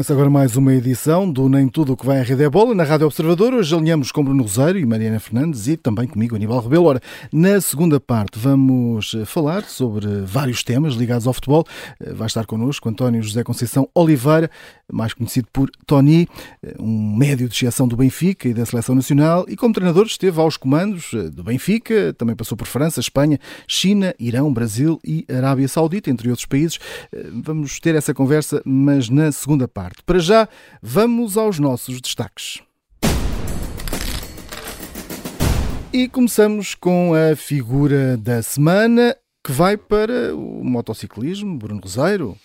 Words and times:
Começa 0.00 0.14
agora 0.14 0.30
mais 0.30 0.56
uma 0.56 0.72
edição 0.72 1.30
do 1.30 1.46
Nem 1.46 1.68
Tudo 1.68 1.92
o 1.92 1.96
que 1.96 2.06
vai 2.06 2.20
à 2.20 2.22
Rede 2.22 2.42
é 2.42 2.48
Bola 2.48 2.74
na 2.74 2.84
Rádio 2.84 3.06
Observador. 3.06 3.52
Hoje 3.52 3.74
alinhamos 3.74 4.10
com 4.10 4.24
Bruno 4.24 4.42
Rosário 4.42 4.80
e 4.80 4.86
Mariana 4.86 5.20
Fernandes 5.20 5.68
e 5.68 5.76
também 5.76 6.08
comigo, 6.08 6.34
Aníbal 6.34 6.62
Rebelo. 6.62 6.86
Ora, 6.86 7.02
na 7.30 7.60
segunda 7.60 8.00
parte 8.00 8.38
vamos 8.38 9.12
eh, 9.12 9.26
falar 9.26 9.64
sobre 9.64 10.06
vários 10.22 10.64
temas 10.64 10.94
ligados 10.94 11.26
ao 11.26 11.34
futebol. 11.34 11.66
Eh, 12.00 12.14
vai 12.14 12.28
estar 12.28 12.46
connosco 12.46 12.88
António 12.88 13.22
José 13.22 13.44
Conceição 13.44 13.90
Oliveira, 13.94 14.50
mais 14.90 15.12
conhecido 15.12 15.48
por 15.52 15.70
Tony, 15.86 16.26
eh, 16.62 16.74
um 16.80 17.14
médio 17.14 17.46
de 17.46 17.54
exceção 17.54 17.86
do 17.86 17.94
Benfica 17.94 18.48
e 18.48 18.54
da 18.54 18.64
Seleção 18.64 18.94
Nacional 18.94 19.44
e 19.48 19.54
como 19.54 19.74
treinador 19.74 20.06
esteve 20.06 20.40
aos 20.40 20.56
comandos 20.56 21.10
do 21.30 21.44
Benfica, 21.44 22.14
também 22.14 22.34
passou 22.34 22.56
por 22.56 22.66
França, 22.66 23.00
Espanha, 23.00 23.38
China, 23.68 24.14
Irão, 24.18 24.50
Brasil 24.50 24.98
e 25.04 25.26
Arábia 25.30 25.68
Saudita, 25.68 26.08
entre 26.08 26.30
outros 26.30 26.46
países. 26.46 26.78
Vamos 27.44 27.78
ter 27.78 27.94
essa 27.94 28.14
conversa, 28.14 28.62
mas 28.64 29.10
na 29.10 29.30
segunda 29.30 29.68
parte 29.68 29.89
Para 30.04 30.18
já, 30.18 30.48
vamos 30.82 31.36
aos 31.36 31.58
nossos 31.58 32.00
destaques. 32.00 32.60
E 35.92 36.08
começamos 36.08 36.74
com 36.74 37.12
a 37.14 37.34
figura 37.34 38.16
da 38.16 38.42
semana 38.42 39.16
que 39.44 39.50
vai 39.50 39.76
para 39.76 40.34
o 40.34 40.64
motociclismo, 40.64 41.58
Bruno 41.58 41.80
Roseiro. 41.80 42.36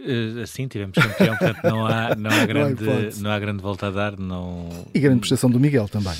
Uh, 0.00 0.40
assim, 0.42 0.66
tivemos 0.66 0.94
campeão, 0.96 1.36
portanto 1.36 1.62
não 1.64 1.86
há, 1.86 2.14
não 2.16 2.30
há, 2.30 2.46
grande, 2.46 2.84
não, 2.84 3.22
não 3.22 3.30
há 3.30 3.38
grande 3.38 3.62
volta 3.62 3.88
a 3.88 3.90
dar. 3.90 4.18
Não... 4.18 4.86
E 4.94 4.98
grande 4.98 5.20
prestação 5.20 5.50
do 5.50 5.60
Miguel 5.60 5.88
também. 5.88 6.14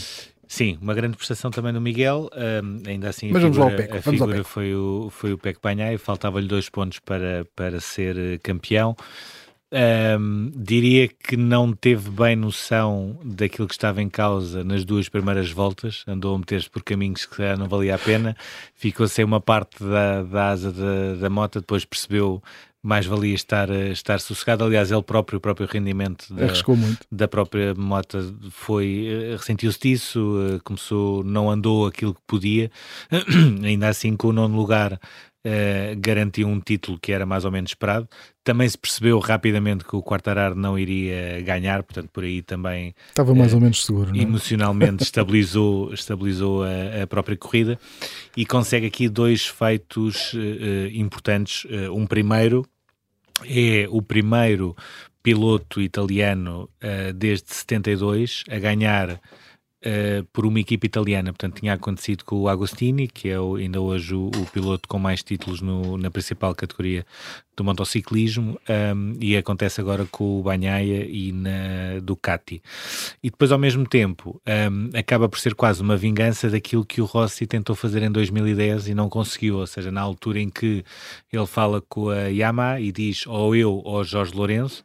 Sim, 0.46 0.76
uma 0.82 0.92
grande 0.92 1.16
prestação 1.16 1.48
também 1.50 1.72
do 1.72 1.80
Miguel, 1.80 2.28
um, 2.34 2.82
ainda 2.90 3.08
assim 3.08 3.30
Mas 3.30 3.44
a 3.44 3.46
figura, 3.46 3.68
vamos 3.70 3.80
ao 3.80 3.98
a 3.98 4.02
figura 4.02 4.44
foi 4.44 4.74
o, 4.74 5.08
foi 5.08 5.32
o 5.32 5.38
Peco 5.38 5.60
Banhai, 5.62 5.96
faltava-lhe 5.96 6.48
dois 6.48 6.68
pontos 6.68 6.98
para, 6.98 7.46
para 7.54 7.78
ser 7.80 8.18
eh, 8.18 8.38
campeão. 8.38 8.96
Um, 9.72 10.50
diria 10.56 11.06
que 11.06 11.36
não 11.36 11.72
teve 11.72 12.10
bem 12.10 12.34
noção 12.34 13.16
daquilo 13.24 13.68
que 13.68 13.74
estava 13.74 14.02
em 14.02 14.08
causa 14.08 14.64
nas 14.64 14.84
duas 14.84 15.08
primeiras 15.08 15.52
voltas, 15.52 16.02
andou 16.08 16.34
a 16.34 16.38
meter-se 16.38 16.68
por 16.68 16.82
caminhos 16.82 17.24
que 17.24 17.40
não 17.56 17.68
valia 17.68 17.94
a 17.94 17.98
pena, 17.98 18.36
ficou 18.74 19.06
sem 19.06 19.24
uma 19.24 19.40
parte 19.40 19.82
da, 19.84 20.24
da 20.24 20.48
asa 20.48 20.72
da, 20.72 21.14
da 21.20 21.30
moto, 21.30 21.60
depois 21.60 21.84
percebeu 21.84 22.42
mais 22.82 23.04
valia 23.04 23.34
estar, 23.34 23.68
estar 23.70 24.20
sossegado. 24.20 24.64
Aliás, 24.64 24.90
ele 24.90 25.02
próprio, 25.02 25.36
o 25.38 25.40
próprio 25.40 25.68
rendimento 25.70 26.32
da, 26.32 26.46
da 27.12 27.28
própria 27.28 27.74
moto 27.74 28.34
foi, 28.50 29.06
eh, 29.06 29.36
ressentiu-se 29.36 29.78
disso, 29.78 30.36
eh, 30.54 30.60
começou, 30.64 31.22
não 31.22 31.50
andou 31.50 31.86
aquilo 31.86 32.14
que 32.14 32.20
podia, 32.26 32.70
ainda 33.62 33.88
assim 33.88 34.16
com 34.16 34.28
o 34.28 34.32
nono 34.32 34.56
lugar 34.56 34.98
Uh, 35.42 35.96
garantiu 35.98 36.46
um 36.46 36.60
título 36.60 36.98
que 36.98 37.12
era 37.12 37.24
mais 37.24 37.46
ou 37.46 37.50
menos 37.50 37.70
esperado. 37.70 38.06
Também 38.44 38.68
se 38.68 38.76
percebeu 38.76 39.18
rapidamente 39.18 39.84
que 39.84 39.96
o 39.96 40.02
Quartararo 40.02 40.54
não 40.54 40.78
iria 40.78 41.40
ganhar, 41.40 41.82
portanto, 41.82 42.10
por 42.12 42.24
aí 42.24 42.42
também 42.42 42.94
estava 43.08 43.34
mais 43.34 43.52
uh, 43.52 43.56
ou 43.56 43.62
menos 43.62 43.82
seguro. 43.82 44.10
Não? 44.10 44.20
É? 44.20 44.22
Emocionalmente 44.22 45.00
estabilizou, 45.04 45.94
estabilizou 45.94 46.62
a, 46.62 47.04
a, 47.04 47.06
própria 47.06 47.38
corrida 47.38 47.80
e 48.36 48.44
consegue 48.44 48.86
aqui 48.86 49.08
dois 49.08 49.46
feitos 49.46 50.34
uh, 50.34 50.88
importantes. 50.92 51.66
um 51.90 52.06
primeiro 52.06 52.66
é 53.46 53.86
o 53.88 54.02
primeiro 54.02 54.76
piloto 55.22 55.80
italiano 55.80 56.68
desde 57.14 57.54
72 57.54 58.44
a 58.50 58.58
ganhar 58.58 59.18
Uh, 59.80 60.22
por 60.30 60.44
uma 60.44 60.60
equipa 60.60 60.84
italiana. 60.84 61.32
Portanto, 61.32 61.60
tinha 61.60 61.72
acontecido 61.72 62.22
com 62.22 62.36
o 62.36 62.48
Agostini, 62.48 63.08
que 63.08 63.30
é 63.30 63.40
o, 63.40 63.56
ainda 63.56 63.80
hoje 63.80 64.14
o, 64.14 64.26
o, 64.26 64.46
piloto 64.52 64.86
com 64.86 64.98
mais 64.98 65.22
títulos 65.22 65.62
no, 65.62 65.96
na 65.96 66.10
principal 66.10 66.54
categoria 66.54 67.06
do 67.56 67.64
motociclismo, 67.64 68.60
um, 68.94 69.14
e 69.18 69.34
acontece 69.38 69.80
agora 69.80 70.04
com 70.04 70.38
o 70.38 70.42
Banhaia 70.42 71.06
e 71.08 71.32
na 71.32 71.98
Ducati. 72.02 72.62
E 73.22 73.30
depois, 73.30 73.52
ao 73.52 73.58
mesmo 73.58 73.86
tempo, 73.86 74.38
um, 74.70 74.90
acaba 74.98 75.30
por 75.30 75.38
ser 75.38 75.54
quase 75.54 75.80
uma 75.80 75.96
vingança 75.96 76.50
daquilo 76.50 76.84
que 76.84 77.00
o 77.00 77.06
Rossi 77.06 77.46
tentou 77.46 77.74
fazer 77.74 78.02
em 78.02 78.10
2010 78.10 78.88
e 78.88 78.94
não 78.94 79.08
conseguiu, 79.08 79.56
ou 79.56 79.66
seja, 79.66 79.90
na 79.90 80.02
altura 80.02 80.40
em 80.40 80.50
que 80.50 80.84
ele 81.32 81.46
fala 81.46 81.80
com 81.80 82.10
a 82.10 82.24
Yamaha 82.28 82.80
e 82.80 82.92
diz 82.92 83.26
ou 83.26 83.56
eu 83.56 83.80
ou 83.82 84.04
Jorge 84.04 84.34
Lourenço, 84.34 84.82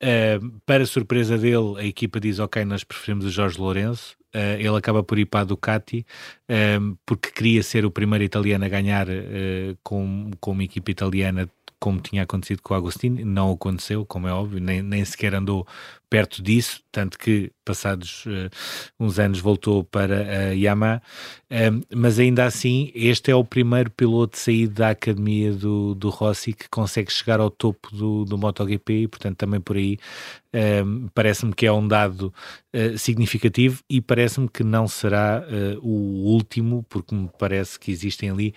Uh, 0.00 0.60
para 0.64 0.86
surpresa 0.86 1.36
dele, 1.36 1.74
a 1.76 1.84
equipa 1.84 2.20
diz: 2.20 2.38
Ok, 2.38 2.64
nós 2.64 2.84
preferimos 2.84 3.24
o 3.24 3.30
Jorge 3.30 3.58
Lourenço. 3.58 4.16
Uh, 4.34 4.58
ele 4.58 4.76
acaba 4.76 5.02
por 5.02 5.18
ir 5.18 5.24
para 5.24 5.40
a 5.40 5.44
Ducati 5.44 6.04
uh, 6.50 6.98
porque 7.06 7.30
queria 7.30 7.62
ser 7.62 7.86
o 7.86 7.90
primeiro 7.90 8.22
italiano 8.22 8.62
a 8.62 8.68
ganhar 8.68 9.06
com, 9.82 10.30
com 10.38 10.50
uma 10.50 10.64
equipa 10.64 10.90
italiana 10.90 11.48
como 11.80 12.00
tinha 12.00 12.24
acontecido 12.24 12.60
com 12.62 12.74
o 12.74 12.76
Agostini, 12.76 13.24
não 13.24 13.52
aconteceu, 13.52 14.04
como 14.04 14.26
é 14.26 14.32
óbvio, 14.32 14.60
nem, 14.60 14.82
nem 14.82 15.04
sequer 15.04 15.34
andou 15.34 15.66
perto 16.10 16.42
disso, 16.42 16.82
tanto 16.90 17.18
que 17.18 17.52
passados 17.68 18.24
uh, 18.24 18.48
uns 18.98 19.18
anos 19.18 19.40
voltou 19.40 19.84
para 19.84 20.22
a 20.22 20.52
Yamaha, 20.52 21.02
um, 21.50 21.82
mas 21.94 22.18
ainda 22.18 22.46
assim 22.46 22.90
este 22.94 23.30
é 23.30 23.34
o 23.34 23.44
primeiro 23.44 23.90
piloto 23.90 24.38
saído 24.38 24.74
da 24.76 24.90
academia 24.90 25.52
do, 25.52 25.94
do 25.94 26.08
Rossi 26.08 26.54
que 26.54 26.66
consegue 26.70 27.12
chegar 27.12 27.40
ao 27.40 27.50
topo 27.50 27.94
do, 27.94 28.24
do 28.24 28.38
MotoGP 28.38 29.02
e 29.02 29.08
portanto 29.08 29.36
também 29.36 29.60
por 29.60 29.76
aí 29.76 29.98
um, 30.54 31.08
parece-me 31.14 31.52
que 31.52 31.66
é 31.66 31.72
um 31.72 31.86
dado 31.86 32.32
uh, 32.74 32.96
significativo 32.96 33.82
e 33.88 34.00
parece-me 34.00 34.48
que 34.48 34.64
não 34.64 34.88
será 34.88 35.44
uh, 35.44 35.78
o 35.86 36.24
último, 36.32 36.86
porque 36.88 37.14
me 37.14 37.28
parece 37.38 37.78
que 37.78 37.90
existem 37.90 38.30
ali 38.30 38.54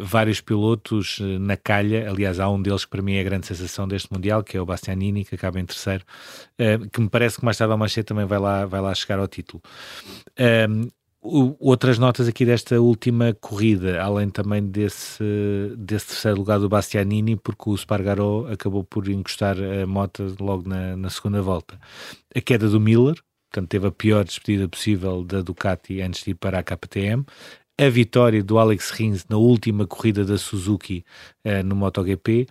vários 0.00 0.40
pilotos 0.40 1.18
na 1.40 1.56
calha, 1.56 2.08
aliás 2.08 2.40
há 2.40 2.48
um 2.48 2.60
deles 2.60 2.84
que 2.84 2.90
para 2.90 3.02
mim 3.02 3.14
é 3.16 3.20
a 3.20 3.24
grande 3.24 3.46
sensação 3.46 3.86
deste 3.86 4.10
Mundial, 4.12 4.42
que 4.42 4.56
é 4.56 4.60
o 4.60 4.64
Bastianini, 4.64 5.24
que 5.24 5.34
acaba 5.34 5.60
em 5.60 5.66
terceiro, 5.66 6.02
que 6.92 7.00
me 7.00 7.08
parece 7.10 7.38
que 7.38 7.44
mais 7.44 7.58
tarde 7.58 7.72
ou 7.72 7.78
mais 7.78 7.92
cedo 7.92 8.06
também 8.06 8.24
vai 8.24 8.35
lá, 8.38 8.66
vai 8.66 8.80
lá 8.80 8.94
chegar 8.94 9.18
ao 9.18 9.28
título. 9.28 9.62
Um, 10.38 10.88
outras 11.58 11.98
notas 11.98 12.28
aqui 12.28 12.44
desta 12.44 12.80
última 12.80 13.34
corrida, 13.34 14.00
além 14.00 14.30
também 14.30 14.64
desse, 14.64 15.24
desse 15.76 16.08
terceiro 16.08 16.38
lugar 16.38 16.58
do 16.58 16.68
Bastianini, 16.68 17.36
porque 17.36 17.68
o 17.68 17.76
Spargaro 17.76 18.46
acabou 18.50 18.84
por 18.84 19.08
encostar 19.08 19.56
a 19.58 19.86
moto 19.86 20.34
logo 20.40 20.68
na, 20.68 20.96
na 20.96 21.10
segunda 21.10 21.42
volta. 21.42 21.78
A 22.34 22.40
queda 22.40 22.68
do 22.68 22.80
Miller, 22.80 23.16
portanto 23.50 23.68
teve 23.68 23.86
a 23.86 23.90
pior 23.92 24.24
despedida 24.24 24.68
possível 24.68 25.24
da 25.24 25.42
Ducati 25.42 26.00
antes 26.00 26.22
de 26.22 26.30
ir 26.30 26.34
para 26.34 26.58
a 26.58 26.62
KTM. 26.62 27.24
A 27.78 27.88
vitória 27.90 28.42
do 28.42 28.58
Alex 28.58 28.90
Rins 28.90 29.26
na 29.28 29.36
última 29.36 29.86
corrida 29.86 30.24
da 30.24 30.38
Suzuki 30.38 31.04
uh, 31.44 31.62
no 31.64 31.76
MotoGP 31.76 32.46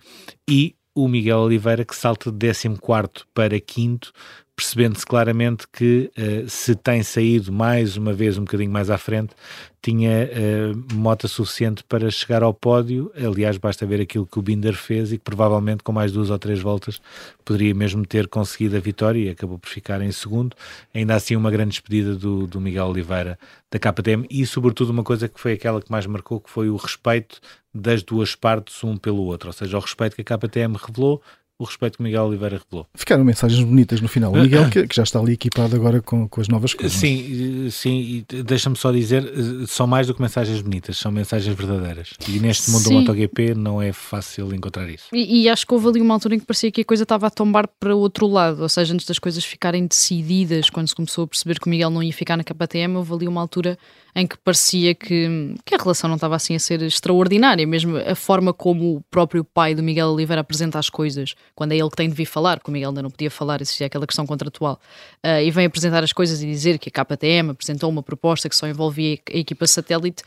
e 0.48 0.76
o 0.94 1.08
Miguel 1.08 1.40
Oliveira 1.40 1.84
que 1.84 1.94
salta 1.94 2.30
de 2.30 2.46
14 2.48 3.24
para 3.34 3.56
5 3.56 4.12
percebendo-se 4.56 5.04
claramente 5.04 5.66
que 5.70 6.10
uh, 6.16 6.48
se 6.48 6.74
tem 6.74 7.02
saído 7.02 7.52
mais 7.52 7.98
uma 7.98 8.14
vez 8.14 8.38
um 8.38 8.40
bocadinho 8.40 8.70
mais 8.70 8.88
à 8.88 8.96
frente, 8.96 9.34
tinha 9.82 10.30
uh, 10.32 10.94
mota 10.94 11.28
suficiente 11.28 11.84
para 11.84 12.10
chegar 12.10 12.42
ao 12.42 12.54
pódio. 12.54 13.12
Aliás, 13.14 13.58
basta 13.58 13.84
ver 13.84 14.00
aquilo 14.00 14.26
que 14.26 14.38
o 14.38 14.42
Binder 14.42 14.74
fez 14.74 15.12
e 15.12 15.18
que 15.18 15.24
provavelmente 15.24 15.82
com 15.82 15.92
mais 15.92 16.10
duas 16.10 16.30
ou 16.30 16.38
três 16.38 16.58
voltas 16.58 17.02
poderia 17.44 17.74
mesmo 17.74 18.06
ter 18.06 18.28
conseguido 18.28 18.76
a 18.76 18.80
vitória 18.80 19.26
e 19.26 19.28
acabou 19.28 19.58
por 19.58 19.68
ficar 19.68 20.00
em 20.00 20.10
segundo. 20.10 20.56
Ainda 20.94 21.14
assim, 21.14 21.36
uma 21.36 21.50
grande 21.50 21.72
despedida 21.72 22.16
do, 22.16 22.46
do 22.46 22.58
Miguel 22.58 22.86
Oliveira 22.86 23.38
da 23.70 23.78
KTM 23.78 24.26
e, 24.30 24.46
sobretudo, 24.46 24.90
uma 24.90 25.04
coisa 25.04 25.28
que 25.28 25.38
foi 25.38 25.52
aquela 25.52 25.82
que 25.82 25.90
mais 25.92 26.06
marcou, 26.06 26.40
que 26.40 26.48
foi 26.48 26.70
o 26.70 26.76
respeito 26.76 27.40
das 27.74 28.02
duas 28.02 28.34
partes 28.34 28.82
um 28.82 28.96
pelo 28.96 29.22
outro, 29.24 29.50
ou 29.50 29.52
seja, 29.52 29.76
o 29.76 29.80
respeito 29.80 30.16
que 30.16 30.22
a 30.22 30.38
KTM 30.38 30.76
revelou 30.78 31.22
o 31.58 31.64
respeito 31.64 31.96
que 31.96 32.00
o 32.00 32.04
Miguel 32.04 32.24
Oliveira 32.24 32.60
revelou. 32.62 32.86
Ficaram 32.94 33.24
mensagens 33.24 33.62
bonitas 33.62 34.00
no 34.00 34.08
final. 34.08 34.32
O 34.32 34.36
Miguel, 34.36 34.68
que, 34.68 34.86
que 34.86 34.94
já 34.94 35.02
está 35.02 35.18
ali 35.18 35.32
equipado 35.32 35.74
agora 35.74 36.02
com, 36.02 36.28
com 36.28 36.40
as 36.40 36.48
novas 36.48 36.74
coisas. 36.74 36.98
Sim, 36.98 37.68
sim, 37.70 38.24
e 38.30 38.42
deixa-me 38.42 38.76
só 38.76 38.92
dizer, 38.92 39.24
eh, 39.24 39.66
são 39.66 39.86
mais 39.86 40.06
do 40.06 40.14
que 40.14 40.20
mensagens 40.20 40.60
bonitas, 40.60 40.98
são 40.98 41.10
mensagens 41.10 41.56
verdadeiras. 41.56 42.10
E 42.28 42.38
neste 42.38 42.70
mundo 42.70 42.82
sim. 42.82 42.90
do 42.90 43.00
MotoGP 43.00 43.54
não 43.54 43.80
é 43.80 43.92
fácil 43.92 44.54
encontrar 44.54 44.88
isso. 44.90 45.04
E, 45.12 45.42
e, 45.42 45.48
acho 45.48 45.66
que 45.66 45.72
houve 45.72 45.88
ali 45.88 46.00
uma 46.00 46.14
altura 46.14 46.34
em 46.34 46.38
que 46.38 46.46
parecia 46.46 46.70
que 46.70 46.82
a 46.82 46.84
coisa 46.84 47.04
estava 47.04 47.26
a 47.26 47.30
tombar 47.30 47.66
para 47.80 47.96
o 47.96 47.98
outro 47.98 48.26
lado, 48.26 48.62
ou 48.62 48.68
seja, 48.68 48.92
antes 48.92 49.06
das 49.06 49.18
coisas 49.18 49.44
ficarem 49.44 49.86
decididas, 49.86 50.68
quando 50.68 50.88
se 50.88 50.94
começou 50.94 51.24
a 51.24 51.26
perceber 51.26 51.58
que 51.58 51.66
o 51.66 51.70
Miguel 51.70 51.88
não 51.88 52.02
ia 52.02 52.12
ficar 52.12 52.36
na 52.36 52.44
KTM, 52.44 52.96
houve 52.96 53.14
ali 53.14 53.28
uma 53.28 53.40
altura 53.40 53.78
em 54.14 54.26
que 54.26 54.36
parecia 54.38 54.94
que, 54.94 55.54
que 55.62 55.74
a 55.74 55.78
relação 55.78 56.08
não 56.08 56.14
estava 56.14 56.34
assim 56.34 56.54
a 56.54 56.58
ser 56.58 56.80
extraordinária, 56.80 57.66
mesmo 57.66 57.98
a 57.98 58.14
forma 58.14 58.52
como 58.52 58.96
o 58.96 59.02
próprio 59.10 59.44
pai 59.44 59.74
do 59.74 59.82
Miguel 59.82 60.08
Oliveira 60.08 60.40
apresenta 60.40 60.78
as 60.78 60.88
coisas, 60.88 61.34
quando 61.54 61.72
é 61.72 61.76
ele 61.76 61.88
que 61.88 61.96
tem 61.96 62.08
de 62.08 62.14
vir 62.14 62.26
falar, 62.26 62.60
como 62.60 62.72
o 62.72 62.74
Miguel 62.74 62.90
ainda 62.90 63.02
não 63.02 63.10
podia 63.10 63.30
falar, 63.30 63.60
existia 63.60 63.86
aquela 63.86 64.06
questão 64.06 64.26
contratual, 64.26 64.80
uh, 65.24 65.40
e 65.42 65.50
vem 65.50 65.66
apresentar 65.66 66.02
as 66.02 66.12
coisas 66.12 66.42
e 66.42 66.46
dizer 66.46 66.78
que 66.78 66.88
a 66.88 67.04
KTM 67.04 67.50
apresentou 67.50 67.88
uma 67.88 68.02
proposta 68.02 68.48
que 68.48 68.56
só 68.56 68.66
envolvia 68.66 69.18
a 69.32 69.36
equipa 69.36 69.66
satélite, 69.66 70.22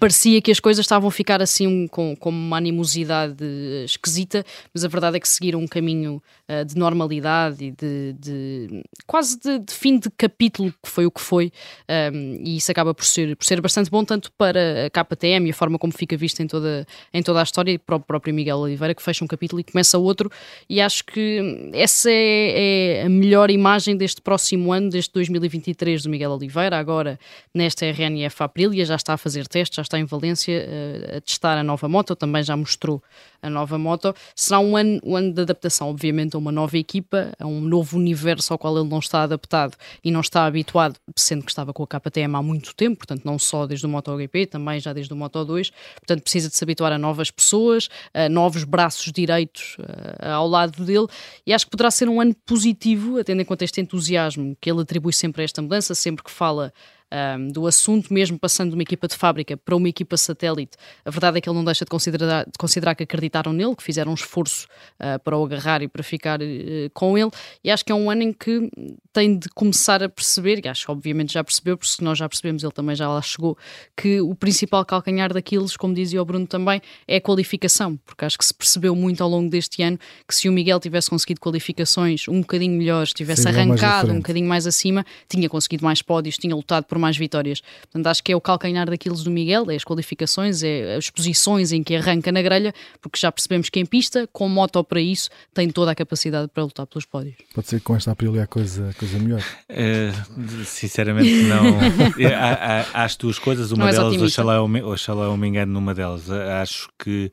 parecia 0.00 0.40
que 0.40 0.50
as 0.50 0.58
coisas 0.58 0.82
estavam 0.82 1.08
a 1.08 1.12
ficar 1.12 1.42
assim 1.42 1.86
com, 1.86 2.16
com 2.16 2.30
uma 2.30 2.56
animosidade 2.56 3.44
esquisita, 3.84 4.42
mas 4.72 4.82
a 4.82 4.88
verdade 4.88 5.18
é 5.18 5.20
que 5.20 5.28
seguiram 5.28 5.60
um 5.60 5.68
caminho 5.68 6.22
uh, 6.48 6.64
de 6.64 6.74
normalidade 6.74 7.62
e 7.66 7.70
de, 7.70 8.16
de 8.18 8.82
quase 9.06 9.38
de, 9.38 9.58
de, 9.58 9.74
fim 9.74 9.98
de 9.98 10.08
capítulo, 10.10 10.72
que 10.82 10.88
foi 10.88 11.04
o 11.04 11.10
que 11.10 11.20
foi, 11.20 11.52
um, 12.14 12.40
e 12.42 12.56
isso 12.56 12.72
acaba 12.72 12.94
por 12.94 13.04
ser, 13.04 13.36
por 13.36 13.44
ser 13.44 13.60
bastante 13.60 13.90
bom, 13.90 14.02
tanto 14.02 14.32
para 14.32 14.86
a 14.86 14.90
KTM 14.90 15.48
e 15.48 15.50
a 15.50 15.54
forma 15.54 15.78
como 15.78 15.92
fica 15.92 16.16
vista 16.16 16.42
em 16.42 16.46
toda, 16.46 16.86
em 17.12 17.22
toda 17.22 17.40
a 17.40 17.42
história, 17.42 17.70
e 17.72 17.78
para 17.78 17.96
o 17.96 18.00
próprio 18.00 18.32
Miguel 18.32 18.56
Oliveira, 18.56 18.94
que 18.94 19.02
fecha 19.02 19.22
um 19.22 19.28
capítulo 19.28 19.60
e 19.60 19.64
começa 19.64 19.98
outro, 19.98 20.30
e 20.66 20.80
acho 20.80 21.04
que 21.04 21.70
essa 21.74 22.10
é, 22.10 23.00
é 23.00 23.02
a 23.04 23.08
melhor 23.10 23.50
imagem 23.50 23.98
deste 23.98 24.22
próximo 24.22 24.72
ano, 24.72 24.88
deste 24.88 25.12
2023 25.12 26.04
do 26.04 26.08
Miguel 26.08 26.30
Oliveira, 26.30 26.78
agora 26.78 27.20
nesta 27.54 27.84
RNF 27.84 28.42
Aprilia, 28.42 28.86
já 28.86 28.96
está 28.96 29.12
a 29.12 29.18
fazer 29.18 29.46
testes, 29.46 29.76
já 29.76 29.89
está 29.90 29.98
em 29.98 30.04
Valência 30.04 30.66
uh, 30.66 31.16
a 31.16 31.20
testar 31.20 31.58
a 31.58 31.62
nova 31.62 31.88
moto, 31.88 32.14
também 32.14 32.42
já 32.42 32.56
mostrou 32.56 33.02
a 33.42 33.50
nova 33.50 33.78
moto. 33.78 34.14
Será 34.34 34.60
um 34.60 34.76
ano, 34.76 35.00
um 35.02 35.16
ano 35.16 35.32
de 35.32 35.40
adaptação, 35.42 35.88
obviamente, 35.88 36.36
a 36.36 36.38
uma 36.38 36.52
nova 36.52 36.76
equipa, 36.78 37.32
a 37.38 37.46
um 37.46 37.60
novo 37.60 37.96
universo 37.96 38.52
ao 38.52 38.58
qual 38.58 38.78
ele 38.78 38.88
não 38.88 38.98
está 38.98 39.22
adaptado 39.22 39.76
e 40.04 40.10
não 40.10 40.20
está 40.20 40.46
habituado, 40.46 40.96
sendo 41.16 41.44
que 41.44 41.50
estava 41.50 41.72
com 41.72 41.82
a 41.82 41.86
KTM 41.86 42.36
há 42.36 42.42
muito 42.42 42.74
tempo, 42.74 42.98
portanto, 42.98 43.24
não 43.24 43.38
só 43.38 43.66
desde 43.66 43.86
o 43.86 43.88
MotoGP, 43.88 44.46
também 44.46 44.78
já 44.78 44.92
desde 44.92 45.12
o 45.12 45.16
Moto2, 45.16 45.72
portanto, 45.94 46.22
precisa 46.22 46.48
de 46.48 46.56
se 46.56 46.64
habituar 46.64 46.92
a 46.92 46.98
novas 46.98 47.30
pessoas, 47.30 47.88
a 48.12 48.28
novos 48.28 48.64
braços 48.64 49.10
direitos 49.12 49.76
uh, 49.78 50.28
ao 50.32 50.46
lado 50.46 50.84
dele, 50.84 51.06
e 51.46 51.52
acho 51.52 51.64
que 51.64 51.70
poderá 51.70 51.90
ser 51.90 52.08
um 52.08 52.20
ano 52.20 52.34
positivo, 52.46 53.22
tendo 53.24 53.42
em 53.42 53.44
conta 53.44 53.64
este 53.64 53.80
entusiasmo 53.80 54.56
que 54.60 54.70
ele 54.70 54.82
atribui 54.82 55.12
sempre 55.12 55.42
a 55.42 55.44
esta 55.44 55.62
mudança, 55.62 55.94
sempre 55.94 56.22
que 56.22 56.30
fala 56.30 56.72
um, 57.12 57.48
do 57.48 57.66
assunto, 57.66 58.12
mesmo 58.12 58.38
passando 58.38 58.70
de 58.70 58.74
uma 58.74 58.82
equipa 58.82 59.08
de 59.08 59.16
fábrica 59.16 59.56
para 59.56 59.74
uma 59.74 59.88
equipa 59.88 60.16
satélite, 60.16 60.76
a 61.04 61.10
verdade 61.10 61.38
é 61.38 61.40
que 61.40 61.48
ele 61.48 61.56
não 61.56 61.64
deixa 61.64 61.84
de 61.84 61.90
considerar, 61.90 62.44
de 62.44 62.58
considerar 62.58 62.94
que 62.94 63.02
acreditaram 63.02 63.52
nele, 63.52 63.74
que 63.74 63.82
fizeram 63.82 64.12
um 64.12 64.14
esforço 64.14 64.66
uh, 65.00 65.18
para 65.22 65.36
o 65.36 65.44
agarrar 65.44 65.82
e 65.82 65.88
para 65.88 66.02
ficar 66.02 66.40
uh, 66.40 66.44
com 66.92 67.16
ele, 67.18 67.30
e 67.64 67.70
acho 67.70 67.84
que 67.84 67.92
é 67.92 67.94
um 67.94 68.10
ano 68.10 68.22
em 68.22 68.32
que 68.32 68.70
tem 69.12 69.38
de 69.38 69.48
começar 69.50 70.02
a 70.02 70.08
perceber, 70.08 70.64
e 70.64 70.68
acho 70.68 70.84
que 70.84 70.90
obviamente 70.90 71.32
já 71.32 71.42
percebeu, 71.42 71.76
porque 71.76 72.04
nós 72.04 72.18
já 72.18 72.28
percebemos, 72.28 72.62
ele 72.62 72.72
também 72.72 72.94
já 72.94 73.08
lá 73.08 73.20
chegou, 73.22 73.56
que 73.96 74.20
o 74.20 74.34
principal 74.34 74.84
calcanhar 74.84 75.32
daqueles, 75.32 75.76
como 75.76 75.94
dizia 75.94 76.22
o 76.22 76.24
Bruno 76.24 76.46
também, 76.46 76.80
é 77.06 77.16
a 77.16 77.20
qualificação, 77.20 77.96
porque 78.04 78.24
acho 78.24 78.38
que 78.38 78.44
se 78.44 78.54
percebeu 78.54 78.94
muito 78.94 79.22
ao 79.22 79.28
longo 79.28 79.50
deste 79.50 79.82
ano 79.82 79.98
que 80.26 80.34
se 80.34 80.48
o 80.48 80.52
Miguel 80.52 80.78
tivesse 80.78 81.10
conseguido 81.10 81.40
qualificações 81.40 82.28
um 82.28 82.40
bocadinho 82.40 82.76
melhores, 82.76 83.12
tivesse 83.12 83.42
Sim, 83.42 83.48
arrancado 83.48 84.12
um 84.12 84.16
bocadinho 84.16 84.48
mais 84.48 84.66
acima, 84.66 85.04
tinha 85.28 85.48
conseguido 85.48 85.84
mais 85.84 86.02
pódios, 86.02 86.36
tinha 86.36 86.54
lutado 86.54 86.84
por 86.84 86.98
mais 87.00 87.16
vitórias. 87.16 87.60
Portanto, 87.82 88.06
acho 88.06 88.22
que 88.22 88.32
é 88.32 88.36
o 88.36 88.40
calcanhar 88.40 88.88
daqueles 88.88 89.22
do 89.22 89.30
Miguel, 89.30 89.70
é 89.70 89.74
as 89.74 89.84
qualificações, 89.84 90.62
é 90.62 90.96
as 90.96 91.10
posições 91.10 91.72
em 91.72 91.82
que 91.82 91.96
arranca 91.96 92.30
na 92.30 92.42
grelha, 92.42 92.72
porque 93.00 93.18
já 93.18 93.32
percebemos 93.32 93.68
que 93.68 93.80
em 93.80 93.86
pista, 93.86 94.28
com 94.32 94.48
moto 94.48 94.82
para 94.84 95.00
isso, 95.00 95.30
tem 95.54 95.70
toda 95.70 95.90
a 95.90 95.94
capacidade 95.94 96.48
para 96.52 96.62
lutar 96.62 96.86
pelos 96.86 97.04
pódios. 97.04 97.36
Pode 97.54 97.68
ser 97.68 97.78
que 97.78 97.84
com 97.84 97.96
esta 97.96 98.12
Aprilia 98.12 98.44
a 98.44 98.46
coisa, 98.46 98.90
a 98.90 98.94
coisa 98.94 99.18
melhor? 99.18 99.42
Uh, 99.70 100.64
sinceramente, 100.64 101.32
não. 101.44 101.78
há, 102.34 102.80
há, 102.80 102.86
há, 102.92 103.04
as 103.04 103.16
duas 103.16 103.38
coisas, 103.38 103.72
uma 103.72 103.90
delas, 103.90 104.20
oxalá 104.20 104.54
eu, 104.56 104.68
me, 104.68 104.82
oxalá 104.82 105.24
eu 105.24 105.36
me 105.36 105.48
engano 105.48 105.72
numa 105.72 105.94
delas. 105.94 106.30
Acho 106.30 106.88
que, 106.98 107.30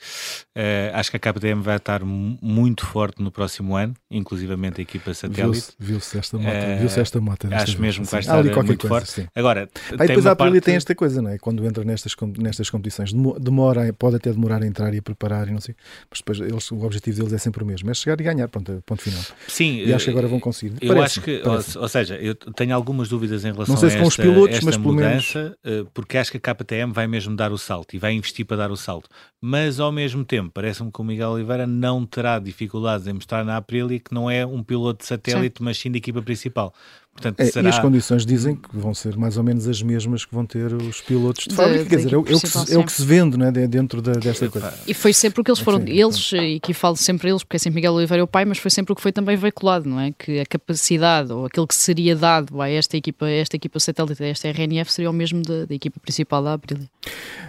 uh, 0.55 0.95
acho 0.95 1.11
que 1.11 1.17
a 1.17 1.19
KTM 1.19 1.61
vai 1.61 1.77
estar 1.77 2.03
muito 2.03 2.85
forte 2.85 3.21
no 3.21 3.31
próximo 3.31 3.75
ano, 3.75 3.93
inclusivamente 4.09 4.79
a 4.79 4.83
equipa 4.83 5.13
satélite. 5.13 5.73
Viu-se 5.79 6.11
viu 6.11 6.19
esta 6.19 6.37
moto, 6.37 6.47
uh, 6.47 6.79
viu 6.79 7.01
esta 7.01 7.21
moto 7.21 7.47
acho 7.51 7.65
vez, 7.65 7.75
mesmo 7.75 8.05
que 8.05 8.11
vai 8.11 8.19
estar 8.21 8.43
muito 8.43 8.53
coisa, 8.53 8.87
forte. 8.87 9.11
Sim. 9.11 9.27
Agora, 9.35 9.56
Aí 9.97 10.07
depois 10.07 10.25
a 10.25 10.31
Aprilia 10.31 10.53
parte... 10.53 10.65
tem 10.65 10.75
esta 10.75 10.93
coisa, 10.93 11.21
não 11.21 11.31
é? 11.31 11.37
Quando 11.37 11.65
entra 11.65 11.83
nestas, 11.83 12.15
nestas 12.37 12.69
competições, 12.69 13.11
demora, 13.39 13.91
pode 13.93 14.17
até 14.17 14.31
demorar 14.31 14.61
a 14.61 14.67
entrar 14.67 14.93
e 14.93 14.97
a 14.97 15.01
preparar 15.01 15.47
e 15.47 15.51
não 15.51 15.61
sei, 15.61 15.75
mas 16.09 16.19
depois 16.19 16.39
eles, 16.39 16.71
o 16.71 16.83
objetivo 16.83 17.17
deles 17.17 17.33
é 17.33 17.37
sempre 17.37 17.63
o 17.63 17.65
mesmo, 17.65 17.89
é 17.89 17.93
chegar 17.93 18.19
e 18.19 18.23
ganhar, 18.23 18.47
ponto, 18.47 18.83
ponto 18.85 19.01
final. 19.01 19.21
Sim, 19.47 19.83
e 19.83 19.93
acho 19.93 20.05
que 20.05 20.11
agora 20.11 20.27
vão 20.27 20.39
conseguir. 20.39 20.75
Eu 20.81 20.95
parece, 20.95 21.19
acho 21.19 21.21
que, 21.21 21.41
ou, 21.43 21.81
ou, 21.81 21.87
seja, 21.87 22.15
eu 22.15 22.35
tenho 22.35 22.75
algumas 22.75 23.09
dúvidas 23.09 23.43
em 23.43 23.51
relação 23.51 23.73
não 23.73 23.79
sei 23.79 23.89
se 23.89 23.97
a 23.97 23.99
esta, 23.99 24.03
com 24.03 24.07
os 24.07 24.17
pilotos, 24.17 24.59
mas 24.61 24.77
mudança, 24.77 25.39
menos... 25.39 25.57
Eh, 25.63 25.85
porque 25.93 26.17
acho 26.17 26.31
que 26.31 26.37
a 26.37 26.39
KTM 26.55 26.91
vai 26.91 27.07
mesmo 27.07 27.35
dar 27.35 27.51
o 27.51 27.57
salto 27.57 27.95
e 27.95 27.99
vai 27.99 28.13
investir 28.13 28.45
para 28.45 28.57
dar 28.57 28.71
o 28.71 28.77
salto, 28.77 29.09
mas 29.41 29.79
ao 29.79 29.91
mesmo 29.91 30.23
tempo 30.25 30.51
parece-me 30.53 30.91
que 30.91 31.01
o 31.01 31.03
Miguel 31.03 31.29
Oliveira 31.31 31.65
não 31.67 32.05
terá 32.05 32.39
dificuldades 32.39 33.07
em 33.07 33.13
mostrar 33.13 33.43
na 33.43 33.57
Aprilia 33.57 33.99
que 33.99 34.13
não 34.13 34.29
é 34.29 34.45
um 34.45 34.63
piloto 34.63 34.99
de 34.99 35.05
satélite, 35.05 35.59
sim. 35.59 35.63
mas 35.63 35.77
sim 35.77 35.91
da 35.91 35.97
equipa 35.97 36.21
principal. 36.21 36.73
Portanto, 37.17 37.39
é, 37.39 37.45
será... 37.45 37.67
E 37.67 37.69
as 37.69 37.79
condições 37.79 38.25
dizem 38.25 38.55
que 38.55 38.69
vão 38.71 38.93
ser 38.93 39.17
mais 39.17 39.37
ou 39.37 39.43
menos 39.43 39.67
as 39.67 39.81
mesmas 39.81 40.23
que 40.23 40.33
vão 40.33 40.45
ter 40.45 40.71
os 40.71 41.01
pilotos 41.01 41.45
de, 41.45 41.49
de 41.49 41.55
fábrica, 41.55 41.85
quer 41.85 41.95
dizer, 41.95 42.11
é, 42.11 42.13
é, 42.13 42.17
o 42.17 42.23
que 42.23 42.37
se, 42.37 42.73
é, 42.73 42.77
o 42.77 42.83
que 42.83 42.91
se, 42.91 43.03
vende 43.03 43.37
né, 43.37 43.51
dentro 43.51 44.01
da, 44.01 44.13
desta 44.13 44.47
coisa. 44.49 44.71
E 44.87 44.93
foi 44.93 45.11
sempre 45.13 45.41
o 45.41 45.43
que 45.43 45.49
eles 45.49 45.59
foram, 45.59 45.79
Sim, 45.79 45.89
eles, 45.89 46.31
e 46.33 46.59
que 46.59 46.73
falo 46.75 46.95
sempre 46.95 47.29
eles, 47.29 47.43
porque 47.43 47.55
é 47.55 47.59
sempre 47.59 47.77
Miguel 47.77 47.93
Oliveira 47.93 48.23
o 48.23 48.27
pai, 48.27 48.45
mas 48.45 48.59
foi 48.59 48.69
sempre 48.69 48.93
o 48.93 48.95
que 48.95 49.01
foi 49.01 49.11
também 49.11 49.35
veiculado, 49.35 49.89
não 49.89 49.99
é? 49.99 50.11
Que 50.11 50.39
a 50.39 50.45
capacidade 50.45 51.33
ou 51.33 51.47
aquilo 51.47 51.65
que 51.65 51.75
seria 51.75 52.15
dado 52.15 52.61
a 52.61 52.69
esta 52.69 52.95
equipa, 52.95 53.25
a 53.25 53.31
esta 53.31 53.55
equipa 53.55 53.79
satélite, 53.79 54.23
a 54.23 54.27
esta 54.27 54.47
RNF, 54.47 54.91
seria 54.91 55.09
o 55.09 55.13
mesmo 55.13 55.41
da, 55.41 55.65
da 55.65 55.73
equipa 55.73 55.99
principal 55.99 56.43
da 56.43 56.53
Aprilia. 56.53 56.87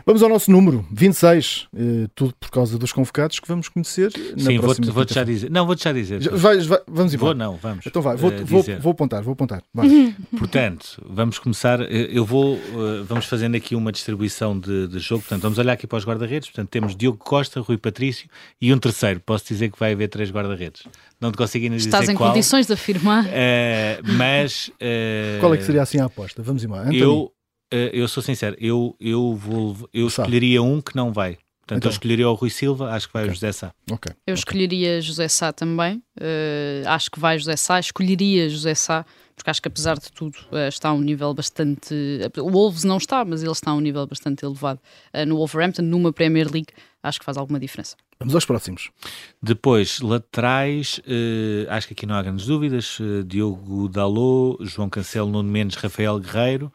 Vamos 0.07 0.23
ao 0.23 0.29
nosso 0.31 0.51
número, 0.51 0.87
26, 0.91 1.69
eh, 1.77 2.09
tudo 2.15 2.35
por 2.41 2.51
causa 2.51 2.79
dos 2.79 2.93
convocados 2.93 3.39
que 3.41 3.47
vamos 3.47 3.69
conhecer 3.69 4.11
na 4.37 4.45
Sim, 4.45 4.59
próxima 4.59 4.87
vou, 4.87 4.95
vou 4.95 5.07
já 5.07 5.23
dizer. 5.23 5.51
Não, 5.51 5.67
vou-te 5.67 5.85
já 5.85 5.93
dizer. 5.93 6.23
Já, 6.23 6.31
vai, 6.31 6.59
vai, 6.61 6.81
vamos 6.87 7.13
embora. 7.13 7.35
Vou 7.35 7.35
não, 7.35 7.57
vamos. 7.57 7.87
Então 7.87 8.01
vai, 8.01 8.17
vou, 8.17 8.31
uh, 8.31 8.47
vou, 8.47 8.65
vou, 8.81 8.93
apontar, 8.93 9.23
vou 9.23 9.33
apontar. 9.33 9.58
Portanto, 10.39 11.03
vamos 11.09 11.39
começar. 11.39 11.81
Eh, 11.81 12.09
eu 12.11 12.25
vou. 12.25 12.57
Uh, 12.57 13.05
vamos 13.05 13.27
fazendo 13.27 13.57
aqui 13.57 13.75
uma 13.75 13.93
distribuição 13.93 14.59
de, 14.59 14.89
de, 14.89 14.99
jogo. 14.99 15.23
Portanto, 15.23 15.43
vamos 15.43 15.59
olhar 15.59 15.73
aqui 15.73 15.87
para 15.87 15.99
os 15.99 16.05
guarda-redes. 16.05 16.49
Portanto, 16.49 16.69
temos 16.69 16.97
Diogo 16.97 17.19
Costa, 17.19 17.61
Rui 17.61 17.77
Patrício 17.77 18.29
e 18.61 18.73
um 18.73 18.79
terceiro. 18.79 19.21
Posso 19.21 19.47
dizer 19.47 19.71
que 19.71 19.79
vai 19.79 19.93
haver 19.93 20.09
três 20.09 20.31
guarda-redes. 20.31 20.83
Não 21.21 21.33
te 21.33 21.39
consigo 21.39 21.65
ainda 21.65 21.77
dizer 21.77 21.89
Estás 21.89 22.09
em 22.09 22.15
qual, 22.15 22.31
condições 22.31 22.67
de 22.67 22.73
afirmar. 22.73 23.25
Uh, 23.25 23.29
mas. 24.17 24.71
qual 25.41 25.55
é 25.55 25.57
que 25.57 25.65
seria 25.65 25.83
assim 25.83 25.99
a 25.99 26.05
aposta? 26.05 26.43
Vamos 26.43 26.65
embora. 26.65 26.83
Anthony. 26.83 26.99
Eu 26.99 27.33
uh, 27.73 27.91
eu 27.93 28.09
sou 28.09 28.23
sincero, 28.23 28.57
eu, 28.59 28.97
eu, 29.01 29.35
vou, 29.35 29.89
eu 29.93 30.07
escolheria 30.07 30.63
um 30.63 30.81
que 30.81 30.97
não 30.97 31.13
vai. 31.13 31.39
Portanto, 31.61 31.79
então. 31.79 31.91
eu 31.91 31.93
escolheria 31.93 32.29
o 32.29 32.35
Rui 32.35 32.49
Silva, 32.49 32.93
acho 32.93 33.09
que 33.09 33.13
vai 33.13 33.25
okay. 33.25 33.33
o 33.33 33.35
José 33.35 33.53
Sá. 33.53 33.73
Okay. 33.91 34.15
Eu 34.27 34.35
escolheria 34.35 35.01
José 35.03 35.29
Sá 35.29 35.53
também, 35.53 36.03
uh, 36.19 36.89
acho 36.89 37.11
que 37.11 37.21
vai 37.21 37.39
José 37.39 37.57
Sá, 37.57 37.79
escolheria 37.79 38.49
José 38.49 38.75
Sá, 38.75 39.05
porque 39.39 39.51
acho 39.51 39.63
que 39.63 39.69
apesar 39.69 39.99
de 39.99 40.13
tudo 40.13 40.37
uh, 40.53 40.69
está 40.69 40.91
a 40.91 40.93
um 40.93 41.01
nível 41.01 41.33
bastante. 41.33 41.95
O 42.37 42.51
Wolves 42.51 42.85
não 42.85 42.99
está, 42.99 43.25
mas 43.25 43.43
ele 43.43 43.53
está 43.53 43.71
a 43.71 43.75
um 43.75 43.81
nível 43.81 44.07
bastante 44.07 44.45
elevado 44.45 44.81
uh, 45.15 45.25
no 45.25 45.37
Wolverhampton, 45.37 45.83
numa 45.83 46.13
Premier 46.13 46.51
League, 46.51 46.69
acho 47.03 47.19
que 47.19 47.25
faz 47.25 47.39
alguma 47.39 47.59
diferença. 47.59 47.97
Vamos 48.19 48.35
aos 48.35 48.45
próximos. 48.45 48.91
Depois, 49.41 50.01
laterais, 50.01 51.01
acho 51.69 51.87
que 51.87 51.93
aqui 51.95 52.05
não 52.05 52.17
há 52.17 52.23
grandes 52.23 52.47
dúvidas: 52.47 52.99
Diogo 53.25 53.89
Dalot, 53.89 54.59
João 54.67 54.91
Cancelo, 54.91 55.31
Nuno 55.31 55.49
Mendes, 55.49 55.77
Rafael 55.77 56.19
Guerreiro. 56.19 56.73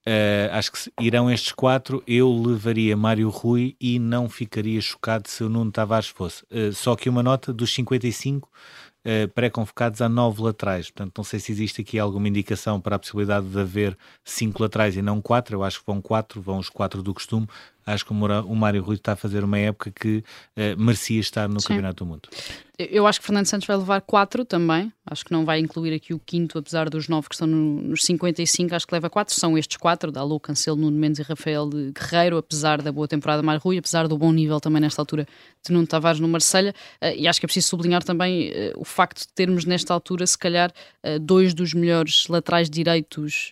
Uh, 0.00 0.48
acho 0.52 0.72
que 0.72 0.90
irão 1.00 1.30
estes 1.30 1.52
quatro. 1.52 2.02
Eu 2.06 2.32
levaria 2.32 2.96
Mário 2.96 3.28
Rui 3.28 3.76
e 3.80 3.98
não 3.98 4.28
ficaria 4.28 4.80
chocado 4.80 5.28
se 5.28 5.44
o 5.44 5.48
Nuno 5.48 5.70
Tavares 5.70 6.08
fosse. 6.08 6.42
Uh, 6.50 6.72
só 6.72 6.96
que 6.96 7.08
uma 7.08 7.22
nota 7.22 7.52
dos 7.52 7.72
55 7.74 8.48
uh, 9.04 9.28
pré-convocados 9.34 10.00
a 10.00 10.08
nove 10.08 10.42
laterais. 10.42 10.90
Portanto, 10.90 11.18
não 11.18 11.24
sei 11.24 11.40
se 11.40 11.52
existe 11.52 11.80
aqui 11.82 11.98
alguma 11.98 12.28
indicação 12.28 12.80
para 12.80 12.96
a 12.96 12.98
possibilidade 12.98 13.48
de 13.48 13.58
haver 13.58 13.96
cinco 14.24 14.62
laterais 14.62 14.96
e 14.96 15.02
não 15.02 15.20
quatro. 15.20 15.56
Eu 15.56 15.64
acho 15.64 15.80
que 15.80 15.86
vão 15.86 16.00
quatro, 16.00 16.40
vão 16.40 16.58
os 16.58 16.68
quatro 16.68 17.02
do 17.02 17.14
costume. 17.14 17.46
Acho 17.86 18.04
que 18.04 18.12
o 18.12 18.54
Mário 18.54 18.82
Rui 18.82 18.96
está 18.96 19.12
a 19.12 19.16
fazer 19.16 19.44
uma 19.44 19.58
época 19.58 19.90
que 19.90 20.22
merecia 20.76 21.20
estar 21.20 21.48
no 21.48 21.60
Sim. 21.60 21.68
Campeonato 21.68 22.04
do 22.04 22.08
Mundo. 22.08 22.28
Eu 22.78 23.06
acho 23.06 23.20
que 23.20 23.26
Fernando 23.26 23.44
Santos 23.44 23.66
vai 23.66 23.76
levar 23.76 24.00
4 24.00 24.42
também. 24.42 24.90
Acho 25.04 25.22
que 25.22 25.32
não 25.32 25.44
vai 25.44 25.58
incluir 25.58 25.92
aqui 25.92 26.14
o 26.14 26.18
quinto, 26.18 26.56
apesar 26.56 26.88
dos 26.88 27.08
9 27.08 27.28
que 27.28 27.34
estão 27.34 27.46
no, 27.46 27.82
nos 27.82 28.02
55. 28.04 28.74
Acho 28.74 28.86
que 28.86 28.94
leva 28.94 29.10
4. 29.10 29.34
São 29.34 29.58
estes 29.58 29.76
4, 29.76 30.10
Dalu, 30.10 30.40
Cancelo, 30.40 30.78
Nuno 30.78 30.96
Mendes 30.96 31.18
e 31.18 31.22
Rafael 31.22 31.68
de 31.68 31.92
Guerreiro, 31.92 32.38
apesar 32.38 32.80
da 32.80 32.90
boa 32.90 33.06
temporada 33.06 33.42
mais 33.42 33.60
Rui, 33.62 33.76
apesar 33.76 34.08
do 34.08 34.16
bom 34.16 34.32
nível 34.32 34.58
também 34.60 34.80
nesta 34.80 35.02
altura 35.02 35.26
de 35.62 35.72
Nuno 35.74 35.86
Tavares 35.86 36.20
no 36.20 36.28
Marselha 36.28 36.74
Uh, 37.02 37.14
e 37.16 37.26
acho 37.26 37.40
que 37.40 37.46
é 37.46 37.48
preciso 37.48 37.68
sublinhar 37.68 38.02
também 38.02 38.50
uh, 38.50 38.52
o 38.76 38.84
facto 38.84 39.20
de 39.20 39.28
termos 39.28 39.64
nesta 39.64 39.92
altura, 39.94 40.26
se 40.26 40.36
calhar, 40.36 40.72
uh, 41.04 41.18
dois 41.18 41.54
dos 41.54 41.72
melhores 41.72 42.26
laterais 42.28 42.68
direitos 42.68 43.50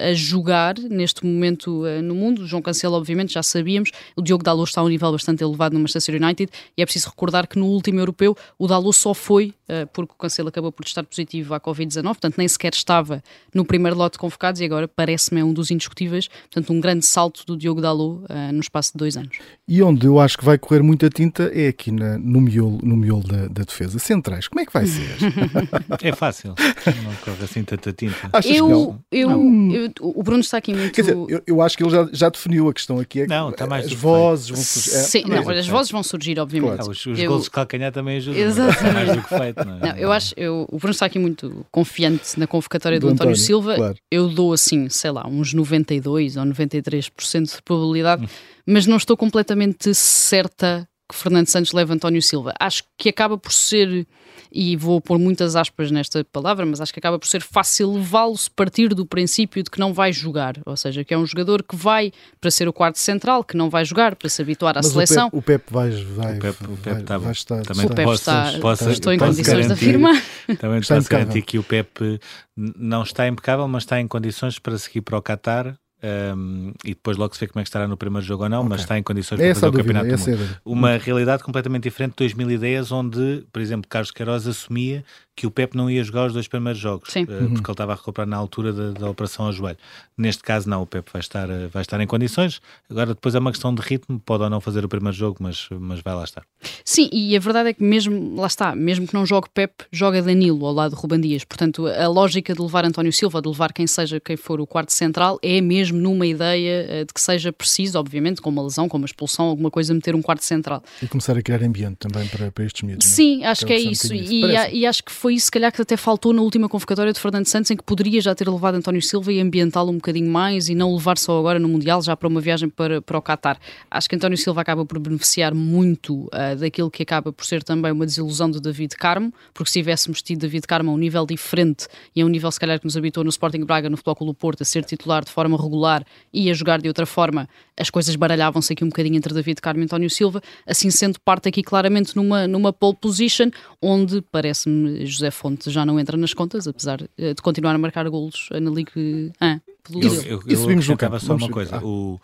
a 0.00 0.12
jogar 0.14 0.78
neste 0.78 1.24
momento 1.24 1.84
no 2.02 2.14
mundo. 2.14 2.42
O 2.42 2.46
João 2.46 2.62
Cancelo, 2.62 2.94
obviamente, 2.94 3.32
já 3.32 3.42
sabíamos. 3.62 3.90
O 4.16 4.22
Diogo 4.22 4.42
Dalu 4.42 4.64
está 4.64 4.80
a 4.80 4.84
um 4.84 4.88
nível 4.88 5.12
bastante 5.12 5.42
elevado 5.42 5.72
no 5.74 5.80
Manchester 5.80 6.20
United 6.20 6.52
e 6.76 6.82
é 6.82 6.84
preciso 6.84 7.08
recordar 7.08 7.46
que 7.46 7.58
no 7.58 7.66
último 7.66 8.00
europeu 8.00 8.36
o 8.58 8.66
Dalot 8.66 8.96
só 8.96 9.14
foi 9.14 9.54
uh, 9.68 9.86
porque 9.92 10.12
o 10.12 10.16
Cancelo 10.16 10.48
acabou 10.48 10.72
por 10.72 10.84
estar 10.84 11.02
positivo 11.04 11.54
à 11.54 11.60
Covid-19, 11.60 12.04
portanto 12.04 12.34
nem 12.36 12.48
sequer 12.48 12.74
estava 12.74 13.22
no 13.54 13.64
primeiro 13.64 13.96
lote 13.96 14.14
de 14.14 14.18
convocados 14.18 14.60
e 14.60 14.64
agora 14.64 14.86
parece-me 14.88 15.40
é 15.40 15.44
um 15.44 15.52
dos 15.52 15.70
indiscutíveis, 15.70 16.28
portanto 16.28 16.72
um 16.72 16.80
grande 16.80 17.06
salto 17.06 17.44
do 17.46 17.56
Diogo 17.56 17.80
Dalot 17.80 18.24
uh, 18.24 18.52
no 18.52 18.60
espaço 18.60 18.92
de 18.92 18.98
dois 18.98 19.16
anos. 19.16 19.38
E 19.72 19.82
onde 19.82 20.06
eu 20.06 20.20
acho 20.20 20.36
que 20.36 20.44
vai 20.44 20.58
correr 20.58 20.82
muita 20.82 21.08
tinta 21.08 21.44
é 21.44 21.68
aqui 21.68 21.90
na, 21.90 22.18
no 22.18 22.42
miolo, 22.42 22.78
no 22.82 22.94
miolo 22.94 23.26
da, 23.26 23.48
da, 23.48 23.62
defesa. 23.62 23.98
Centrais, 23.98 24.46
como 24.46 24.60
é 24.60 24.66
que 24.66 24.72
vai 24.74 24.84
ser? 24.84 25.16
é 26.02 26.12
fácil, 26.14 26.50
não 26.50 27.14
corre 27.24 27.42
assim 27.42 27.64
tanta 27.64 27.90
tinta. 27.90 28.28
Achas 28.34 28.54
eu, 28.54 28.98
eu, 29.10 29.30
eu, 29.30 29.90
o 30.02 30.22
Bruno 30.22 30.40
está 30.40 30.58
aqui 30.58 30.74
muito. 30.74 30.92
Quer 30.92 31.00
dizer, 31.00 31.16
eu, 31.16 31.42
eu 31.46 31.62
acho 31.62 31.78
que 31.78 31.82
ele 31.82 31.90
já, 31.90 32.06
já, 32.12 32.28
definiu 32.28 32.68
a 32.68 32.74
questão 32.74 33.00
aqui. 33.00 33.22
É 33.22 33.26
não, 33.26 33.48
está 33.48 33.66
mais 33.66 33.86
as 33.86 33.94
vozes 33.94 34.50
vão 34.50 34.58
surgir. 34.58 34.90
É, 34.90 35.02
Sim, 35.04 35.24
não, 35.26 35.48
as 35.48 35.66
vozes 35.66 35.90
vão 35.90 36.02
surgir, 36.02 36.38
obviamente. 36.38 36.74
Claro. 36.74 36.90
os 36.90 37.06
os 37.06 37.18
eu... 37.18 37.30
gols 37.30 37.44
de 37.44 37.50
calcanhar 37.50 37.90
também 37.90 38.18
ajudam. 38.18 38.42
É? 38.42 38.44
Exatamente. 38.44 38.92
Mais 38.92 39.16
do 39.16 39.22
que 39.22 39.28
feito, 39.38 39.64
não, 39.64 39.76
é? 39.76 39.78
não 39.80 39.96
eu 39.96 40.12
acho, 40.12 40.34
eu, 40.36 40.66
o 40.70 40.76
Bruno 40.76 40.92
está 40.92 41.06
aqui 41.06 41.18
muito 41.18 41.64
confiante 41.70 42.38
na 42.38 42.46
convocatória 42.46 43.00
do, 43.00 43.06
do 43.06 43.12
António, 43.14 43.32
António, 43.32 43.46
Silva. 43.46 43.74
Claro. 43.76 43.96
Eu 44.10 44.28
dou 44.28 44.52
assim, 44.52 44.90
sei 44.90 45.12
lá, 45.12 45.26
uns 45.26 45.54
92 45.54 46.36
ou 46.36 46.44
93% 46.44 47.56
de 47.56 47.62
probabilidade, 47.62 48.24
hum. 48.26 48.28
mas 48.66 48.86
não 48.86 48.98
estou 48.98 49.16
completamente 49.16 49.61
certa 49.94 50.88
que 51.12 51.18
Fernando 51.18 51.46
Santos 51.46 51.72
leve 51.72 51.92
António 51.92 52.22
Silva. 52.22 52.54
Acho 52.58 52.82
que 52.98 53.08
acaba 53.08 53.36
por 53.36 53.52
ser, 53.52 54.06
e 54.50 54.76
vou 54.76 55.00
pôr 55.00 55.18
muitas 55.18 55.54
aspas 55.54 55.90
nesta 55.90 56.24
palavra, 56.24 56.64
mas 56.64 56.80
acho 56.80 56.92
que 56.92 56.98
acaba 56.98 57.18
por 57.18 57.28
ser 57.28 57.42
fácil 57.42 57.92
levá-lo 57.92 58.36
se 58.36 58.50
partir 58.50 58.88
do 58.88 59.04
princípio 59.04 59.62
de 59.62 59.70
que 59.70 59.78
não 59.78 59.92
vai 59.92 60.12
jogar. 60.12 60.54
Ou 60.64 60.76
seja, 60.76 61.04
que 61.04 61.12
é 61.12 61.18
um 61.18 61.26
jogador 61.26 61.62
que 61.62 61.76
vai 61.76 62.10
para 62.40 62.50
ser 62.50 62.66
o 62.66 62.72
quarto 62.72 62.98
central, 62.98 63.44
que 63.44 63.56
não 63.56 63.68
vai 63.68 63.84
jogar, 63.84 64.16
para 64.16 64.28
se 64.28 64.40
habituar 64.40 64.76
à 64.76 64.80
mas 64.82 64.86
seleção. 64.86 65.28
O 65.32 65.42
Pep, 65.42 65.64
vai, 65.70 65.90
vai, 65.90 66.36
o 66.36 66.40
Pep, 66.40 66.64
o 66.64 66.76
Pep 66.76 66.94
vai, 66.94 67.02
tá 67.02 67.18
vai 67.18 67.32
estar. 67.32 67.62
Também 67.62 67.86
o 67.86 67.88
Pep 67.90 68.04
posso, 68.04 68.22
está, 68.22 68.52
posso, 68.60 68.90
estou 68.90 69.12
em 69.12 69.18
condições 69.18 69.66
de 69.66 69.72
afirmar. 69.72 70.20
Também 70.58 70.80
está 70.80 70.96
posso 70.96 71.08
garantir 71.08 71.42
que 71.42 71.58
o 71.58 71.62
Pep 71.62 72.18
não 72.56 73.02
está 73.02 73.28
impecável, 73.28 73.68
mas 73.68 73.82
está 73.82 74.00
em 74.00 74.08
condições 74.08 74.58
para 74.58 74.78
seguir 74.78 75.02
para 75.02 75.18
o 75.18 75.22
Qatar 75.22 75.76
um, 76.02 76.72
e 76.84 76.90
depois 76.90 77.16
logo 77.16 77.32
se 77.34 77.40
vê 77.40 77.46
como 77.46 77.60
é 77.60 77.62
que 77.62 77.68
estará 77.68 77.86
no 77.86 77.96
primeiro 77.96 78.26
jogo 78.26 78.42
ou 78.42 78.48
não, 78.48 78.60
okay. 78.60 78.70
mas 78.70 78.80
está 78.80 78.98
em 78.98 79.02
condições 79.02 79.38
para 79.38 79.54
fazer 79.54 79.66
o 79.66 79.72
campeonato 79.72 80.08
do 80.08 80.18
mundo. 80.18 80.42
É 80.42 80.58
Uma 80.64 80.96
realidade 80.96 81.44
completamente 81.44 81.84
diferente 81.84 82.12
de 82.12 82.16
2010, 82.18 82.90
onde, 82.90 83.44
por 83.52 83.62
exemplo, 83.62 83.88
Carlos 83.88 84.10
Queiroz 84.10 84.46
assumia 84.46 85.04
que 85.34 85.46
o 85.46 85.50
Pep 85.50 85.76
não 85.76 85.90
ia 85.90 86.02
jogar 86.04 86.26
os 86.26 86.32
dois 86.32 86.46
primeiros 86.46 86.80
jogos, 86.80 87.08
uh, 87.08 87.26
porque 87.26 87.70
ele 87.70 87.72
estava 87.72 87.92
a 87.92 87.96
recuperar 87.96 88.28
na 88.28 88.36
altura 88.36 88.72
da, 88.72 88.90
da, 88.90 89.08
operação 89.08 89.46
ao 89.46 89.52
joelho. 89.52 89.78
Neste 90.22 90.42
caso, 90.42 90.68
não, 90.68 90.82
o 90.82 90.86
Pep 90.86 91.10
vai 91.12 91.20
estar, 91.20 91.50
uh, 91.50 91.68
vai 91.68 91.82
estar 91.82 92.00
em 92.00 92.06
condições. 92.06 92.60
Agora, 92.88 93.08
depois 93.08 93.34
é 93.34 93.38
uma 93.38 93.50
questão 93.50 93.74
de 93.74 93.82
ritmo, 93.82 94.20
pode 94.20 94.44
ou 94.44 94.50
não 94.50 94.60
fazer 94.60 94.84
o 94.84 94.88
primeiro 94.88 95.16
jogo, 95.16 95.38
mas, 95.40 95.68
mas 95.80 96.00
vai 96.00 96.14
lá 96.14 96.24
estar. 96.24 96.44
Sim, 96.84 97.08
e 97.12 97.36
a 97.36 97.40
verdade 97.40 97.70
é 97.70 97.72
que 97.72 97.82
mesmo, 97.82 98.36
lá 98.40 98.46
está, 98.46 98.74
mesmo 98.74 99.06
que 99.06 99.14
não 99.14 99.26
jogue 99.26 99.48
Pep, 99.52 99.84
joga 99.90 100.22
Danilo 100.22 100.64
ao 100.64 100.72
lado 100.72 100.94
de 100.94 101.00
Ruban 101.00 101.20
Dias. 101.20 101.44
Portanto, 101.44 101.86
a 101.86 102.06
lógica 102.06 102.54
de 102.54 102.62
levar 102.62 102.84
António 102.84 103.12
Silva, 103.12 103.42
de 103.42 103.48
levar 103.48 103.72
quem 103.72 103.86
seja, 103.86 104.20
quem 104.20 104.36
for 104.36 104.60
o 104.60 104.66
quarto 104.66 104.92
central, 104.92 105.38
é 105.42 105.60
mesmo 105.60 105.98
numa 105.98 106.26
ideia 106.26 107.02
uh, 107.02 107.04
de 107.04 107.12
que 107.12 107.20
seja 107.20 107.52
preciso, 107.52 107.98
obviamente, 107.98 108.40
com 108.40 108.50
uma 108.50 108.62
lesão, 108.62 108.88
com 108.88 108.96
uma 108.96 109.06
expulsão, 109.06 109.46
alguma 109.46 109.70
coisa, 109.70 109.92
meter 109.92 110.14
um 110.14 110.22
quarto 110.22 110.44
central. 110.44 110.82
E 111.02 111.08
começar 111.08 111.36
a 111.36 111.42
criar 111.42 111.62
ambiente 111.62 111.96
também 111.96 112.26
para, 112.28 112.52
para 112.52 112.64
estes 112.64 112.82
miúdos. 112.82 113.06
É? 113.06 113.10
Sim, 113.10 113.44
acho 113.44 113.66
que 113.66 113.72
é, 113.72 113.76
que 113.76 113.88
é 113.88 113.90
isso. 113.90 114.14
E, 114.14 114.42
e, 114.72 114.86
acho 114.86 115.02
que 115.02 115.12
foi 115.12 115.34
isso, 115.34 115.46
se 115.46 115.50
calhar, 115.50 115.72
que 115.72 115.80
até 115.82 115.96
faltou 115.96 116.32
na 116.32 116.42
última 116.42 116.68
convocatória 116.68 117.12
de 117.12 117.18
Fernando 117.18 117.46
Santos, 117.46 117.70
em 117.70 117.76
que 117.76 117.82
poderia 117.82 118.20
já 118.20 118.34
ter 118.34 118.48
levado 118.48 118.76
António 118.76 119.02
Silva 119.02 119.32
e 119.32 119.40
ambientá-lo 119.40 119.90
um 119.90 119.96
bocadinho 119.96 120.11
mais 120.20 120.68
e 120.68 120.74
não 120.74 120.92
levar 120.92 121.16
só 121.16 121.38
agora 121.38 121.60
no 121.60 121.68
Mundial, 121.68 122.02
já 122.02 122.16
para 122.16 122.26
uma 122.26 122.40
viagem 122.40 122.68
para, 122.68 123.00
para 123.00 123.16
o 123.16 123.22
Qatar. 123.22 123.56
Acho 123.88 124.08
que 124.08 124.16
António 124.16 124.36
Silva 124.36 124.60
acaba 124.60 124.84
por 124.84 124.98
beneficiar 124.98 125.54
muito 125.54 126.24
uh, 126.26 126.56
daquilo 126.58 126.90
que 126.90 127.04
acaba 127.04 127.32
por 127.32 127.44
ser 127.44 127.62
também 127.62 127.92
uma 127.92 128.04
desilusão 128.04 128.50
de 128.50 128.60
David 128.60 128.96
Carmo, 128.96 129.32
porque 129.54 129.70
se 129.70 129.78
tivéssemos 129.78 130.20
tido 130.20 130.40
David 130.40 130.66
Carmo 130.66 130.90
a 130.90 130.94
um 130.94 130.98
nível 130.98 131.24
diferente 131.24 131.86
e 132.14 132.20
a 132.20 132.26
um 132.26 132.28
nível, 132.28 132.50
se 132.50 132.58
calhar, 132.58 132.78
que 132.78 132.84
nos 132.84 132.96
habitou 132.96 133.22
no 133.22 133.30
Sporting 133.30 133.64
Braga, 133.64 133.88
no 133.88 133.96
Futebol 133.96 134.16
Clube 134.16 134.38
Porto, 134.38 134.62
a 134.62 134.64
ser 134.64 134.84
titular 134.84 135.24
de 135.24 135.30
forma 135.30 135.56
regular 135.56 136.04
e 136.32 136.50
a 136.50 136.54
jogar 136.54 136.80
de 136.80 136.88
outra 136.88 137.06
forma, 137.06 137.48
as 137.78 137.88
coisas 137.88 138.14
baralhavam-se 138.16 138.72
aqui 138.72 138.84
um 138.84 138.88
bocadinho 138.88 139.16
entre 139.16 139.32
David 139.32 139.60
Carmo 139.60 139.80
e 139.80 139.84
António 139.84 140.10
Silva, 140.10 140.42
assim 140.66 140.90
sendo 140.90 141.20
parte 141.20 141.48
aqui 141.48 141.62
claramente 141.62 142.16
numa, 142.16 142.46
numa 142.46 142.72
pole 142.72 142.96
position, 142.96 143.50
onde 143.80 144.20
parece-me 144.22 145.06
José 145.06 145.30
Fonte 145.30 145.70
já 145.70 145.86
não 145.86 145.98
entra 145.98 146.16
nas 146.16 146.34
contas, 146.34 146.66
apesar 146.66 147.00
eh, 147.16 147.34
de 147.34 147.42
continuar 147.42 147.74
a 147.74 147.78
marcar 147.78 148.08
golos 148.08 148.48
na 148.52 148.70
Liga 148.70 148.92
1 148.96 149.71
pelo 149.82 150.02
Eu, 150.02 150.22
eu, 150.22 150.42
eu 150.46 150.56
subimos 150.56 150.88
no 150.88 150.96
campo. 150.96 151.18
só 151.20 151.34
uma 151.34 151.48
coisa. 151.48 151.76
Ah. 151.76 151.84
O, 151.84 152.20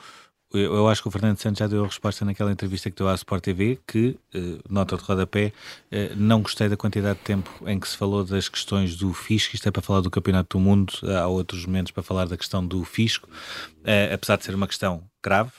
eu, 0.52 0.76
eu, 0.76 0.88
acho 0.88 1.02
que 1.02 1.08
o 1.08 1.10
Fernando 1.10 1.36
Santos 1.36 1.58
já 1.58 1.66
deu 1.66 1.84
a 1.84 1.86
resposta 1.86 2.24
naquela 2.24 2.50
entrevista 2.50 2.90
que 2.90 2.96
deu 2.96 3.08
à 3.08 3.14
Sport 3.14 3.44
TV, 3.44 3.78
que, 3.86 4.16
uh, 4.34 4.60
nota 4.68 4.96
de 4.96 5.02
rodapé, 5.02 5.52
uh, 5.92 6.16
não 6.16 6.40
gostei 6.40 6.70
da 6.70 6.76
quantidade 6.76 7.18
de 7.18 7.24
tempo 7.24 7.50
em 7.66 7.78
que 7.78 7.86
se 7.86 7.96
falou 7.96 8.24
das 8.24 8.48
questões 8.48 8.96
do 8.96 9.12
fisco, 9.12 9.54
isto 9.54 9.68
é 9.68 9.70
para 9.70 9.82
falar 9.82 10.00
do 10.00 10.10
Campeonato 10.10 10.56
do 10.56 10.64
Mundo, 10.64 10.94
há 11.04 11.26
outros 11.26 11.66
momentos 11.66 11.92
para 11.92 12.02
falar 12.02 12.24
da 12.26 12.36
questão 12.36 12.66
do 12.66 12.82
fisco, 12.82 13.28
uh, 13.28 14.14
apesar 14.14 14.36
de 14.36 14.44
ser 14.44 14.54
uma 14.54 14.66
questão 14.66 15.02
grave, 15.22 15.52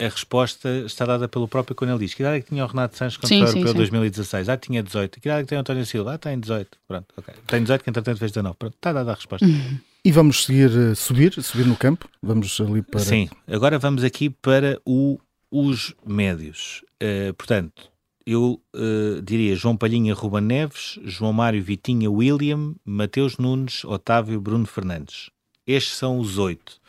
a 0.00 0.04
resposta 0.04 0.68
está 0.86 1.04
dada 1.04 1.28
pelo 1.28 1.48
próprio 1.48 1.74
quando 1.74 1.90
ele 1.90 2.00
diz 2.00 2.14
que 2.14 2.22
idade 2.22 2.38
é 2.38 2.40
que 2.40 2.48
tinha 2.48 2.64
o 2.64 2.68
Renato 2.68 2.96
Sanches 2.96 3.16
quando 3.16 3.28
sim, 3.28 3.40
foi 3.44 3.48
europeu 3.48 3.74
2016? 3.74 4.48
Ah, 4.48 4.56
tinha 4.56 4.82
18. 4.82 5.20
Que 5.20 5.28
idade 5.28 5.40
é 5.40 5.42
que 5.42 5.48
tem 5.48 5.58
o 5.58 5.60
António 5.60 5.84
Silva? 5.84 6.14
Ah, 6.14 6.18
tem 6.18 6.38
18. 6.38 6.78
Pronto, 6.86 7.06
ok. 7.16 7.34
Tem 7.46 7.62
18 7.62 7.82
que 7.82 7.90
entretanto 7.90 8.18
fez 8.18 8.30
19. 8.30 8.56
Pronto, 8.56 8.74
está 8.74 8.92
dada 8.92 9.10
a 9.10 9.14
resposta. 9.14 9.44
Uhum. 9.44 9.78
E 10.04 10.12
vamos 10.12 10.44
seguir, 10.44 10.70
uh, 10.70 10.94
subir, 10.94 11.42
subir 11.42 11.66
no 11.66 11.76
campo? 11.76 12.08
Vamos 12.22 12.60
ali 12.60 12.82
para... 12.82 13.00
Sim, 13.00 13.28
agora 13.46 13.78
vamos 13.78 14.04
aqui 14.04 14.30
para 14.30 14.80
o, 14.86 15.18
os 15.50 15.94
médios. 16.06 16.84
Uh, 17.02 17.34
portanto, 17.34 17.90
eu 18.26 18.60
uh, 18.74 19.22
diria 19.22 19.56
João 19.56 19.76
Palhinha, 19.76 20.14
Ruba 20.14 20.40
Neves, 20.40 20.98
João 21.04 21.32
Mário, 21.32 21.62
Vitinha, 21.62 22.10
William, 22.10 22.74
Mateus 22.84 23.38
Nunes, 23.38 23.84
Otávio, 23.84 24.40
Bruno 24.40 24.66
Fernandes. 24.66 25.30
Estes 25.66 25.96
são 25.96 26.18
os 26.18 26.38
oito. 26.38 26.80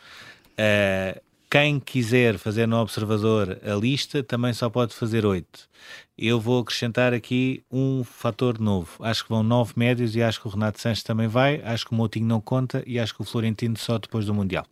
Uh, 0.52 1.20
quem 1.50 1.80
quiser 1.80 2.38
fazer 2.38 2.68
no 2.68 2.80
observador 2.80 3.58
a 3.64 3.74
lista 3.74 4.22
também 4.22 4.52
só 4.52 4.70
pode 4.70 4.94
fazer 4.94 5.26
oito. 5.26 5.68
Eu 6.16 6.38
vou 6.38 6.60
acrescentar 6.60 7.12
aqui 7.12 7.64
um 7.70 8.04
fator 8.04 8.58
novo. 8.60 8.90
Acho 9.00 9.24
que 9.24 9.30
vão 9.30 9.42
nove 9.42 9.72
médios 9.74 10.14
e 10.14 10.22
acho 10.22 10.40
que 10.40 10.46
o 10.46 10.50
Renato 10.50 10.80
Sanches 10.80 11.02
também 11.02 11.26
vai. 11.26 11.60
Acho 11.64 11.86
que 11.86 11.92
o 11.92 11.94
Moutinho 11.94 12.26
não 12.26 12.40
conta 12.40 12.84
e 12.86 12.98
acho 12.98 13.14
que 13.14 13.22
o 13.22 13.24
Florentino 13.24 13.76
só 13.76 13.98
depois 13.98 14.26
do 14.26 14.34
Mundial. 14.34 14.64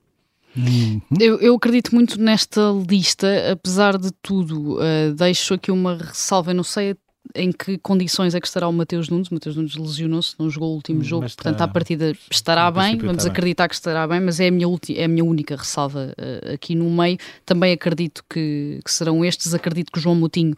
Uhum. 0.56 1.00
Eu, 1.18 1.38
eu, 1.40 1.54
acredito 1.54 1.94
muito 1.94 2.20
nesta 2.20 2.61
lista, 2.88 3.52
apesar 3.52 3.99
de 3.99 4.11
tudo. 4.23 4.76
Uh, 4.76 5.12
deixo 5.16 5.54
aqui 5.54 5.70
uma 5.70 5.97
ressalva. 5.97 6.52
Eu 6.52 6.56
não 6.56 6.64
sei 6.64 6.97
em 7.35 7.52
que 7.52 7.78
condições 7.78 8.35
é 8.35 8.40
que 8.40 8.47
estará 8.47 8.68
o 8.68 8.73
Mateus 8.73 9.08
Nunes. 9.08 9.28
O 9.28 9.35
Mateus 9.35 9.56
Nunes 9.56 9.75
lesionou-se, 9.76 10.35
não 10.38 10.49
jogou 10.49 10.70
o 10.70 10.75
último 10.75 11.00
hum, 11.00 11.04
jogo, 11.04 11.23
mas 11.23 11.35
portanto, 11.35 11.54
está, 11.54 11.64
à 11.64 11.68
partida 11.68 12.12
estará 12.30 12.70
bem. 12.70 12.97
Vamos 12.99 13.26
acreditar 13.26 13.68
que 13.68 13.75
estará 13.75 14.06
bem, 14.06 14.20
mas 14.20 14.40
é 14.40 14.49
a 14.49 14.50
minha, 14.50 14.66
é 14.97 15.04
a 15.04 15.08
minha 15.08 15.25
única 15.25 15.56
ressalva 15.56 16.14
uh, 16.18 16.54
aqui 16.54 16.75
no 16.75 16.90
meio. 16.90 17.18
Também 17.44 17.73
acredito 17.73 18.25
que, 18.28 18.80
que 18.85 18.90
serão 18.90 19.25
estes. 19.25 19.54
Acredito 19.54 19.92
que 19.92 19.99
o 19.99 20.02
João 20.02 20.14
Moutinho 20.14 20.54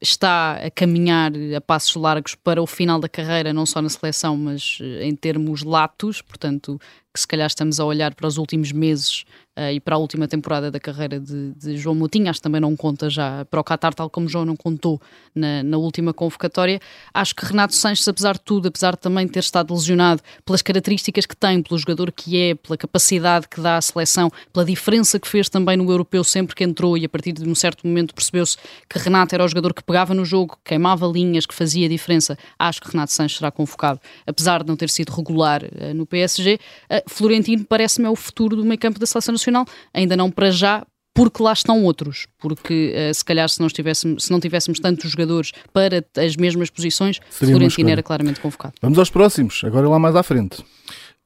está 0.00 0.56
a 0.56 0.70
caminhar 0.70 1.32
a 1.56 1.60
passos 1.60 1.94
largos 1.96 2.34
para 2.34 2.62
o 2.62 2.66
final 2.66 3.00
da 3.00 3.08
carreira, 3.08 3.52
não 3.52 3.64
só 3.64 3.80
na 3.80 3.88
seleção, 3.88 4.36
mas 4.36 4.78
eh, 4.80 5.06
em 5.06 5.14
termos 5.14 5.62
latos, 5.62 6.20
portanto, 6.20 6.78
que 7.12 7.20
se 7.20 7.26
calhar 7.26 7.46
estamos 7.46 7.80
a 7.80 7.84
olhar 7.84 8.14
para 8.14 8.26
os 8.26 8.36
últimos 8.36 8.70
meses 8.70 9.24
uh, 9.56 9.72
e 9.72 9.80
para 9.80 9.96
a 9.96 9.98
última 9.98 10.26
temporada 10.28 10.70
da 10.70 10.80
carreira 10.80 11.18
de, 11.18 11.52
de, 11.52 11.76
João 11.76 11.94
Moutinho, 11.94 12.28
acho 12.28 12.38
que 12.38 12.42
também 12.42 12.60
não 12.60 12.76
conta 12.76 13.08
já 13.08 13.44
para 13.46 13.60
o 13.60 13.64
Qatar, 13.64 13.94
tal 13.94 14.10
como 14.10 14.28
João 14.28 14.44
não 14.44 14.56
contou 14.56 15.00
na, 15.34 15.62
na, 15.62 15.76
última 15.76 16.12
convocatória. 16.12 16.80
Acho 17.12 17.34
que 17.34 17.44
Renato 17.44 17.74
Sanches, 17.74 18.06
apesar 18.06 18.34
de 18.34 18.40
tudo, 18.40 18.68
apesar 18.68 18.92
de 18.92 18.98
também 18.98 19.26
ter 19.28 19.40
estado 19.40 19.72
lesionado, 19.72 20.22
pelas 20.44 20.62
características 20.62 21.26
que 21.26 21.36
tem, 21.36 21.62
pelo 21.62 21.78
jogador 21.78 22.12
que 22.12 22.36
é, 22.36 22.54
pela 22.54 22.76
capacidade 22.76 23.48
que 23.48 23.60
dá 23.60 23.76
à 23.76 23.80
seleção, 23.80 24.30
pela 24.52 24.64
diferença 24.64 25.18
que 25.18 25.28
fez 25.28 25.48
também 25.48 25.76
no 25.76 25.90
europeu 25.90 26.24
sempre 26.24 26.54
que 26.54 26.64
entrou 26.64 26.96
e 26.96 27.04
a 27.04 27.08
partir 27.08 27.32
de 27.32 27.48
um 27.48 27.54
certo 27.54 27.86
momento 27.86 28.14
percebeu-se 28.14 28.56
que 28.88 28.98
Renato 28.98 29.34
era 29.34 29.44
o 29.44 29.48
jogador 29.48 29.74
que 29.74 29.82
pegava 29.82 30.14
no 30.14 30.24
jogo, 30.24 30.58
queimava 30.64 31.06
linhas, 31.06 31.46
que 31.46 31.54
fazia 31.54 31.88
diferença. 31.88 32.36
Acho 32.58 32.80
que 32.80 32.90
Renato 32.90 33.12
Sanches 33.12 33.38
será 33.38 33.50
convocado, 33.50 34.00
apesar 34.26 34.62
de 34.62 34.68
não 34.68 34.76
ter 34.76 34.90
sido 34.90 35.10
regular 35.10 35.62
uh, 35.64 35.94
no 35.94 36.06
PSG. 36.06 36.58
Uh, 36.90 37.02
Florentino 37.06 37.64
parece-me 37.64 38.06
é 38.06 38.10
o 38.10 38.16
futuro 38.16 38.56
do 38.56 38.64
meio 38.64 38.78
campo 38.78 38.98
da 38.98 39.06
seleção 39.06 39.34
nacional, 39.44 39.66
ainda 39.92 40.16
não 40.16 40.30
para 40.30 40.50
já, 40.50 40.84
porque 41.12 41.42
lá 41.42 41.52
estão 41.52 41.84
outros, 41.84 42.26
porque 42.38 42.92
uh, 42.92 43.14
se 43.14 43.24
calhar 43.24 43.48
se 43.48 43.60
não, 43.60 43.68
tivéssemos, 43.68 44.24
se 44.24 44.30
não 44.30 44.40
tivéssemos 44.40 44.80
tantos 44.80 45.10
jogadores 45.10 45.52
para 45.72 46.04
as 46.16 46.36
mesmas 46.36 46.70
posições, 46.70 47.20
Seria 47.30 47.54
Florentino 47.54 47.90
era 47.90 48.02
claramente 48.02 48.40
convocado. 48.40 48.74
Vamos 48.82 48.98
aos 48.98 49.10
próximos, 49.10 49.62
agora 49.64 49.88
lá 49.88 49.98
mais 49.98 50.16
à 50.16 50.22
frente. 50.22 50.64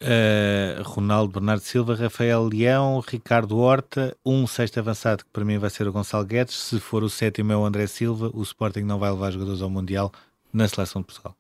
Uh, 0.01 0.81
Ronaldo 0.85 1.33
Bernardo 1.33 1.63
Silva, 1.63 1.97
Rafael 1.97 2.45
Leão, 2.45 3.03
Ricardo 3.05 3.57
Horta, 3.59 4.17
um 4.25 4.47
sexto 4.47 4.79
avançado 4.79 5.25
que 5.25 5.31
para 5.33 5.45
mim 5.45 5.59
vai 5.59 5.71
ser 5.71 5.89
o 5.89 5.93
Gonçalo 5.93 6.25
Guedes, 6.25 6.55
se 6.55 6.79
for 6.79 7.03
o 7.03 7.09
sétimo 7.09 7.53
é 7.53 7.57
o 7.57 7.65
André 7.65 7.87
Silva, 7.89 8.31
o 8.33 8.43
Sporting 8.43 8.83
não 8.83 8.99
vai 8.99 9.11
levar 9.11 9.33
jogadores 9.33 9.61
ao 9.61 9.71
Mundial 9.71 10.13
na 10.53 10.69
seleção 10.69 11.01
de 11.03 11.07
Portugal. 11.07 11.35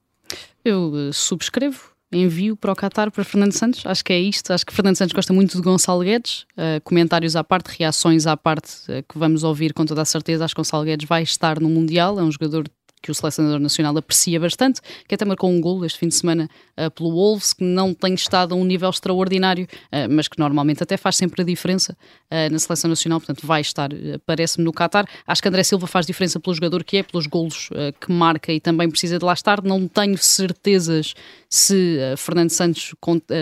Eu 0.65 0.91
uh, 0.91 1.13
subscrevo, 1.13 1.93
envio 2.13 2.57
para 2.57 2.73
o 2.73 2.77
Qatar 2.77 3.11
para 3.11 3.25
Fernando 3.25 3.53
Santos. 3.53 3.85
Acho 3.85 4.05
que 4.05 4.13
é 4.13 4.19
isto. 4.19 4.53
Acho 4.53 4.65
que 4.65 4.73
Fernando 4.73 4.97
Santos 4.97 5.13
gosta 5.13 5.33
muito 5.33 5.57
de 5.57 5.63
Gonçalo 5.63 6.03
Guedes. 6.03 6.47
Uh, 6.53 6.81
comentários 6.83 7.37
à 7.37 7.45
parte, 7.45 7.77
reações 7.79 8.27
à 8.27 8.37
parte 8.37 8.73
uh, 8.91 9.03
que 9.07 9.19
vamos 9.19 9.45
ouvir 9.45 9.73
com 9.73 9.85
toda 9.85 10.03
a 10.03 10.05
certeza. 10.05 10.45
Acho 10.45 10.55
que 10.55 10.61
Gonçalo 10.61 10.85
Guedes 10.85 11.07
vai 11.07 11.23
estar 11.23 11.61
no 11.61 11.69
Mundial. 11.69 12.19
É 12.19 12.23
um 12.23 12.31
jogador 12.31 12.69
que 13.09 13.13
o 13.13 13.15
selecionador 13.15 13.59
nacional 13.59 13.97
aprecia 13.97 14.39
bastante, 14.39 14.83
que 15.07 15.15
até 15.15 15.25
marcou 15.25 15.51
um 15.51 15.61
gol 15.61 15.83
este 15.85 15.99
fim 15.99 16.09
de 16.09 16.15
semana 16.15 16.49
uh, 16.77 16.91
pelo 16.91 17.11
Wolves, 17.11 17.55
que 17.55 17.65
não 17.65 17.95
tem 17.95 18.13
estado 18.13 18.53
a 18.53 18.57
um 18.57 18.65
nível 18.65 18.91
extraordinário, 18.91 19.65
uh, 19.65 20.11
mas 20.11 20.29
que 20.29 20.39
normalmente 20.39 20.83
até 20.83 20.99
faz 20.99 21.17
sempre 21.17 21.41
a 21.41 21.45
diferença 21.45 21.97
uh, 22.31 22.53
na 22.53 22.59
seleção 22.59 22.91
nacional, 22.91 23.19
portanto 23.19 23.47
vai 23.47 23.63
estar, 23.63 23.89
parece-me, 24.27 24.65
no 24.65 24.73
Qatar. 24.73 25.07
Acho 25.27 25.41
que 25.41 25.49
André 25.49 25.63
Silva 25.63 25.87
faz 25.87 26.05
diferença 26.05 26.39
pelo 26.39 26.55
jogador 26.55 26.85
que 26.85 26.99
é, 26.99 27.03
pelos 27.03 27.27
golos 27.27 27.71
que 28.01 28.13
marca 28.13 28.53
e 28.53 28.61
também 28.61 28.91
precisa 28.91 29.19
de 29.19 29.25
lá 29.25 29.33
estar. 29.33 29.63
Não 29.63 29.89
tenho 29.89 30.19
certezas 30.19 31.15
se 31.49 31.99
Fernando 32.17 32.51
Santos 32.51 32.95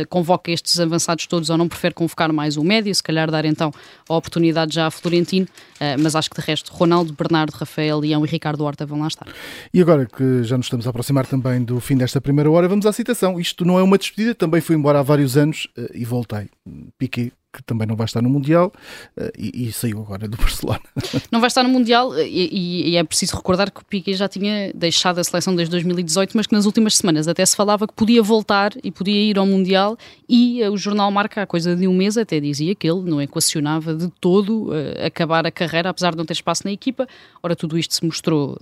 convoca 0.09 0.51
estes 0.51 0.79
avançados 0.79 1.27
todos 1.27 1.51
ou 1.51 1.57
não 1.57 1.69
prefere 1.69 1.95
convocar 1.95 2.33
mais 2.33 2.57
o 2.57 2.63
médio, 2.63 2.95
se 2.95 3.03
calhar 3.03 3.31
dar 3.31 3.45
então 3.45 3.73
a 4.09 4.15
oportunidade 4.15 4.75
já 4.75 4.87
a 4.87 4.91
Florentino, 4.91 5.49
mas 5.99 6.15
acho 6.15 6.31
que 6.31 6.41
de 6.41 6.47
resto 6.47 6.73
Ronaldo, 6.73 7.13
Bernardo, 7.13 7.51
Rafael, 7.53 7.99
Leão 7.99 8.25
e 8.25 8.29
Ricardo 8.29 8.65
Horta 8.65 8.87
vão 8.87 9.01
lá 9.01 9.09
estar. 9.09 9.27
E 9.73 9.81
agora 9.81 10.07
que 10.07 10.43
já 10.43 10.57
nos 10.57 10.67
estamos 10.67 10.87
a 10.87 10.91
aproximar 10.91 11.27
também 11.27 11.63
do 11.63 11.81
fim 11.81 11.97
desta 11.97 12.21
primeira 12.21 12.51
hora, 12.51 12.69
vamos 12.69 12.87
à 12.87 12.93
citação. 12.93 13.39
Isto 13.41 13.65
não 13.65 13.79
é 13.79 13.83
uma 13.83 13.99
despedida, 13.99 14.35
também 14.35 14.61
fui 14.61 14.77
embora 14.77 15.01
há 15.01 15.03
vários 15.03 15.37
anos 15.37 15.69
eh, 15.77 15.91
e 15.95 16.05
voltei. 16.05 16.49
Piquei 16.99 17.33
que 17.57 17.63
também 17.63 17.87
não 17.87 17.97
vai 17.97 18.05
estar 18.05 18.21
no 18.21 18.29
Mundial 18.29 18.71
uh, 19.17 19.33
e, 19.39 19.69
e, 19.69 19.73
saiu 19.73 20.01
agora 20.01 20.29
do 20.29 20.37
Barcelona. 20.37 20.81
Não 21.33 21.41
vai 21.41 21.49
estar 21.49 21.63
no 21.63 21.69
Mundial 21.69 22.15
eh, 22.15 22.27
e, 22.29 22.91
e, 22.91 22.97
é 22.97 23.03
preciso 23.03 23.37
recordar 23.37 23.71
que 23.71 23.81
o 23.81 23.85
Piquet 23.85 24.15
já 24.15 24.29
tinha 24.29 24.71
deixado 24.75 25.19
a 25.19 25.25
seleção 25.25 25.57
desde 25.57 25.71
2018, 25.71 26.37
mas 26.37 26.47
que 26.47 26.55
nas 26.55 26.67
últimas 26.67 26.97
semanas 26.97 27.27
até 27.27 27.45
se 27.45 27.57
falava 27.57 27.87
que 27.87 27.95
podia 27.95 28.23
voltar 28.23 28.73
e 28.85 28.91
podia 28.91 29.31
ir 29.31 29.39
ao 29.39 29.47
Mundial 29.47 29.97
e 30.29 30.63
uh, 30.63 30.71
o 30.71 30.77
jornal 30.77 31.11
Marca, 31.11 31.43
há 31.43 31.47
coisa 31.47 31.75
de 31.75 31.89
um 31.89 31.95
mês, 31.95 32.19
até 32.19 32.39
dizia 32.39 32.75
que 32.75 32.89
ele 32.89 33.03
não 33.09 33.21
equacionava 33.23 33.95
de 33.95 34.09
todo 34.21 34.69
uh, 34.69 35.07
acabar 35.07 35.47
a 35.47 35.51
carreira, 35.51 35.89
apesar 35.89 36.11
de 36.11 36.19
não 36.19 36.27
ter 36.27 36.35
espaço 36.35 36.63
na 36.65 36.73
equipa. 36.73 37.09
Ora, 37.43 37.57
tudo 37.57 37.79
isto 37.79 37.95
se 37.95 38.05
mostrou 38.05 38.59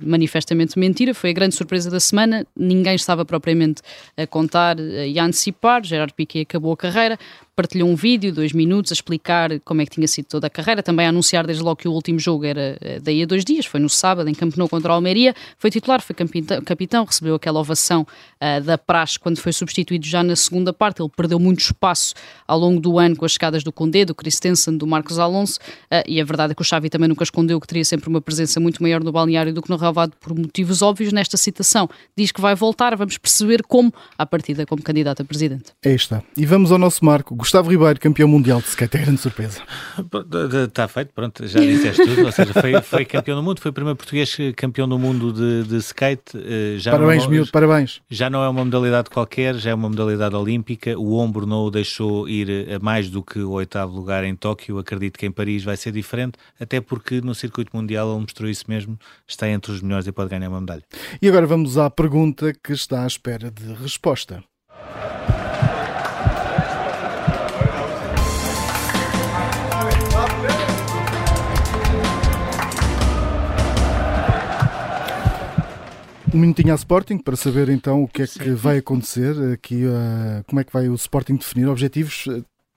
manifestamente 0.00 0.78
mentira, 0.78 1.12
foi 1.12 1.30
a 1.30 1.32
grande 1.32 1.54
surpresa 1.54 1.90
da 1.90 2.00
semana, 2.00 2.46
ninguém 2.56 2.94
estava 2.94 3.24
propriamente 3.24 3.82
a 4.16 4.26
contar 4.26 4.78
e 4.78 5.18
a 5.18 5.24
antecipar, 5.24 5.84
Gerard 5.84 6.14
Piquet 6.14 6.42
acabou 6.42 6.72
a 6.72 6.76
carreira, 6.76 7.18
partilhou 7.60 7.90
um 7.90 7.94
vídeo, 7.94 8.32
dois 8.32 8.54
minutos, 8.54 8.90
a 8.90 8.94
explicar 8.94 9.60
como 9.60 9.82
é 9.82 9.84
que 9.84 9.90
tinha 9.90 10.08
sido 10.08 10.24
toda 10.24 10.46
a 10.46 10.50
carreira, 10.50 10.82
também 10.82 11.04
a 11.04 11.10
anunciar 11.10 11.46
desde 11.46 11.62
logo 11.62 11.76
que 11.76 11.86
o 11.86 11.92
último 11.92 12.18
jogo 12.18 12.46
era 12.46 12.78
eh, 12.80 12.98
daí 13.02 13.22
a 13.22 13.26
dois 13.26 13.44
dias, 13.44 13.66
foi 13.66 13.78
no 13.78 13.88
sábado, 13.88 14.30
em 14.30 14.34
Camp 14.34 14.56
Nou 14.56 14.66
contra 14.66 14.90
o 14.90 14.94
Almeria, 14.94 15.34
foi 15.58 15.70
titular, 15.70 16.00
foi 16.00 16.16
capitão 16.64 17.04
recebeu 17.04 17.34
aquela 17.34 17.60
ovação 17.60 18.06
uh, 18.42 18.60
da 18.62 18.78
praxe 18.78 19.18
quando 19.18 19.38
foi 19.38 19.52
substituído 19.52 20.06
já 20.06 20.22
na 20.22 20.36
segunda 20.36 20.72
parte, 20.72 21.02
ele 21.02 21.10
perdeu 21.14 21.38
muito 21.38 21.60
espaço 21.60 22.14
ao 22.46 22.58
longo 22.58 22.80
do 22.80 22.98
ano 22.98 23.16
com 23.16 23.24
as 23.24 23.32
chegadas 23.32 23.62
do 23.62 23.72
Condé, 23.72 24.04
do 24.04 24.14
Christensen, 24.14 24.76
do 24.76 24.86
Marcos 24.86 25.18
Alonso, 25.18 25.58
uh, 25.92 26.02
e 26.06 26.20
a 26.20 26.24
verdade 26.24 26.52
é 26.52 26.54
que 26.54 26.62
o 26.62 26.64
Xavi 26.64 26.88
também 26.88 27.08
nunca 27.08 27.24
escondeu 27.24 27.60
que 27.60 27.66
teria 27.66 27.84
sempre 27.84 28.08
uma 28.08 28.20
presença 28.20 28.58
muito 28.58 28.82
maior 28.82 29.02
no 29.02 29.12
balneário 29.12 29.52
do 29.52 29.62
que 29.62 29.70
no 29.70 29.76
relevado 29.76 30.12
por 30.20 30.34
motivos 30.34 30.82
óbvios. 30.82 31.12
Nesta 31.12 31.36
citação 31.36 31.88
diz 32.16 32.32
que 32.32 32.40
vai 32.40 32.54
voltar, 32.54 32.96
vamos 32.96 33.18
perceber 33.18 33.62
como, 33.62 33.92
à 34.16 34.24
partida, 34.24 34.64
como 34.64 34.82
candidato 34.82 35.22
a 35.22 35.24
presidente. 35.24 35.72
Aí 35.84 35.94
está. 35.94 36.22
E 36.36 36.46
vamos 36.46 36.72
ao 36.72 36.78
nosso 36.78 37.04
marco. 37.04 37.34
Gustavo 37.34 37.70
Ribeiro, 37.70 37.98
campeão 38.00 38.28
mundial 38.28 38.60
de 38.60 38.68
skate, 38.68 38.96
é 38.96 39.00
grande 39.00 39.20
surpresa. 39.20 39.62
Está 40.66 40.88
feito, 40.88 41.12
pronto, 41.14 41.46
já 41.46 41.60
disseste 41.60 42.04
tudo. 42.04 42.24
Ou 42.24 42.32
seja, 42.32 42.52
foi, 42.52 42.80
foi, 42.80 43.04
campeão 43.04 43.36
do 43.36 43.42
mundo, 43.42 43.60
foi 43.60 43.70
o 43.70 43.74
primeiro 43.74 43.96
português 43.96 44.36
campeão 44.56 44.88
do 44.88 44.98
mundo 44.98 45.32
de, 45.32 45.68
de 45.68 45.76
skate. 45.78 46.36
Eh, 46.36 46.76
já 46.78 46.92
parabéns, 46.92 47.24
não, 47.24 47.30
miúdo, 47.30 47.50
parabéns. 47.50 48.00
Já 48.08 48.29
não 48.30 48.42
é 48.44 48.48
uma 48.48 48.64
modalidade 48.64 49.10
qualquer, 49.10 49.56
já 49.56 49.70
é 49.70 49.74
uma 49.74 49.88
modalidade 49.88 50.34
olímpica. 50.34 50.98
O 50.98 51.14
ombro 51.14 51.46
não 51.46 51.64
o 51.64 51.70
deixou 51.70 52.28
ir 52.28 52.72
a 52.72 52.78
mais 52.78 53.10
do 53.10 53.22
que 53.22 53.40
o 53.40 53.50
oitavo 53.50 53.94
lugar 53.94 54.24
em 54.24 54.34
Tóquio. 54.34 54.78
Acredito 54.78 55.18
que 55.18 55.26
em 55.26 55.32
Paris 55.32 55.64
vai 55.64 55.76
ser 55.76 55.92
diferente, 55.92 56.38
até 56.58 56.80
porque 56.80 57.20
no 57.20 57.34
circuito 57.34 57.76
mundial 57.76 58.10
ele 58.12 58.20
mostrou 58.20 58.48
isso 58.48 58.64
mesmo, 58.68 58.98
está 59.26 59.48
entre 59.48 59.72
os 59.72 59.82
melhores 59.82 60.06
e 60.06 60.12
pode 60.12 60.30
ganhar 60.30 60.48
uma 60.48 60.60
medalha. 60.60 60.84
E 61.20 61.28
agora 61.28 61.46
vamos 61.46 61.76
à 61.76 61.90
pergunta 61.90 62.52
que 62.54 62.72
está 62.72 63.04
à 63.04 63.06
espera 63.06 63.50
de 63.50 63.72
resposta. 63.74 64.42
Um 76.32 76.38
minutinho 76.38 76.72
à 76.72 76.76
Sporting 76.76 77.18
para 77.18 77.34
saber 77.34 77.68
então 77.68 78.04
o 78.04 78.08
que 78.08 78.22
é 78.22 78.26
que 78.26 78.50
vai 78.50 78.78
acontecer 78.78 79.34
aqui, 79.52 79.84
uh, 79.84 80.44
como 80.46 80.60
é 80.60 80.64
que 80.64 80.72
vai 80.72 80.88
o 80.88 80.94
Sporting 80.94 81.34
definir 81.34 81.68
objetivos. 81.68 82.28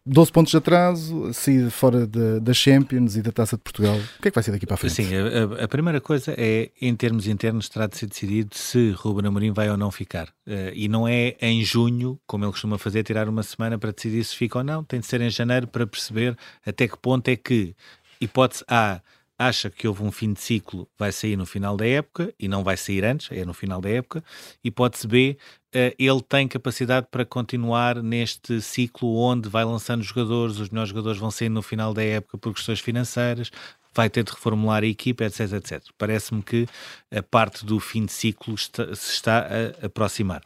12 0.05 0.31
pontos 0.33 0.51
de 0.51 0.57
atraso, 0.57 1.33
sair 1.33 1.69
fora 1.69 2.05
da, 2.05 2.39
da 2.39 2.53
Champions 2.53 3.15
e 3.15 3.21
da 3.21 3.31
Taça 3.31 3.55
de 3.55 3.63
Portugal. 3.63 3.95
O 3.95 4.21
que 4.21 4.27
é 4.27 4.31
que 4.31 4.35
vai 4.35 4.43
ser 4.43 4.51
daqui 4.51 4.65
para 4.65 4.73
a 4.73 4.77
frente? 4.77 4.95
Sim, 4.95 5.07
a, 5.15 5.63
a 5.63 5.67
primeira 5.67 6.01
coisa 6.01 6.35
é, 6.37 6.71
em 6.81 6.93
termos 6.93 7.25
internos, 7.25 7.69
terá 7.69 7.87
de 7.87 7.95
ser 7.97 8.07
decidido 8.07 8.53
se 8.53 8.91
Ruben 8.91 9.27
Amorim 9.27 9.53
vai 9.53 9.69
ou 9.69 9.77
não 9.77 9.91
ficar. 9.91 10.27
Uh, 10.45 10.73
e 10.73 10.89
não 10.89 11.07
é 11.07 11.35
em 11.39 11.63
junho, 11.63 12.19
como 12.25 12.43
ele 12.43 12.51
costuma 12.51 12.77
fazer, 12.77 13.03
tirar 13.03 13.29
uma 13.29 13.43
semana 13.43 13.77
para 13.77 13.93
decidir 13.93 14.23
se 14.25 14.35
fica 14.35 14.57
ou 14.57 14.63
não. 14.63 14.83
Tem 14.83 14.99
de 14.99 15.05
ser 15.05 15.21
em 15.21 15.29
janeiro 15.29 15.67
para 15.67 15.87
perceber 15.87 16.35
até 16.65 16.87
que 16.87 16.97
ponto 16.97 17.27
é 17.29 17.35
que, 17.37 17.73
hipótese 18.19 18.65
A, 18.67 18.99
acha 19.37 19.69
que 19.69 19.87
houve 19.87 20.03
um 20.03 20.11
fim 20.11 20.33
de 20.33 20.39
ciclo, 20.39 20.87
vai 20.97 21.11
sair 21.11 21.35
no 21.35 21.45
final 21.45 21.75
da 21.75 21.85
época 21.85 22.33
e 22.39 22.47
não 22.47 22.63
vai 22.63 22.77
sair 22.77 23.03
antes, 23.03 23.31
é 23.31 23.43
no 23.45 23.53
final 23.53 23.81
da 23.81 23.89
época. 23.89 24.23
Hipótese 24.63 25.07
B, 25.07 25.37
uh, 25.75 25.95
ele 25.97 26.21
tem 26.21 26.47
capacidade 26.47 27.07
para 27.09 27.25
continuar 27.25 28.01
neste 28.01 28.61
ciclo 28.61 29.15
onde 29.15 29.49
vai 29.49 29.65
lançando 29.65 30.03
jogadores, 30.03 30.59
os 30.59 30.69
melhores 30.69 30.89
jogadores 30.89 31.19
vão 31.19 31.31
sair 31.31 31.49
no 31.49 31.61
final 31.61 31.93
da 31.93 32.03
época 32.03 32.37
por 32.37 32.53
questões 32.53 32.79
financeiras, 32.79 33.51
vai 33.93 34.09
ter 34.09 34.23
de 34.23 34.31
reformular 34.31 34.83
a 34.83 34.87
equipa, 34.87 35.23
etc, 35.23 35.53
etc. 35.53 35.83
Parece-me 35.97 36.41
que 36.41 36.67
a 37.11 37.21
parte 37.21 37.65
do 37.65 37.79
fim 37.79 38.05
de 38.05 38.11
ciclo 38.11 38.55
está, 38.55 38.95
se 38.95 39.13
está 39.13 39.47
a 39.81 39.85
aproximar. 39.85 40.41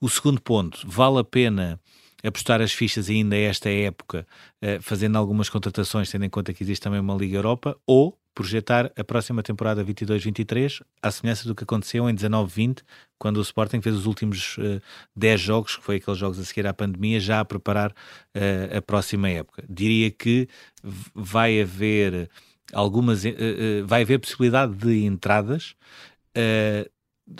O 0.00 0.08
segundo 0.08 0.40
ponto, 0.40 0.80
vale 0.86 1.18
a 1.18 1.24
pena 1.24 1.80
apostar 2.22 2.60
as 2.60 2.72
fichas 2.72 3.08
ainda 3.08 3.36
esta 3.36 3.68
época, 3.68 4.26
uh, 4.62 4.80
fazendo 4.80 5.16
algumas 5.16 5.48
contratações, 5.48 6.10
tendo 6.10 6.24
em 6.24 6.30
conta 6.30 6.52
que 6.52 6.62
existe 6.62 6.82
também 6.82 7.00
uma 7.00 7.14
Liga 7.14 7.36
Europa, 7.36 7.76
ou 7.86 8.18
projetar 8.34 8.90
a 8.96 9.04
próxima 9.04 9.42
temporada 9.42 9.84
22-23 9.84 10.82
à 11.02 11.10
semelhança 11.10 11.46
do 11.46 11.54
que 11.54 11.64
aconteceu 11.64 12.08
em 12.08 12.14
19-20, 12.14 12.78
quando 13.18 13.36
o 13.36 13.42
Sporting 13.42 13.80
fez 13.80 13.94
os 13.94 14.06
últimos 14.06 14.56
uh, 14.58 14.76
eh, 14.76 14.80
10 15.14 15.40
jogos, 15.40 15.76
que 15.76 15.84
foi 15.84 15.96
aqueles 15.96 16.18
jogos 16.18 16.38
a 16.38 16.44
seguir 16.44 16.66
à 16.66 16.72
pandemia, 16.72 17.20
já 17.20 17.40
a 17.40 17.44
preparar 17.44 17.90
uh, 17.90 18.76
a 18.78 18.82
próxima 18.82 19.28
época. 19.28 19.62
Diria 19.68 20.10
que 20.10 20.48
vai 21.14 21.60
haver 21.60 22.30
algumas, 22.72 23.24
uh, 23.24 23.86
vai 23.86 24.02
haver 24.02 24.18
possibilidade 24.18 24.74
de 24.74 25.04
entradas, 25.04 25.74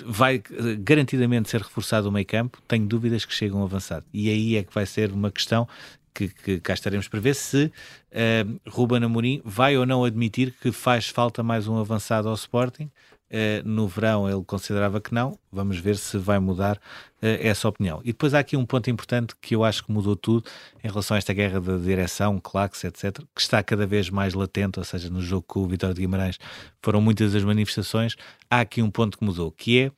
vai 0.04 0.42
garantidamente 0.80 1.48
ser 1.48 1.62
reforçado 1.62 2.08
o 2.08 2.12
meio 2.12 2.26
campo, 2.26 2.60
tenho 2.68 2.86
dúvidas 2.86 3.24
que 3.24 3.32
chegam 3.32 3.62
avançado. 3.62 4.04
E 4.12 4.28
aí 4.28 4.56
é 4.56 4.62
que 4.62 4.72
vai 4.72 4.86
ser 4.86 5.10
uma 5.10 5.30
questão 5.30 5.66
que, 6.14 6.28
que 6.28 6.60
cá 6.60 6.74
estaremos 6.74 7.08
para 7.08 7.20
ver 7.20 7.34
se 7.34 7.64
uh, 7.66 8.60
Ruben 8.70 9.04
Amorim 9.04 9.40
vai 9.44 9.76
ou 9.76 9.86
não 9.86 10.04
admitir 10.04 10.54
que 10.60 10.72
faz 10.72 11.08
falta 11.08 11.42
mais 11.42 11.66
um 11.66 11.78
avançado 11.78 12.28
ao 12.28 12.34
Sporting. 12.34 12.90
Uh, 13.30 13.66
no 13.66 13.88
verão 13.88 14.28
ele 14.28 14.44
considerava 14.44 15.00
que 15.00 15.14
não, 15.14 15.38
vamos 15.50 15.78
ver 15.78 15.96
se 15.96 16.18
vai 16.18 16.38
mudar 16.38 16.76
uh, 16.76 16.80
essa 17.22 17.66
opinião. 17.66 18.02
E 18.04 18.08
depois 18.08 18.34
há 18.34 18.40
aqui 18.40 18.58
um 18.58 18.66
ponto 18.66 18.90
importante 18.90 19.34
que 19.40 19.54
eu 19.54 19.64
acho 19.64 19.82
que 19.84 19.90
mudou 19.90 20.14
tudo 20.14 20.44
em 20.84 20.88
relação 20.88 21.14
a 21.14 21.18
esta 21.18 21.32
guerra 21.32 21.58
da 21.58 21.78
direção, 21.78 22.38
claques, 22.38 22.84
etc., 22.84 23.24
que 23.34 23.40
está 23.40 23.62
cada 23.62 23.86
vez 23.86 24.10
mais 24.10 24.34
latente, 24.34 24.78
ou 24.78 24.84
seja, 24.84 25.08
no 25.08 25.22
jogo 25.22 25.44
com 25.46 25.60
o 25.60 25.66
Vitória 25.66 25.94
de 25.94 26.02
Guimarães 26.02 26.38
foram 26.82 27.00
muitas 27.00 27.34
as 27.34 27.42
manifestações. 27.42 28.16
Há 28.50 28.60
aqui 28.60 28.82
um 28.82 28.90
ponto 28.90 29.16
que 29.16 29.24
mudou, 29.24 29.50
que 29.50 29.80
é 29.80 29.92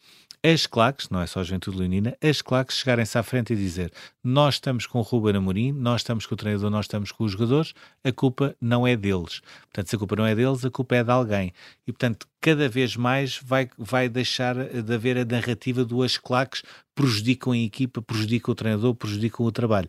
as 0.45 0.67
claques, 0.67 1.09
não 1.09 1.23
é 1.23 1.27
só 1.27 1.41
a 1.41 1.43
Juventude 1.43 1.79
Leonina, 1.79 2.15
as 2.23 2.43
claques 2.43 2.77
chegarem-se 2.77 3.17
à 3.17 3.23
frente 3.23 3.55
e 3.55 3.57
dizer 3.57 3.91
nós 4.23 4.57
estamos 4.57 4.87
com 4.87 4.99
o 4.99 5.03
Ruben 5.03 5.37
Amorim, 5.37 5.73
nós 5.73 6.03
estamos 6.03 6.27
com 6.27 6.35
o 6.35 6.37
treinador, 6.37 6.69
nós 6.69 6.85
estamos 6.85 7.11
com 7.11 7.25
os 7.25 7.33
jogadores, 7.33 7.73
a 8.05 8.13
culpa 8.13 8.55
não 8.61 8.87
é 8.87 8.95
deles. 8.95 9.41
Portanto, 9.63 9.89
se 9.89 9.97
a 9.97 9.99
culpa 9.99 10.17
não 10.17 10.27
é 10.27 10.35
deles, 10.35 10.63
a 10.63 10.71
culpa 10.71 10.97
é 10.97 11.03
de 11.03 11.11
alguém. 11.11 11.51
E, 11.87 11.93
portanto, 11.93 12.27
cada 12.43 12.69
vez 12.69 12.95
mais 12.95 13.41
vai, 13.43 13.71
vai 13.79 14.07
deixar 14.07 14.55
de 14.55 14.95
haver 14.95 15.17
a 15.17 15.25
narrativa 15.25 15.83
do 15.83 16.03
as 16.03 16.19
claques 16.19 16.63
prejudicam 16.95 17.55
a 17.55 17.59
equipa, 17.59 18.03
prejudicam 18.03 18.53
o 18.53 18.55
treinador, 18.55 18.95
prejudicam 18.95 19.47
o 19.47 19.51
trabalho. 19.51 19.89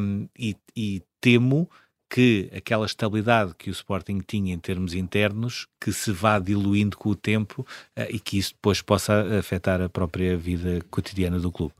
Um, 0.00 0.28
e, 0.36 0.56
e 0.74 1.02
temo 1.20 1.70
que 2.08 2.50
aquela 2.56 2.86
estabilidade 2.86 3.54
que 3.56 3.70
o 3.70 3.72
Sporting 3.72 4.20
tinha 4.26 4.54
em 4.54 4.58
termos 4.58 4.94
internos, 4.94 5.66
que 5.80 5.92
se 5.92 6.10
vá 6.10 6.38
diluindo 6.38 6.96
com 6.96 7.10
o 7.10 7.14
tempo 7.14 7.62
uh, 7.96 8.06
e 8.08 8.18
que 8.18 8.38
isso 8.38 8.54
depois 8.54 8.80
possa 8.80 9.38
afetar 9.38 9.80
a 9.80 9.88
própria 9.88 10.36
vida 10.36 10.80
cotidiana 10.90 11.38
do 11.38 11.52
clube. 11.52 11.74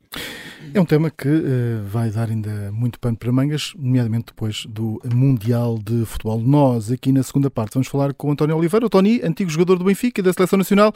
É 0.74 0.80
um 0.80 0.84
tema 0.84 1.10
que 1.10 1.28
uh, 1.28 1.84
vai 1.84 2.10
dar 2.10 2.28
ainda 2.28 2.70
muito 2.72 2.98
pano 2.98 3.16
para 3.16 3.32
mangas, 3.32 3.72
nomeadamente 3.76 4.26
depois 4.26 4.66
do 4.66 5.00
Mundial 5.12 5.78
de 5.78 6.04
Futebol. 6.04 6.40
Nós, 6.40 6.90
aqui 6.90 7.12
na 7.12 7.22
segunda 7.22 7.50
parte, 7.50 7.74
vamos 7.74 7.88
falar 7.88 8.12
com 8.12 8.28
o 8.28 8.32
António 8.32 8.56
Oliveira, 8.56 8.84
o 8.84 8.90
Tony, 8.90 9.20
antigo 9.22 9.50
jogador 9.50 9.78
do 9.78 9.84
Benfica 9.84 10.20
e 10.20 10.24
da 10.24 10.32
Seleção 10.32 10.58
Nacional, 10.58 10.92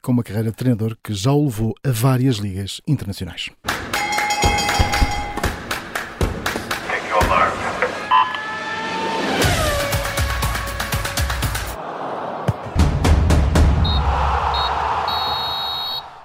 com 0.00 0.12
uma 0.12 0.24
carreira 0.24 0.50
de 0.50 0.56
treinador 0.56 0.96
que 1.02 1.14
já 1.14 1.32
o 1.32 1.44
levou 1.44 1.74
a 1.84 1.90
várias 1.90 2.36
ligas 2.36 2.80
internacionais. 2.86 3.50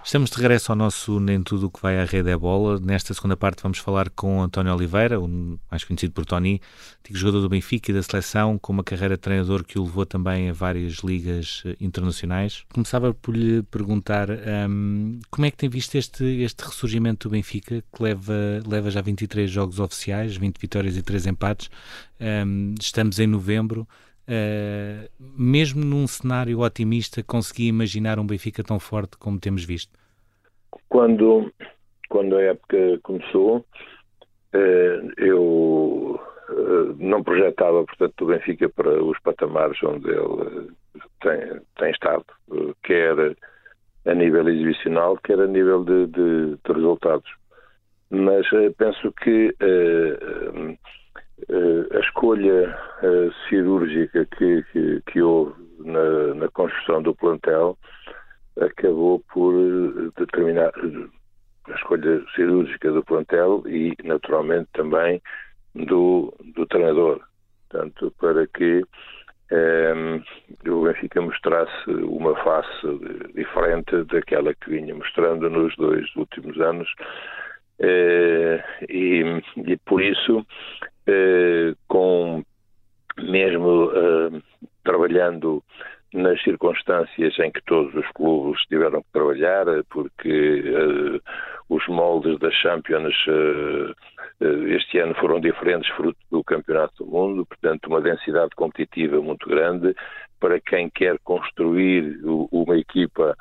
Estamos 0.08 0.30
de 0.30 0.38
regresso 0.38 0.72
ao 0.72 0.76
nosso 0.78 1.20
Nem 1.20 1.44
Tudo 1.44 1.68
o 1.68 1.70
que 1.70 1.82
vai 1.82 2.00
à 2.00 2.06
rede 2.06 2.30
é 2.30 2.38
bola. 2.38 2.80
Nesta 2.80 3.14
segunda 3.14 3.36
parte 3.36 3.62
vamos 3.62 3.78
falar 3.78 4.10
com 4.10 4.42
António 4.42 4.74
Oliveira, 4.74 5.20
o 5.20 5.60
mais 5.70 5.84
conhecido 5.84 6.14
por 6.14 6.26
Tony, 6.26 6.62
antigo 7.02 7.18
jogador 7.18 7.42
do 7.42 7.50
Benfica 7.50 7.92
e 7.92 7.94
da 7.94 8.02
seleção, 8.02 8.58
com 8.58 8.72
uma 8.72 8.86
carreira 8.86 9.16
de 9.16 9.22
treinador 9.22 9.66
que 9.66 9.78
o 9.78 9.84
levou 9.84 10.06
também 10.06 10.50
a 10.50 10.54
várias 10.54 11.00
ligas 11.00 11.62
eh, 11.66 11.76
internacionais. 11.82 12.64
Começava 12.74 13.14
por 13.14 13.36
lhe 13.36 13.62
perguntar 13.64 14.30
um, 14.70 15.20
como 15.30 15.46
é 15.46 15.52
que 15.52 15.58
tem 15.58 15.68
visto 15.68 15.96
este, 15.96 16.24
este 16.24 16.64
ressurgimento 16.64 17.28
do 17.28 17.34
Benfica, 17.34 17.84
que 17.94 18.02
leva, 18.02 18.62
leva 18.66 18.90
já 18.90 19.02
23 19.02 19.52
jogos 19.52 19.78
oficiais, 19.78 20.38
20 20.38 20.58
vitórias 20.58 20.96
e 20.96 21.02
3 21.02 21.28
empates. 21.28 21.70
Um, 22.22 22.76
estamos 22.80 23.20
em 23.20 23.28
novembro. 23.28 23.86
Uh, 24.28 25.08
mesmo 25.20 25.86
num 25.86 26.06
cenário 26.06 26.60
otimista, 26.60 27.24
consegui 27.24 27.68
imaginar 27.68 28.20
um 28.20 28.28
Benfica 28.28 28.62
tão 28.62 28.78
forte 28.78 29.18
como 29.18 29.40
temos 29.40 29.64
visto? 29.64 29.98
Quando, 30.90 31.50
quando 32.10 32.36
a 32.36 32.42
época 32.42 33.00
começou, 33.04 33.60
uh, 33.60 35.12
eu 35.18 36.20
uh, 36.50 36.96
não 37.00 37.24
projetava, 37.24 37.86
portanto, 37.86 38.22
o 38.22 38.28
Benfica 38.28 38.68
para 38.68 39.02
os 39.02 39.18
patamares 39.20 39.82
onde 39.82 40.10
ele 40.10 40.72
tem, 41.22 41.62
tem 41.78 41.92
estado, 41.92 42.26
quer 42.84 43.38
a 44.06 44.14
nível 44.14 44.50
exibicional, 44.50 45.18
quer 45.24 45.40
a 45.40 45.48
nível 45.48 45.86
de, 45.86 46.06
de, 46.08 46.58
de 46.66 46.74
resultados. 46.74 47.32
Mas 48.10 48.46
penso 48.78 49.12
que 49.24 49.54
a 51.92 52.00
escolha 52.00 52.78
eh, 53.04 53.30
cirúrgica 53.48 54.26
que, 54.26 54.64
que, 54.72 55.02
que 55.06 55.22
houve 55.22 55.54
na, 55.80 56.34
na, 56.34 56.48
construção 56.50 57.02
do 57.02 57.14
plantel 57.14 57.78
acabou 58.60 59.24
por 59.32 59.54
eh, 59.54 60.10
determinar 60.18 60.72
a 61.68 61.72
escolha 61.76 62.24
cirúrgica 62.36 62.92
do 62.92 63.04
plantel 63.04 63.64
e, 63.68 63.94
naturalmente, 64.04 64.70
também 64.74 65.22
do, 65.76 66.34
do 66.56 66.66
treinador. 66.66 67.22
Portanto, 67.70 68.12
para 68.20 68.48
que 68.48 68.82
um, 69.52 70.72
o 70.72 70.84
Benfica 70.84 71.22
mostrasse 71.22 71.90
uma 71.90 72.36
face 72.44 73.32
diferente 73.36 74.04
daquela 74.06 74.54
que 74.56 74.72
vinha 74.72 74.96
mostrando 74.96 75.50
nos 75.50 75.76
dois 75.76 76.04
últimos 76.16 76.60
anos. 76.60 76.90
E, 77.80 78.60
e, 78.90 79.78
por 79.86 80.02
isso 80.02 80.40
eh, 80.40 80.97
com 81.88 82.44
mesmo 83.20 83.92
eh, 83.92 84.42
trabalhando 84.84 85.64
nas 86.14 86.42
circunstâncias 86.42 87.38
em 87.40 87.52
que 87.52 87.62
todos 87.66 87.94
os 87.94 88.08
clubes 88.12 88.62
tiveram 88.68 89.02
que 89.02 89.12
trabalhar, 89.12 89.66
porque 89.90 90.62
uh, 90.62 91.22
os 91.70 91.86
moldes 91.88 92.40
das 92.40 92.54
Champions 92.56 93.14
uh, 93.28 93.92
uh, 94.42 94.68
este 94.70 95.00
ano 95.00 95.14
foram 95.16 95.40
diferentes, 95.40 95.90
fruto 95.96 96.18
do 96.32 96.44
Campeonato 96.44 97.04
do 97.04 97.12
Mundo, 97.12 97.46
portanto, 97.46 97.88
uma 97.88 98.02
densidade 98.02 98.52
competitiva 98.56 99.20
muito 99.22 99.48
grande. 99.50 99.94
Para 100.40 100.62
quem 100.62 100.90
quer 100.90 101.18
construir 101.24 102.20
uma 102.24 102.78
equipa 102.78 103.36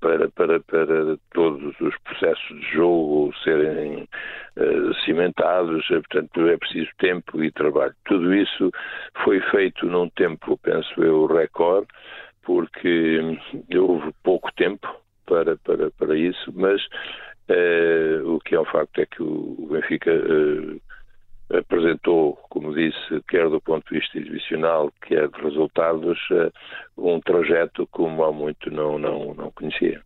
para, 0.00 0.28
para, 0.30 0.60
para 0.60 1.16
todos 1.32 1.78
os 1.80 1.94
processos 1.98 2.60
de 2.60 2.72
jogo 2.72 3.32
serem 3.44 4.08
cimentados, 5.04 5.86
portanto, 5.86 6.48
é 6.48 6.56
preciso 6.56 6.90
tempo 6.98 7.42
e 7.42 7.50
trabalho. 7.50 7.94
Tudo 8.04 8.34
isso 8.34 8.70
foi 9.22 9.40
feito 9.50 9.86
num 9.86 10.08
tempo, 10.10 10.58
penso 10.58 11.02
eu, 11.02 11.26
recorde, 11.26 11.88
porque 12.42 13.38
houve 13.74 14.12
pouco 14.22 14.52
tempo 14.54 14.88
para, 15.26 15.56
para, 15.58 15.90
para 15.92 16.16
isso, 16.16 16.52
mas 16.54 16.82
uh, 17.48 18.34
o 18.34 18.40
que 18.40 18.54
é 18.54 18.60
um 18.60 18.64
facto 18.64 18.98
é 19.00 19.06
que 19.06 19.22
o 19.22 19.68
Benfica 19.70 20.12
uh, 20.12 20.80
apresentou, 21.52 22.38
como 22.48 22.74
disse, 22.74 23.22
quer 23.28 23.48
do 23.48 23.60
ponto 23.60 23.86
de 23.92 24.00
vista 24.00 24.18
exibicional, 24.18 24.92
quer 25.06 25.28
de 25.28 25.40
resultados, 25.40 26.18
uh, 26.30 26.52
um 26.96 27.20
trajeto 27.20 27.86
como 27.90 28.24
há 28.24 28.32
muito 28.32 28.70
não, 28.70 28.98
não, 28.98 29.34
não 29.34 29.50
conhecia. 29.52 30.02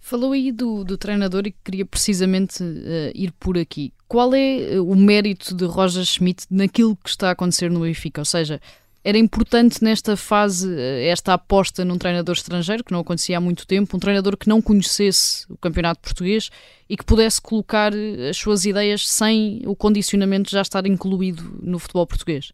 Falou 0.00 0.32
aí 0.32 0.52
do, 0.52 0.84
do 0.84 0.98
treinador 0.98 1.46
e 1.46 1.54
queria 1.64 1.86
precisamente 1.86 2.62
uh, 2.62 3.10
ir 3.14 3.32
por 3.32 3.56
aqui. 3.56 3.92
Qual 4.06 4.34
é 4.34 4.78
o 4.78 4.94
mérito 4.94 5.56
de 5.56 5.64
Roger 5.64 6.04
Schmidt 6.04 6.46
naquilo 6.50 6.96
que 6.96 7.08
está 7.08 7.28
a 7.28 7.32
acontecer 7.32 7.70
no 7.70 7.80
Benfica? 7.80 8.20
Ou 8.20 8.24
seja, 8.26 8.60
era 9.04 9.18
importante 9.18 9.84
nesta 9.84 10.16
fase 10.16 10.74
eh, 10.74 11.08
esta 11.08 11.34
aposta 11.34 11.84
num 11.84 11.98
treinador 11.98 12.32
estrangeiro, 12.32 12.82
que 12.82 12.92
não 12.92 13.00
acontecia 13.00 13.36
há 13.36 13.40
muito 13.40 13.66
tempo, 13.66 13.94
um 13.94 14.00
treinador 14.00 14.36
que 14.36 14.48
não 14.48 14.62
conhecesse 14.62 15.46
o 15.52 15.58
campeonato 15.58 16.00
português 16.00 16.50
e 16.88 16.96
que 16.96 17.04
pudesse 17.04 17.40
colocar 17.40 17.92
eh, 17.94 18.30
as 18.30 18.36
suas 18.38 18.64
ideias 18.64 19.06
sem 19.06 19.62
o 19.66 19.76
condicionamento 19.76 20.50
já 20.50 20.62
estar 20.62 20.86
incluído 20.86 21.42
no 21.62 21.78
futebol 21.78 22.06
português? 22.06 22.52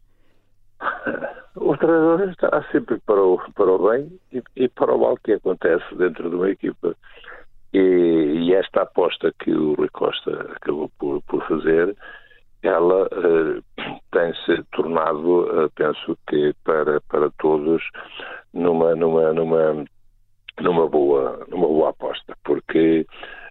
O 1.54 1.76
treinador 1.76 2.28
está 2.30 2.64
sempre 2.72 2.98
para 3.06 3.22
o, 3.22 3.38
para 3.54 3.70
o 3.70 3.90
bem 3.90 4.10
e, 4.32 4.42
e 4.56 4.68
para 4.68 4.92
o 4.92 4.98
mal 4.98 5.16
que 5.22 5.32
acontece 5.32 5.84
dentro 5.94 6.30
de 6.30 6.36
uma 6.36 6.50
equipa. 6.50 6.96
E, 7.72 7.78
e, 7.78 8.54
esta 8.54 8.82
aposta 8.82 9.32
que 9.38 9.52
o 9.52 9.74
Rui 9.74 9.88
Costa 9.90 10.52
acabou 10.56 10.90
por, 10.98 11.22
por 11.22 11.46
fazer 11.46 11.96
ela 12.62 13.05
uh, 13.05 13.62
tem-se 14.11 14.62
tornado, 14.73 15.64
uh, 15.64 15.70
penso 15.75 16.16
que 16.29 16.55
para, 16.64 17.01
para 17.03 17.31
todos, 17.38 17.83
numa, 18.53 18.94
numa, 18.94 19.33
numa, 19.33 19.85
numa, 20.61 20.88
boa, 20.88 21.44
numa 21.49 21.66
boa 21.66 21.90
aposta, 21.90 22.37
porque 22.44 23.07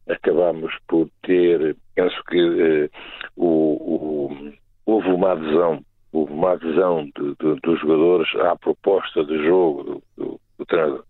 acabamos 0.08 0.72
por 0.88 1.10
ter, 1.24 1.76
penso 1.96 2.24
que 2.26 2.42
uh, 2.42 2.90
o, 3.36 4.28
o, 4.28 4.54
houve 4.86 5.10
uma 5.10 5.32
adesão, 5.32 5.84
houve 6.12 6.34
uma 6.34 6.52
adesão 6.52 7.06
de, 7.06 7.36
de, 7.40 7.60
dos 7.62 7.80
jogadores 7.80 8.28
à 8.36 8.56
proposta 8.56 9.24
de 9.26 9.44
jogo 9.44 9.84
do, 9.84 10.04
do, 10.18 10.40
do 10.58 10.66
treinador. 10.66 11.04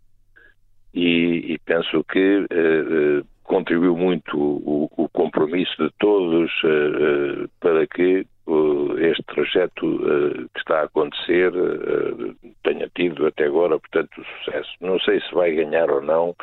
E, 0.93 1.53
e, 1.53 1.59
penso 1.65 2.03
que 2.05 2.47
contribuiu 3.49 3.97
muito 3.97 4.37
o, 4.37 4.89
o 4.95 5.09
compromisso 5.09 5.75
de 5.83 5.89
todos 5.97 6.51
uh, 6.63 7.49
para 7.59 7.87
que 7.87 8.23
uh, 8.45 8.99
este 8.99 9.23
trajeto 9.23 9.87
uh, 9.87 10.47
que 10.53 10.59
está 10.59 10.81
a 10.81 10.83
acontecer 10.83 11.51
tenha 12.63 12.87
tido 12.95 13.25
até 13.25 13.45
agora, 13.45 13.79
portanto, 13.79 14.23
sucesso. 14.45 14.69
Não 14.79 14.99
sei 14.99 15.19
se 15.19 15.33
vai 15.33 15.51
ganhar 15.51 15.89
ou 15.89 16.01
não 16.01 16.35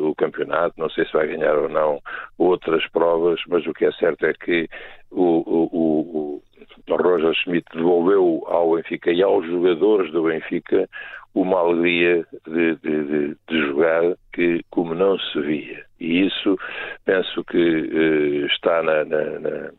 o 0.00 0.14
campeonato, 0.14 0.74
não 0.78 0.88
sei 0.88 1.04
se 1.04 1.12
vai 1.12 1.26
ganhar 1.26 1.54
ou 1.58 1.68
não 1.68 2.00
outras 2.38 2.88
provas, 2.88 3.38
mas 3.48 3.66
o 3.66 3.74
que 3.74 3.84
é 3.84 3.92
certo 3.92 4.24
é 4.24 4.32
que 4.32 4.66
o, 5.10 5.44
o, 5.46 6.42
o 6.88 6.96
Roger 6.96 7.34
Schmidt 7.34 7.66
devolveu 7.74 8.42
ao 8.46 8.74
Benfica 8.74 9.12
e 9.12 9.22
aos 9.22 9.44
jogadores 9.44 10.10
do 10.10 10.22
Benfica 10.22 10.88
uma 11.34 11.58
alegria 11.58 12.26
de, 12.46 12.76
de, 12.76 13.04
de, 13.04 13.36
de 13.48 13.66
jogar 13.66 14.16
que 14.32 14.62
como 14.70 14.94
não 14.94 15.18
se 15.18 15.40
via. 15.40 15.84
E 16.02 16.26
isso 16.26 16.58
penso 17.04 17.44
que 17.44 17.56
uh, 17.56 18.46
está 18.46 18.82
na, 18.82 19.04
na, 19.04 19.38
na, 19.38 19.70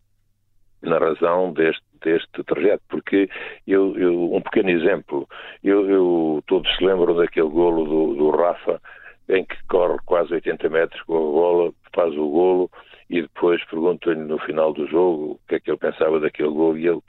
na, 0.82 0.98
razão 0.98 1.52
deste, 1.52 1.84
deste 2.02 2.44
trajeto, 2.46 2.82
porque 2.88 3.30
eu, 3.68 3.98
eu 4.00 4.34
um 4.34 4.40
pequeno 4.40 4.70
exemplo, 4.70 5.28
eu, 5.62 5.90
eu, 5.90 6.44
todos 6.48 6.74
se 6.78 6.86
lembram 6.86 7.14
daquele 7.14 7.50
golo 7.50 7.84
do, 7.84 8.16
do 8.16 8.30
Rafa, 8.30 8.82
em 9.28 9.44
que 9.44 9.62
corre 9.68 9.98
quase 10.06 10.34
80 10.34 10.70
metros 10.70 11.02
com 11.02 11.18
a 11.18 11.20
bola, 11.20 11.74
faz 11.94 12.14
o 12.14 12.30
golo 12.30 12.72
e 13.10 13.22
depois 13.22 13.62
pergunto-lhe 13.66 14.16
no 14.16 14.40
final 14.40 14.72
do 14.72 14.88
jogo 14.88 15.32
o 15.34 15.40
que 15.50 15.56
é 15.56 15.60
que 15.60 15.72
ele 15.72 15.78
pensava 15.78 16.22
daquele 16.22 16.50
golo 16.50 16.78
e 16.78 16.88
ele 16.88 17.02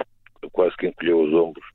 quase 0.50 0.76
que 0.76 0.88
encolheu 0.88 1.20
os 1.22 1.32
ombros. 1.32 1.66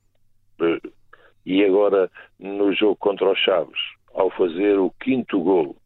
E 1.46 1.64
agora, 1.64 2.10
no 2.38 2.70
jogo 2.74 2.96
contra 2.96 3.30
os 3.30 3.38
Chaves, 3.38 3.80
ao 4.12 4.30
fazer 4.30 4.78
o 4.78 4.90
quinto 5.00 5.40
golo 5.40 5.76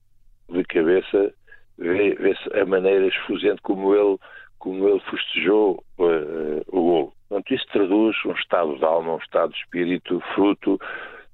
de 0.48 0.64
cabeça, 0.64 1.32
vê-se 1.78 2.58
a 2.58 2.64
maneira 2.64 3.06
esfuzente 3.06 3.60
como 3.62 3.94
ele, 3.94 4.18
como 4.58 4.88
ele 4.88 5.00
festejou 5.10 5.82
uh, 5.98 6.62
o 6.68 6.82
golo. 6.82 7.12
Portanto, 7.28 7.54
isso 7.54 7.66
traduz 7.72 8.16
um 8.24 8.32
estado 8.32 8.76
de 8.76 8.84
alma, 8.84 9.14
um 9.14 9.18
estado 9.18 9.52
de 9.52 9.58
espírito, 9.58 10.22
fruto 10.34 10.78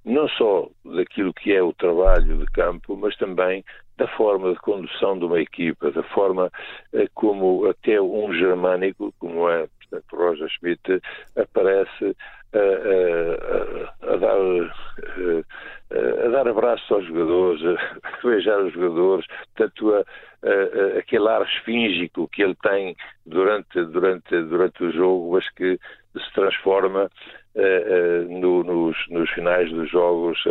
não 0.04 0.26
só 0.28 0.66
daquilo 0.84 1.34
que 1.34 1.52
é 1.52 1.62
o 1.62 1.74
trabalho 1.74 2.38
de 2.38 2.46
campo, 2.46 2.96
mas 2.96 3.14
também 3.16 3.62
da 3.98 4.08
forma 4.08 4.52
de 4.52 4.58
condução 4.60 5.18
de 5.18 5.26
uma 5.26 5.40
equipa, 5.40 5.90
da 5.90 6.02
forma 6.04 6.50
uh, 6.94 7.10
como 7.14 7.66
até 7.68 8.00
um 8.00 8.32
germânico, 8.32 9.12
como 9.18 9.48
é 9.48 9.68
portanto, 9.90 10.16
Roger 10.16 10.48
Schmidt, 10.48 11.02
aparece 11.36 12.16
a, 12.52 12.58
a, 14.08 14.12
a, 14.12 14.16
dar, 14.16 14.36
a, 16.24 16.28
dar 16.28 16.48
abraços 16.48 16.90
aos 16.90 17.06
jogadores, 17.06 17.62
a 18.02 18.18
beijar 18.26 18.60
os 18.60 18.72
jogadores, 18.72 19.26
portanto, 19.54 19.94
a, 19.94 20.98
aquele 20.98 21.28
ar 21.28 21.42
esfíngico 21.42 22.28
que 22.28 22.42
ele 22.42 22.56
tem 22.62 22.96
durante, 23.26 23.84
durante, 23.84 24.42
durante 24.42 24.84
o 24.84 24.92
jogo, 24.92 25.32
mas 25.32 25.48
que 25.50 25.78
se 26.16 26.32
transforma 26.34 27.10
no, 28.28 28.62
nos, 28.62 28.96
nos 29.10 29.28
finais 29.30 29.70
dos 29.70 29.90
jogos. 29.90 30.42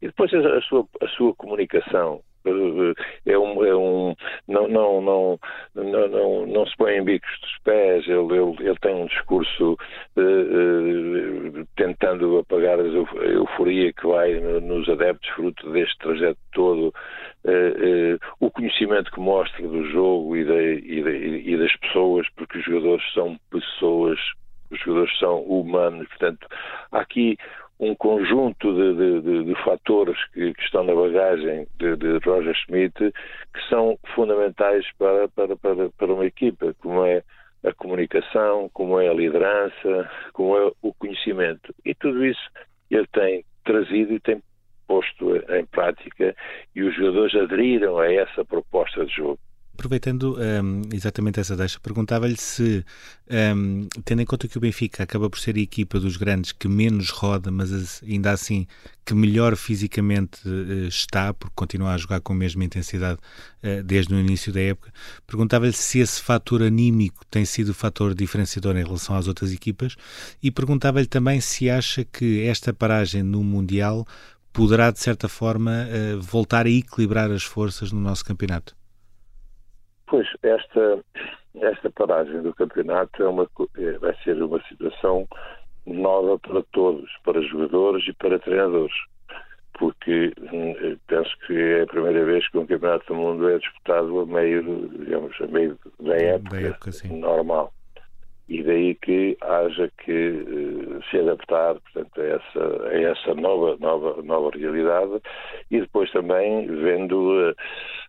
e 0.00 0.06
depois 0.06 0.32
a, 0.34 0.60
sua, 0.62 0.86
a 1.00 1.08
sua 1.08 1.34
comunicação 1.34 2.20
é 2.44 3.38
um, 3.38 3.64
é 3.64 3.74
um 3.74 4.14
não, 4.48 4.68
não, 4.68 5.00
não, 5.00 5.38
não, 5.74 6.08
não, 6.08 6.46
não 6.46 6.66
se 6.66 6.76
põe 6.76 6.96
em 6.96 7.04
bicos 7.04 7.30
dos 7.40 7.58
pés, 7.64 8.06
ele, 8.06 8.34
ele, 8.34 8.68
ele 8.68 8.78
tem 8.80 8.94
um 8.94 9.06
discurso 9.06 9.76
uh, 10.16 10.20
uh, 10.20 11.66
tentando 11.76 12.38
apagar 12.38 12.78
a 12.80 12.82
euforia 12.82 13.92
que 13.92 14.06
vai 14.06 14.34
nos 14.60 14.88
adeptos, 14.88 15.28
fruto 15.30 15.70
deste 15.70 15.96
trajeto 15.98 16.38
todo, 16.52 16.88
uh, 16.88 18.18
o 18.40 18.50
conhecimento 18.50 19.10
que 19.12 19.20
mostra 19.20 19.66
do 19.66 19.84
jogo 19.90 20.36
e, 20.36 20.44
de, 20.44 20.74
e, 20.84 21.02
de, 21.02 21.50
e 21.50 21.56
das 21.56 21.74
pessoas, 21.76 22.26
porque 22.36 22.58
os 22.58 22.64
jogadores 22.64 23.12
são 23.12 23.38
pessoas 23.50 24.18
os 24.72 24.80
jogadores 24.80 25.18
são 25.18 25.42
humanos, 25.42 26.08
portanto, 26.08 26.46
há 26.90 27.00
aqui 27.00 27.36
um 27.82 27.96
conjunto 27.96 28.72
de, 28.72 28.94
de, 28.94 29.20
de, 29.22 29.44
de 29.44 29.64
fatores 29.64 30.16
que, 30.32 30.54
que, 30.54 30.62
estão 30.62 30.84
na 30.84 30.94
bagagem 30.94 31.66
de, 31.74 32.18
Roger 32.24 32.54
Schmidt 32.54 32.94
que 32.94 33.68
são 33.68 33.98
fundamentais 34.14 34.86
para, 34.96 35.28
para, 35.28 35.56
para, 35.56 35.90
para 35.90 36.14
uma 36.14 36.24
equipa, 36.24 36.72
como 36.80 37.04
é 37.04 37.24
a 37.64 37.72
comunicação, 37.74 38.70
como 38.72 39.00
é 39.00 39.08
a 39.08 39.12
liderança, 39.12 40.08
como 40.32 40.56
é 40.56 40.70
o 40.80 40.94
conhecimento. 40.94 41.74
E 41.84 41.92
tudo 41.92 42.24
isso 42.24 42.40
ele 42.88 43.06
tem 43.08 43.44
trazido 43.64 44.14
e 44.14 44.20
tem 44.20 44.40
posto 44.86 45.36
em 45.52 45.66
prática 45.66 46.36
e 46.76 46.82
os 46.82 46.94
jogadores 46.94 47.34
aderiram 47.34 47.98
a 47.98 48.12
essa 48.12 48.44
proposta 48.44 49.04
de 49.04 49.12
jogo. 49.12 49.40
Aproveitando 49.74 50.36
um, 50.38 50.82
exatamente 50.92 51.40
essa 51.40 51.56
deixa, 51.56 51.80
perguntava-lhe 51.80 52.36
se, 52.36 52.84
um, 53.56 53.88
tendo 54.04 54.20
em 54.20 54.26
conta 54.26 54.46
que 54.46 54.58
o 54.58 54.60
Benfica 54.60 55.02
acaba 55.02 55.30
por 55.30 55.38
ser 55.38 55.56
a 55.56 55.60
equipa 55.60 55.98
dos 55.98 56.16
grandes 56.16 56.52
que 56.52 56.68
menos 56.68 57.08
roda, 57.10 57.50
mas 57.50 58.02
ainda 58.02 58.32
assim 58.32 58.66
que 59.04 59.14
melhor 59.14 59.56
fisicamente 59.56 60.46
uh, 60.46 60.86
está, 60.86 61.32
porque 61.32 61.54
continua 61.56 61.94
a 61.94 61.96
jogar 61.98 62.20
com 62.20 62.34
a 62.34 62.36
mesma 62.36 62.62
intensidade 62.64 63.18
uh, 63.64 63.82
desde 63.82 64.14
o 64.14 64.20
início 64.20 64.52
da 64.52 64.60
época, 64.60 64.92
perguntava-lhe 65.26 65.72
se 65.72 66.00
esse 66.00 66.20
fator 66.20 66.62
anímico 66.62 67.24
tem 67.30 67.44
sido 67.44 67.70
o 67.70 67.74
fator 67.74 68.14
diferenciador 68.14 68.76
em 68.76 68.84
relação 68.84 69.16
às 69.16 69.26
outras 69.26 69.52
equipas 69.52 69.96
e 70.42 70.50
perguntava-lhe 70.50 71.06
também 71.06 71.40
se 71.40 71.70
acha 71.70 72.04
que 72.04 72.42
esta 72.42 72.74
paragem 72.74 73.22
no 73.22 73.42
Mundial 73.42 74.06
poderá, 74.52 74.90
de 74.90 75.00
certa 75.00 75.28
forma, 75.28 75.86
uh, 75.88 76.20
voltar 76.20 76.66
a 76.66 76.70
equilibrar 76.70 77.30
as 77.30 77.42
forças 77.42 77.90
no 77.90 78.00
nosso 78.00 78.22
campeonato. 78.22 78.76
Pois, 80.12 80.28
esta, 80.42 81.02
esta 81.54 81.90
paragem 81.90 82.42
do 82.42 82.52
campeonato 82.52 83.22
é 83.22 83.26
uma, 83.26 83.48
é, 83.78 83.92
vai 83.92 84.14
ser 84.22 84.42
uma 84.42 84.62
situação 84.64 85.26
nova 85.86 86.38
para 86.38 86.62
todos, 86.70 87.10
para 87.24 87.40
jogadores 87.40 88.06
e 88.06 88.12
para 88.12 88.38
treinadores, 88.38 88.92
porque 89.78 90.34
hum, 90.52 90.98
penso 91.06 91.34
que 91.46 91.54
é 91.54 91.84
a 91.84 91.86
primeira 91.86 92.26
vez 92.26 92.46
que 92.50 92.58
um 92.58 92.66
campeonato 92.66 93.06
do 93.06 93.14
mundo 93.14 93.48
é 93.48 93.56
disputado 93.56 94.20
a 94.20 94.26
meio, 94.26 94.90
digamos, 94.90 95.34
a 95.40 95.46
meio 95.46 95.78
da 95.98 96.14
época, 96.14 96.60
da 96.60 96.68
época 96.68 96.90
normal. 97.08 97.72
E 98.48 98.62
daí 98.62 98.94
que 98.96 99.36
haja 99.40 99.90
que 100.04 100.12
uh, 100.12 101.02
se 101.10 101.18
adaptar, 101.18 101.74
portanto, 101.74 102.20
a 102.20 102.24
essa, 102.24 102.88
a 102.88 103.00
essa 103.00 103.34
nova, 103.34 103.76
nova, 103.80 104.22
nova 104.22 104.50
realidade 104.56 105.20
e 105.70 105.80
depois 105.80 106.10
também 106.10 106.66
vendo 106.66 107.50
uh, 107.50 107.54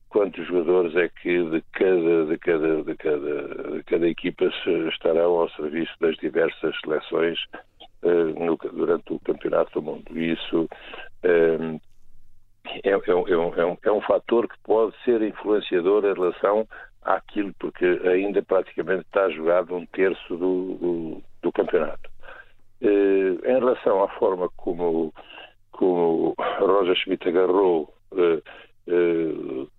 quantos 0.09 0.45
jogadores 0.47 0.95
é 0.95 1.07
que 1.07 1.43
de 1.49 1.63
cada, 1.73 2.25
de 2.25 2.37
cada, 2.37 2.83
de 2.83 2.95
cada, 2.95 3.71
de 3.73 3.83
cada 3.83 4.07
equipa 4.07 4.45
estarão 4.89 5.39
ao 5.39 5.49
serviço 5.51 5.93
das 5.99 6.15
diversas 6.17 6.75
seleções 6.81 7.39
no, 8.03 8.57
durante 8.73 9.13
o 9.13 9.19
Campeonato 9.19 9.79
do 9.79 9.81
Mundo. 9.81 10.19
Isso 10.19 10.63
uh, 10.63 11.79
é, 12.83 12.89
é, 12.89 12.91
é, 12.91 13.15
um, 13.15 13.77
é, 13.83 13.91
um, 13.91 14.01
fator 14.01 14.47
que 14.47 14.55
pode 14.63 14.95
ser 15.03 15.21
influenciador 15.21 16.05
em 16.05 16.13
relação 16.13 16.67
àquilo, 17.05 17.53
porque 17.59 17.85
ainda 18.05 18.41
praticamente 18.41 19.01
está 19.01 19.29
jogado 19.29 19.75
um 19.75 19.85
terço 19.87 20.35
do, 20.35 20.75
do, 20.75 21.23
do 21.41 21.51
campeonato. 21.51 22.09
Uh, 22.81 23.39
em 23.45 23.59
relação 23.59 24.03
à 24.03 24.09
forma 24.09 24.49
como, 24.57 25.13
como 25.71 26.35
Roger 26.59 26.95
Schmidt 26.95 27.29
agarrou 27.29 27.93
uh, 28.11 28.41
uh, 28.91 29.69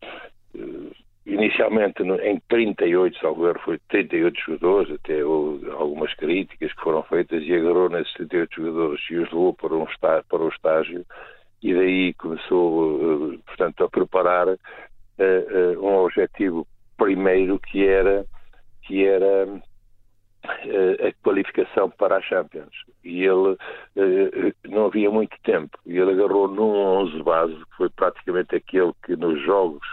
inicialmente 1.26 2.02
em 2.02 2.40
38, 2.48 3.18
salvo 3.18 3.48
erro, 3.48 3.60
foi 3.60 3.78
38 3.88 4.40
jogadores, 4.40 4.94
até 4.94 5.20
algumas 5.20 6.14
críticas 6.14 6.72
que 6.72 6.82
foram 6.82 7.02
feitas 7.02 7.42
e 7.42 7.54
agarrou 7.54 7.90
nesses 7.90 8.12
38 8.14 8.54
jogadores 8.54 9.00
e 9.10 9.16
os 9.16 9.30
levou 9.30 9.52
para, 9.54 9.74
um 9.74 9.84
estágio, 9.84 10.24
para 10.28 10.42
o 10.42 10.48
estágio 10.48 11.04
e 11.62 11.74
daí 11.74 12.14
começou, 12.14 13.32
eh, 13.32 13.38
portanto, 13.46 13.84
a 13.84 13.88
preparar 13.88 14.48
um 15.78 15.94
objetivo 16.04 16.66
primeiro 17.04 17.58
que 17.58 17.86
era 17.86 18.24
que 18.82 19.06
era 19.06 19.46
a 20.44 21.12
qualificação 21.22 21.90
para 21.90 22.16
a 22.16 22.20
Champions. 22.20 22.74
E 23.02 23.24
ele 23.24 23.56
não 24.68 24.86
havia 24.86 25.10
muito 25.10 25.36
tempo. 25.42 25.78
E 25.86 25.98
ele 25.98 26.12
agarrou 26.12 26.48
num 26.48 26.74
11 26.74 27.22
base, 27.22 27.54
que 27.54 27.76
foi 27.76 27.88
praticamente 27.90 28.54
aquele 28.54 28.92
que 29.04 29.16
nos 29.16 29.40
jogos 29.42 29.86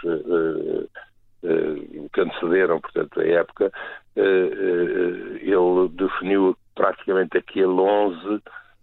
que 2.12 2.20
antecederam, 2.20 2.80
portanto, 2.80 3.20
a 3.20 3.26
época, 3.26 3.72
ele 4.14 5.88
definiu 5.92 6.56
praticamente 6.74 7.38
aquele 7.38 7.66
11 7.66 8.42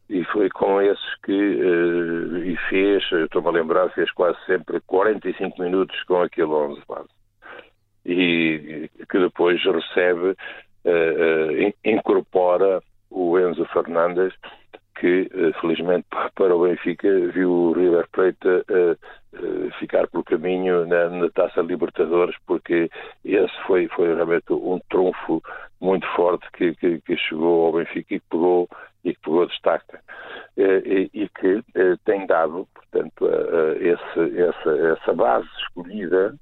e 0.10 0.24
foi 0.26 0.50
com 0.50 0.82
esses 0.82 1.15
que 1.24 1.32
e 1.32 2.58
fez, 2.68 3.04
estou-me 3.12 3.48
a 3.48 3.52
lembrar, 3.52 3.89
fez 3.92 4.12
quase 4.12 4.39
sempre 4.48 4.80
45 4.82 5.62
minutos 5.62 6.02
com 6.04 6.20
aquele 6.22 6.48
11 6.48 6.82
base. 6.88 7.18
E 8.12 8.89
que 9.08 9.19
depois 9.19 9.62
recebe 9.63 10.36
uh, 10.86 11.74
incorpora 11.86 12.82
o 13.10 13.39
Enzo 13.39 13.65
Fernandes, 13.65 14.34
que 15.00 15.30
uh, 15.34 15.54
felizmente 15.62 16.08
para 16.36 16.56
o 16.56 16.63
Benfica 16.63 17.08
viu 17.32 17.52
o 17.52 17.72
River 17.74 18.08
Plate 18.12 18.48
uh, 18.48 19.72
ficar 19.80 20.08
pelo 20.08 20.24
caminho 20.24 20.88
na, 20.88 21.10
na, 21.10 21.30
Taça 21.30 21.62
Libertadores, 21.62 22.36
porque 22.48 22.89
esse 23.24 23.54
foi, 23.67 23.88
foi 23.89 24.13
realmente 24.15 24.52
um 24.52 24.80
trunfo 24.89 25.41
muito 25.80 26.08
forte 26.15 26.45
que, 26.54 26.74
que, 26.76 27.00
que 27.02 27.15
chegou 27.17 27.67
ao 27.67 27.74
Benfica 27.74 28.15
e 28.15 28.19
que 28.19 28.26
pegou, 28.30 28.67
e 29.04 29.13
que 29.13 29.22
pegou 29.22 29.45
destaque. 29.45 29.98
E, 30.58 31.10
e, 31.13 31.30
que 31.30 31.63
tem 32.04 32.26
dado, 32.26 32.67
portanto, 32.74 33.30
esse, 33.80 34.41
essa, 34.41 34.72
essa 34.91 35.13
base 35.13 35.48
escolhida 35.60 36.36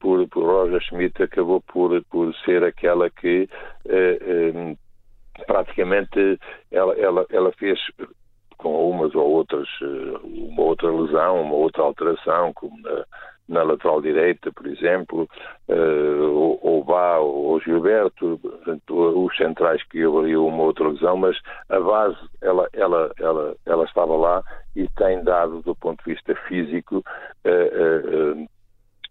por, 0.00 0.26
por 0.28 0.44
Roger 0.44 0.80
Schmidt 0.82 1.22
acabou 1.22 1.60
por, 1.60 2.02
por 2.10 2.34
ser 2.44 2.64
aquela 2.64 3.08
que 3.10 3.48
eh, 3.86 4.18
eh, 4.20 4.76
praticamente 5.46 6.38
ela, 6.72 6.94
ela, 6.94 7.26
ela 7.30 7.52
fez 7.52 7.78
com 8.56 8.90
umas 8.90 9.14
ou 9.14 9.30
outras, 9.30 9.68
eh, 9.82 10.18
uma 10.24 10.62
outra 10.62 10.90
lesão, 10.90 11.42
uma 11.42 11.54
outra 11.54 11.82
alteração, 11.82 12.52
como 12.54 12.76
na, 12.82 13.04
na 13.48 13.62
lateral 13.64 14.00
direita, 14.00 14.52
por 14.52 14.66
exemplo, 14.66 15.28
uh, 15.68 16.32
ou, 16.32 16.60
ou 16.62 16.84
Bá 16.84 17.18
ou 17.18 17.60
Gilberto, 17.60 18.38
portanto, 18.40 19.24
os 19.24 19.36
centrais 19.36 19.82
que 19.88 20.04
haveriam 20.04 20.46
uma 20.46 20.62
outra 20.62 20.88
lesão, 20.88 21.16
mas 21.16 21.36
a 21.68 21.80
base 21.80 22.16
ela, 22.40 22.68
ela, 22.72 23.10
ela, 23.18 23.56
ela 23.66 23.84
estava 23.84 24.16
lá 24.16 24.42
e 24.76 24.86
tem 24.96 25.24
dado, 25.24 25.62
do 25.62 25.74
ponto 25.74 26.02
de 26.04 26.14
vista 26.14 26.34
físico, 26.46 26.98
uh, 27.44 28.48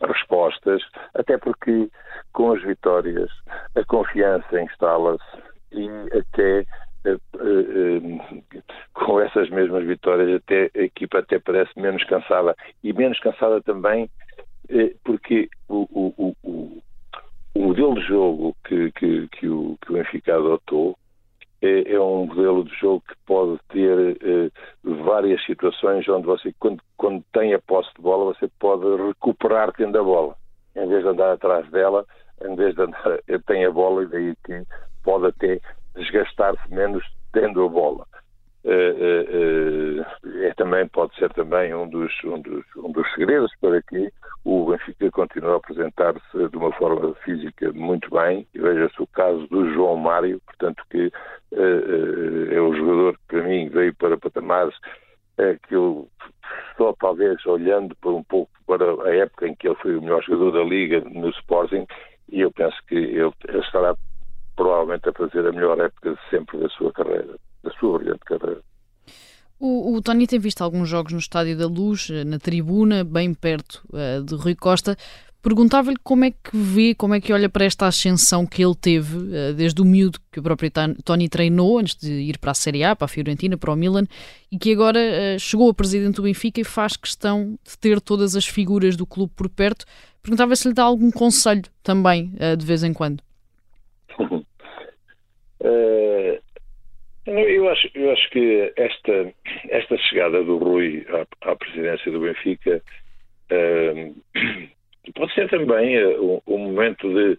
respostas, 0.01 0.81
até 1.13 1.37
porque 1.37 1.89
com 2.33 2.51
as 2.51 2.61
vitórias 2.63 3.29
a 3.75 3.83
confiança 3.85 4.61
instala-se 4.61 5.23
e 5.71 5.89
até 6.17 6.65
eh, 7.05 7.17
eh, 7.39 8.61
com 8.93 9.19
essas 9.19 9.49
mesmas 9.49 9.85
vitórias 9.85 10.41
até 10.41 10.69
a 10.75 10.83
equipa 10.83 11.19
até 11.19 11.39
parece 11.39 11.71
menos 11.79 12.03
cansada. 12.05 12.55
E 12.83 12.93
menos 12.93 13.19
cansada 13.19 13.61
também 13.61 14.09
eh, 14.69 14.93
porque 15.03 15.49
o, 15.67 15.87
o, 15.91 16.35
o, 16.43 16.83
o 17.55 17.59
modelo 17.59 17.95
de 17.95 18.07
jogo 18.07 18.55
que, 18.65 18.91
que, 18.91 19.27
que, 19.29 19.47
o, 19.47 19.77
que 19.81 19.91
o 19.91 19.95
Benfica 19.95 20.35
adotou 20.35 20.97
é, 21.61 21.93
é, 21.93 21.99
um 21.99 22.25
modelo 22.25 22.63
de 22.63 22.73
jogo 22.75 23.03
que 23.07 23.15
pode 23.25 23.59
ter 23.69 24.17
eh, 24.21 24.49
várias 25.03 25.43
situações 25.45 26.07
onde 26.07 26.25
você, 26.25 26.53
quando, 26.59 26.81
quando 26.97 27.23
tem 27.33 27.53
a 27.53 27.59
posse 27.59 27.89
de 27.95 28.01
bola, 28.01 28.33
você 28.33 28.49
pode 28.59 28.85
recuperar 29.07 29.71
tendo 29.73 29.99
a 29.99 30.03
bola. 30.03 30.35
Em 30.75 30.87
vez 30.87 31.03
de 31.03 31.09
andar 31.09 31.33
atrás 31.33 31.69
dela, 31.69 32.05
em 32.41 32.55
vez 32.55 32.75
de 32.75 32.81
andar, 32.81 33.19
tem 33.45 33.65
a 33.65 33.71
bola 33.71 34.03
e 34.03 34.07
daí 34.07 34.35
que 34.45 34.63
pode 35.03 35.27
até 35.27 35.59
desgastar-se 35.95 36.73
menos 36.73 37.03
tendo 37.33 37.65
a 37.65 37.67
bola. 37.67 38.05
Uh, 38.65 40.01
uh, 40.01 40.43
é 40.43 40.53
também 40.55 40.85
pode 40.89 41.15
ser 41.15 41.31
também 41.33 41.73
um 41.73 41.87
dos, 41.87 42.11
um 42.25 42.41
dos, 42.41 42.65
um 42.75 42.91
dos 42.91 43.09
segredos 43.13 43.51
para 43.61 43.81
que 43.81 44.11
o 44.43 44.65
Benfica 44.65 45.09
continue 45.11 45.51
a 45.51 45.55
apresentar-se 45.55 46.49
de 46.49 46.57
uma 46.57 46.71
forma 46.73 47.13
física 47.23 47.71
muito 47.73 48.09
bem. 48.09 48.45
E 48.53 48.59
veja-se 48.59 49.01
o 49.01 49.07
caso 49.07 49.47
do 49.47 49.71
João 49.73 49.95
Mário, 49.95 50.41
portanto 50.45 50.83
que 50.89 51.11
é 51.51 52.61
um 52.61 52.75
jogador 52.75 53.13
que 53.13 53.27
para 53.27 53.43
mim 53.43 53.69
veio 53.69 53.95
para 53.95 54.17
patamares 54.17 54.75
que 55.67 55.75
eu 55.75 56.07
só 56.77 56.93
talvez 56.99 57.45
olhando 57.45 57.95
por 57.97 58.13
um 58.13 58.23
pouco 58.23 58.51
para 58.65 58.85
a 59.07 59.15
época 59.15 59.47
em 59.47 59.55
que 59.55 59.67
ele 59.67 59.75
foi 59.75 59.95
o 59.95 60.01
melhor 60.01 60.21
jogador 60.23 60.51
da 60.51 60.63
Liga 60.63 61.01
no 61.01 61.29
Sporting, 61.29 61.85
e 62.31 62.41
eu 62.41 62.51
penso 62.51 62.77
que 62.87 62.95
ele, 62.95 63.31
ele 63.47 63.59
estará 63.59 63.95
provavelmente 64.55 65.09
a 65.09 65.13
fazer 65.13 65.45
a 65.47 65.51
melhor 65.51 65.79
época 65.79 66.17
sempre 66.29 66.57
da 66.59 66.69
sua 66.69 66.91
carreira, 66.91 67.35
da 67.63 67.71
sua 67.71 67.99
brilhante 67.99 68.25
carreira. 68.25 68.61
O, 69.59 69.95
o 69.95 70.01
Tony 70.01 70.25
tem 70.25 70.39
visto 70.39 70.61
alguns 70.61 70.87
jogos 70.87 71.11
no 71.11 71.19
Estádio 71.19 71.57
da 71.57 71.67
Luz, 71.67 72.07
eh, 72.09 72.23
na 72.23 72.39
tribuna, 72.39 73.03
bem 73.03 73.33
perto 73.33 73.83
uh, 73.89 74.23
de 74.23 74.33
Rui 74.35 74.55
Costa. 74.55 74.95
Perguntava-lhe 75.41 75.97
como 76.01 76.23
é 76.23 76.31
que 76.31 76.55
vê, 76.55 76.95
como 76.95 77.13
é 77.13 77.19
que 77.19 77.33
olha 77.33 77.49
para 77.49 77.65
esta 77.65 77.85
ascensão 77.85 78.45
que 78.45 78.63
ele 78.63 78.75
teve, 78.75 79.17
uh, 79.17 79.53
desde 79.53 79.81
o 79.81 79.85
miúdo 79.85 80.17
que 80.31 80.39
o 80.39 80.43
próprio 80.43 80.71
Tony 81.03 81.27
treinou, 81.27 81.77
antes 81.77 81.97
de 81.97 82.09
ir 82.09 82.37
para 82.37 82.51
a 82.51 82.53
Série 82.53 82.85
A, 82.85 82.95
para 82.95 83.03
a 83.03 83.09
Fiorentina, 83.09 83.57
para 83.57 83.73
o 83.73 83.75
Milan, 83.75 84.05
e 84.49 84.57
que 84.57 84.71
agora 84.71 84.99
uh, 84.99 85.39
chegou 85.39 85.69
a 85.69 85.73
presidente 85.73 86.15
do 86.15 86.23
Benfica 86.23 86.61
e 86.61 86.63
faz 86.63 86.95
questão 86.95 87.59
de 87.61 87.77
ter 87.77 87.99
todas 87.99 88.37
as 88.37 88.45
figuras 88.45 88.95
do 88.95 89.05
clube 89.05 89.33
por 89.35 89.49
perto. 89.49 89.85
Perguntava 90.23 90.55
se 90.55 90.69
lhe 90.69 90.73
dá 90.73 90.83
algum 90.83 91.11
conselho 91.11 91.63
também, 91.83 92.33
de 92.57 92.65
vez 92.65 92.83
em 92.83 92.93
quando. 92.93 93.23
Eu 97.25 97.69
acho, 97.69 97.89
eu 97.93 98.11
acho 98.11 98.29
que 98.29 98.73
esta, 98.75 99.33
esta 99.69 99.97
chegada 99.97 100.43
do 100.43 100.57
Rui 100.57 101.05
à, 101.09 101.51
à 101.51 101.55
presidência 101.55 102.11
do 102.11 102.21
Benfica 102.21 102.81
uh, 103.51 104.15
pode 105.13 105.33
ser 105.33 105.49
também 105.49 106.03
uh, 106.03 106.41
um, 106.47 106.55
um, 106.55 106.57
momento 106.57 107.07
de. 107.13 107.37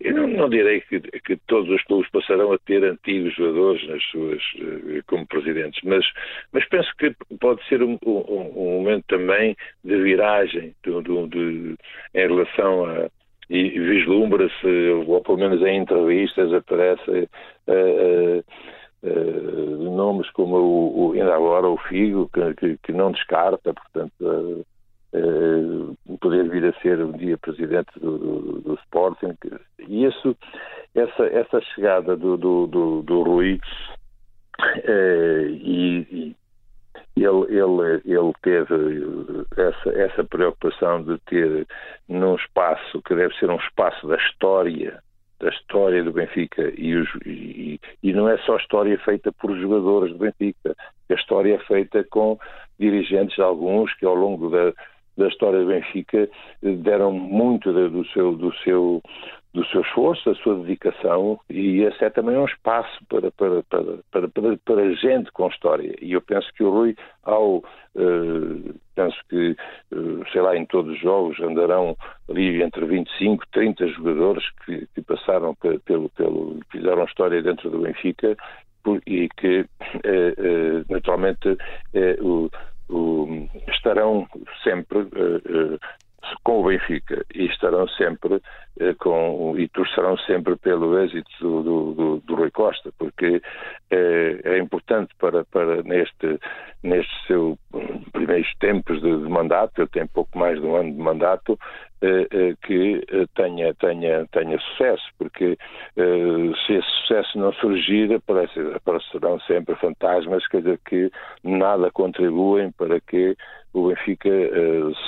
Eu 0.00 0.14
não, 0.14 0.28
não 0.28 0.48
direi 0.48 0.80
que, 0.82 1.00
que, 1.00 1.36
todos 1.48 1.68
os 1.70 1.82
clubes 1.84 2.08
passarão 2.10 2.52
a 2.52 2.58
ter 2.58 2.84
antigos 2.84 3.34
jogadores 3.34 3.86
nas 3.88 4.02
suas, 4.04 4.42
uh, 4.54 5.02
como 5.06 5.26
presidentes, 5.26 5.80
mas, 5.84 6.04
mas 6.52 6.66
penso 6.68 6.90
que 6.96 7.14
pode 7.40 7.66
ser 7.68 7.82
um, 7.82 7.98
um, 8.06 8.52
um 8.56 8.80
momento 8.80 9.04
também 9.08 9.56
de 9.84 9.96
viragem 10.02 10.74
do, 10.84 11.02
do, 11.02 11.26
de, 11.28 11.76
em 12.14 12.28
relação 12.28 12.84
a, 12.86 13.10
e 13.50 13.70
vislumbra-se, 13.70 14.66
ou 15.06 15.22
pelo 15.22 15.38
menos 15.38 15.62
em 15.62 15.78
entrevistas 15.78 16.52
aparece 16.52 17.10
uh, 17.10 18.38
uh, 18.38 18.44
uh, 19.02 19.96
nomes 19.96 20.30
como 20.30 20.56
o, 20.56 21.08
o, 21.08 21.12
ainda 21.12 21.34
agora 21.34 21.68
o 21.68 21.76
Figo, 21.76 22.28
que, 22.32 22.54
que, 22.54 22.78
que 22.78 22.92
não 22.92 23.12
descarta, 23.12 23.74
portanto, 23.74 24.12
uh, 24.20 24.64
uh, 25.14 26.18
poder 26.18 26.48
vir 26.48 26.64
a 26.64 26.80
ser 26.80 27.02
um 27.02 27.12
dia 27.12 27.38
presidente 27.38 27.90
do, 28.00 28.18
do, 28.18 28.60
do 28.60 28.74
Sporting. 28.84 29.34
E 29.78 30.04
isso, 30.04 30.36
essa, 30.94 31.24
essa 31.26 31.60
chegada 31.74 32.16
do, 32.16 32.36
do, 32.36 32.66
do, 32.66 33.02
do 33.02 33.22
Rui 33.22 33.60
e, 34.84 36.34
e 37.16 37.24
ele, 37.24 37.46
ele, 37.48 38.02
ele 38.04 38.32
teve 38.42 39.46
essa, 39.56 39.90
essa 39.90 40.24
preocupação 40.24 41.02
de 41.02 41.18
ter 41.26 41.66
num 42.08 42.36
espaço 42.36 43.02
que 43.02 43.14
deve 43.14 43.34
ser 43.36 43.50
um 43.50 43.56
espaço 43.56 44.06
da 44.06 44.16
história 44.16 45.00
da 45.40 45.48
história 45.50 46.02
do 46.02 46.12
Benfica 46.12 46.72
e, 46.76 46.94
os, 46.94 47.08
e, 47.24 47.80
e, 48.02 48.12
não 48.12 48.28
é 48.28 48.36
só 48.38 48.56
história 48.56 48.98
feita 48.98 49.30
por 49.32 49.56
jogadores 49.56 50.12
do 50.12 50.18
Benfica, 50.18 50.76
a 51.08 51.14
história 51.14 51.54
é 51.54 51.58
feita 51.60 52.04
com 52.04 52.38
dirigentes, 52.78 53.38
alguns 53.38 53.94
que 53.94 54.04
ao 54.04 54.14
longo 54.14 54.50
da, 54.50 54.72
da 55.18 55.28
história 55.28 55.60
do 55.60 55.66
Benfica 55.66 56.28
deram 56.62 57.12
muito 57.12 57.72
do 57.72 58.06
seu, 58.06 58.34
do 58.36 58.54
seu 58.58 59.02
do 59.52 59.64
seu 59.66 59.80
esforço, 59.80 60.30
da 60.30 60.36
sua 60.40 60.56
dedicação 60.56 61.40
e 61.48 61.80
esse 61.80 62.04
é 62.04 62.10
também 62.10 62.36
um 62.36 62.44
espaço 62.44 62.98
para, 63.08 63.30
para, 63.32 63.62
para, 63.64 64.28
para, 64.28 64.56
para, 64.58 64.94
gente 64.94 65.32
com 65.32 65.48
história. 65.48 65.94
E 66.00 66.12
eu 66.12 66.20
penso 66.20 66.52
que 66.54 66.62
o 66.62 66.70
Rui, 66.70 66.94
ao, 67.24 67.56
uh, 67.56 68.74
penso 68.94 69.16
que, 69.28 69.56
uh, 69.92 70.30
sei 70.32 70.42
lá, 70.42 70.56
em 70.56 70.66
todos 70.66 70.92
os 70.92 71.00
jogos 71.00 71.40
andarão 71.40 71.96
ali 72.28 72.62
entre 72.62 72.84
25, 72.84 73.44
30 73.50 73.88
jogadores 73.88 74.44
que, 74.64 74.86
que 74.94 75.02
passaram 75.02 75.54
pelo, 75.84 76.10
pelo, 76.10 76.60
fizeram 76.70 77.04
história 77.04 77.42
dentro 77.42 77.70
do 77.70 77.80
Benfica 77.80 78.36
e 79.06 79.28
que, 79.30 79.60
uh, 79.60 80.84
naturalmente, 80.88 81.56
o, 82.20 82.50
estarão 83.68 84.26
sempre 84.62 85.08
com 86.42 86.60
o 86.60 86.64
Benfica 86.64 87.24
e 87.34 87.46
estarão 87.46 87.86
sempre 87.88 88.40
eh, 88.80 88.94
com 88.94 89.54
e 89.56 89.68
torcerão 89.68 90.16
sempre 90.18 90.56
pelo 90.56 90.98
êxito 90.98 91.30
do, 91.40 91.62
do, 91.62 91.94
do, 91.94 92.16
do 92.20 92.34
Rui 92.34 92.50
Costa, 92.50 92.92
porque 92.98 93.40
eh, 93.90 94.40
é 94.44 94.58
importante 94.58 95.14
para, 95.18 95.44
para 95.44 95.82
neste, 95.82 96.38
neste 96.82 97.26
seu 97.26 97.58
primeiros 98.12 98.52
tempos 98.58 99.00
de, 99.00 99.16
de 99.16 99.28
mandato, 99.28 99.80
ele 99.80 99.88
tem 99.88 100.06
pouco 100.06 100.36
mais 100.38 100.60
de 100.60 100.66
um 100.66 100.76
ano 100.76 100.92
de 100.92 100.98
mandato, 100.98 101.52
eh, 101.52 101.56
eh 101.56 101.87
que 102.62 103.04
eh, 103.10 103.26
tenha, 103.34 103.74
tenha, 103.74 104.26
tenha 104.30 104.58
sucesso, 104.60 105.04
porque 105.18 105.58
eh, 105.96 106.52
se 106.66 106.74
esse 106.74 106.90
sucesso 107.00 107.38
não 107.38 107.52
surgir, 107.54 108.12
aparece, 108.14 108.60
aparecerão 108.74 109.40
sempre 109.40 109.74
fantasmas, 109.76 110.46
quer 110.48 110.58
dizer, 110.58 110.80
que 110.84 111.10
nada 111.42 111.90
contribuem 111.90 112.70
para 112.72 113.00
que 113.00 113.36
o 113.72 113.88
Benfica 113.88 114.30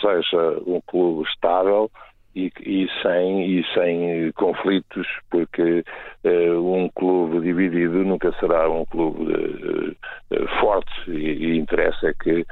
seja 0.00 0.62
um 0.66 0.80
clube 0.86 1.28
estável 1.28 1.90
e, 2.34 2.52
e, 2.60 2.88
sem, 3.02 3.58
e 3.58 3.64
sem 3.74 4.32
conflitos, 4.32 5.06
porque 5.30 5.84
uh, 6.24 6.74
um 6.74 6.88
clube 6.90 7.40
dividido 7.40 8.04
nunca 8.04 8.32
será 8.38 8.68
um 8.70 8.84
clube 8.84 9.32
uh, 9.32 10.48
forte. 10.60 11.10
E, 11.10 11.54
e 11.54 11.58
interessa 11.58 12.08
é 12.08 12.14
que 12.14 12.46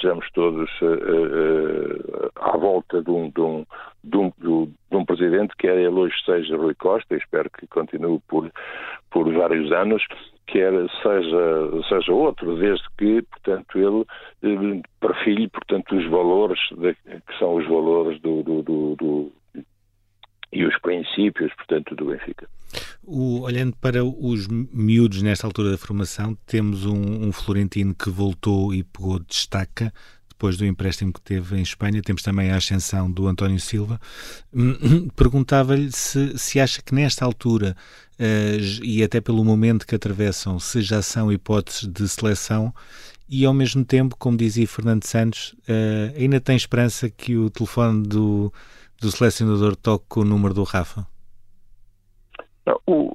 sejamos 0.00 0.30
todos 0.32 0.70
à 2.36 2.56
volta 2.56 3.02
de 3.02 3.10
um, 3.10 3.28
de, 3.28 3.40
um, 3.40 3.66
de, 4.04 4.16
um, 4.16 4.32
de 4.90 4.96
um, 4.96 5.04
presidente, 5.04 5.54
quer 5.58 5.76
ele 5.76 5.88
hoje 5.88 6.14
seja 6.24 6.56
Rui 6.56 6.74
Costa, 6.74 7.16
espero 7.16 7.50
que 7.50 7.66
continue 7.66 8.20
por, 8.28 8.50
por 9.10 9.30
vários 9.32 9.72
anos, 9.72 10.02
quer 10.52 10.72
seja, 11.02 11.84
seja 11.88 12.12
outro, 12.12 12.56
desde 12.58 12.84
que, 12.98 13.22
portanto, 13.22 13.78
ele 13.78 14.04
eh, 14.42 14.82
perfile, 15.00 15.48
portanto, 15.48 15.96
os 15.96 16.08
valores 16.10 16.58
de, 16.76 16.94
que 16.94 17.38
são 17.38 17.54
os 17.54 17.66
valores 17.66 18.20
do, 18.20 18.42
do, 18.42 18.62
do, 18.62 18.96
do, 18.96 19.32
e 20.52 20.64
os 20.64 20.78
princípios, 20.80 21.50
portanto, 21.54 21.96
do 21.96 22.04
Benfica. 22.04 22.46
O, 23.02 23.40
olhando 23.40 23.74
para 23.80 24.04
os 24.04 24.46
miúdos 24.46 25.22
nesta 25.22 25.46
altura 25.46 25.70
da 25.70 25.78
formação, 25.78 26.36
temos 26.46 26.84
um, 26.84 27.26
um 27.26 27.32
Florentino 27.32 27.94
que 27.94 28.10
voltou 28.10 28.74
e 28.74 28.84
pegou 28.84 29.18
destaca 29.18 29.90
depois 30.42 30.56
do 30.56 30.66
empréstimo 30.66 31.12
que 31.12 31.20
teve 31.20 31.56
em 31.56 31.62
Espanha. 31.62 32.02
Temos 32.02 32.20
também 32.20 32.50
a 32.50 32.56
ascensão 32.56 33.08
do 33.08 33.28
António 33.28 33.60
Silva. 33.60 34.00
Perguntava-lhe 35.14 35.92
se, 35.92 36.36
se 36.36 36.58
acha 36.58 36.82
que 36.82 36.92
nesta 36.92 37.24
altura, 37.24 37.76
uh, 38.18 38.84
e 38.84 39.04
até 39.04 39.20
pelo 39.20 39.44
momento 39.44 39.86
que 39.86 39.94
atravessam, 39.94 40.58
se 40.58 40.82
já 40.82 41.00
são 41.00 41.30
hipóteses 41.30 41.86
de 41.86 42.08
seleção, 42.08 42.74
e 43.30 43.44
ao 43.44 43.54
mesmo 43.54 43.84
tempo, 43.84 44.16
como 44.18 44.36
dizia 44.36 44.66
Fernando 44.66 45.04
Santos, 45.04 45.54
uh, 45.68 46.18
ainda 46.18 46.40
tem 46.40 46.56
esperança 46.56 47.08
que 47.08 47.36
o 47.36 47.48
telefone 47.48 48.02
do, 48.02 48.52
do 49.00 49.12
selecionador 49.12 49.76
toque 49.76 50.18
o 50.18 50.24
número 50.24 50.54
do 50.54 50.64
Rafa? 50.64 51.06
Não, 52.66 52.80
o, 52.88 53.12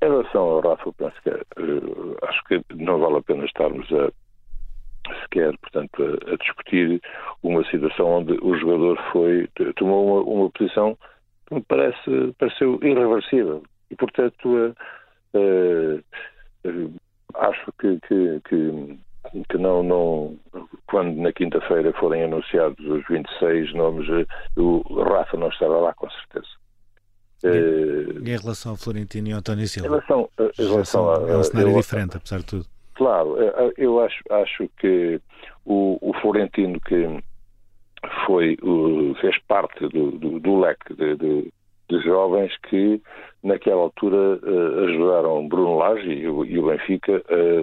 em 0.00 0.06
relação 0.06 0.40
ao 0.40 0.60
Rafa, 0.60 0.92
penso 0.92 1.16
que, 1.24 1.30
uh, 1.30 2.16
acho 2.28 2.44
que 2.44 2.64
não 2.76 3.00
vale 3.00 3.16
a 3.16 3.22
pena 3.22 3.44
estarmos 3.44 3.90
a 3.90 4.12
sequer, 5.22 5.56
portanto, 5.58 6.02
a, 6.02 6.32
a, 6.32 6.36
discutir 6.36 7.00
uma 7.42 7.64
situação 7.70 8.06
onde 8.06 8.38
o 8.42 8.56
jogador 8.58 8.98
foi 9.12 9.48
tomou 9.76 10.24
uma, 10.24 10.42
uma 10.42 10.50
posição 10.50 10.96
que 11.46 11.54
me 11.54 11.62
parece 11.62 12.34
pareceu 12.38 12.78
irreversível 12.82 13.62
e, 13.90 13.96
portanto, 13.96 14.74
acho 17.34 17.72
que, 17.78 17.98
que, 18.06 18.40
que, 18.48 18.98
que, 19.48 19.58
não, 19.58 19.82
não 19.82 20.38
quando 20.86 21.16
na 21.20 21.32
quinta-feira 21.32 21.92
forem 21.94 22.24
anunciados 22.24 22.78
os 22.86 23.06
26 23.08 23.74
nomes, 23.74 24.06
o 24.56 25.02
Rafa 25.02 25.36
não 25.36 25.48
estará 25.48 25.76
lá 25.76 25.94
com 25.94 26.08
certeza. 26.10 26.60
E, 27.42 28.30
em 28.30 28.36
relação 28.36 28.72
ao 28.72 28.76
Florentino 28.76 29.28
e 29.28 29.32
ao 29.32 29.38
António 29.38 29.66
Silva? 29.66 29.88
Em 29.88 29.90
relação, 29.90 30.28
em 30.58 30.68
relação 30.68 31.10
a, 31.10 31.30
é 31.30 31.36
um 31.36 31.42
cenário 31.42 31.74
diferente, 31.74 32.16
apesar 32.16 32.38
de 32.38 32.46
tudo. 32.46 32.66
Claro, 33.00 33.42
eh, 33.42 33.54
eh, 33.56 33.72
eu 33.78 33.98
acho, 33.98 34.22
acho 34.28 34.68
que 34.78 35.18
o, 35.64 35.96
o 36.02 36.12
Florentino 36.20 36.78
que 36.80 37.08
foi, 38.26 38.58
fez 39.22 39.38
parte 39.48 39.88
do, 39.88 40.10
do, 40.10 40.38
do 40.38 40.60
leque 40.60 40.92
de, 40.92 41.16
de, 41.16 41.52
de, 41.88 42.00
jovens 42.02 42.54
que 42.68 43.00
naquela 43.42 43.80
altura 43.80 44.38
uh, 44.42 44.84
ajudaram 44.84 45.48
Bruno 45.48 45.78
Lage 45.78 46.10
e 46.10 46.28
o, 46.28 46.44
e 46.44 46.58
o 46.58 46.66
Benfica 46.66 47.22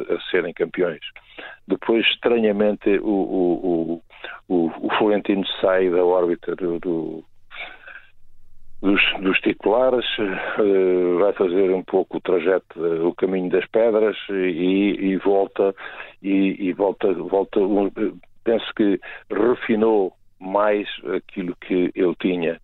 a 0.09 0.31
serem 0.31 0.55
campeões. 0.55 1.01
Depois, 1.67 2.03
estranhamente, 2.07 2.97
o, 2.97 3.05
o, 3.07 4.01
o, 4.49 4.71
o 4.87 4.89
Florentino 4.97 5.45
sai 5.61 5.87
da 5.91 6.03
órbita 6.03 6.55
do, 6.55 6.79
do 6.79 7.23
dos, 8.81 9.01
dos 9.21 9.39
titulares, 9.39 10.05
uh, 10.19 11.19
vai 11.19 11.33
fazer 11.33 11.71
um 11.73 11.83
pouco 11.83 12.17
o 12.17 12.21
trajeto, 12.21 12.79
uh, 12.79 13.07
o 13.07 13.15
caminho 13.15 13.49
das 13.49 13.65
pedras 13.67 14.15
e, 14.29 14.95
e 14.99 15.17
volta 15.17 15.73
e, 16.21 16.55
e, 16.59 16.73
volta, 16.73 17.11
volta 17.13 17.59
um, 17.59 17.89
penso 18.43 18.65
que 18.75 18.99
refinou 19.31 20.13
mais 20.39 20.87
aquilo 21.15 21.55
que 21.61 21.91
ele 21.95 22.15
tinha 22.19 22.59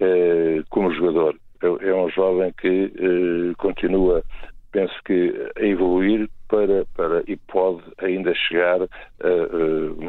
uh, 0.00 0.64
como 0.70 0.92
jogador. 0.92 1.36
É, 1.62 1.88
é, 1.88 1.94
um 1.94 2.10
jovem 2.10 2.52
que 2.60 3.54
continua, 3.56 4.24
penso 4.72 4.94
que, 5.04 5.32
a 5.56 5.64
evoluir 5.64 6.28
para, 6.48 6.84
para 6.96 7.22
e 7.28 7.36
pode 7.36 7.82
ainda 7.98 8.34
chegar 8.34 8.80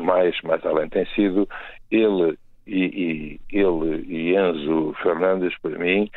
mais, 0.04 0.36
mais 0.42 0.66
além. 0.66 0.90
Tem 0.90 1.06
sido 1.14 1.48
ele 1.92 2.36
e, 2.68 3.40
e 3.52 3.58
ele 3.58 4.06
e 4.08 4.36
Enzo 4.36 4.94
Fernandes, 5.02 5.58
para 5.60 5.78
mim, 5.78 6.10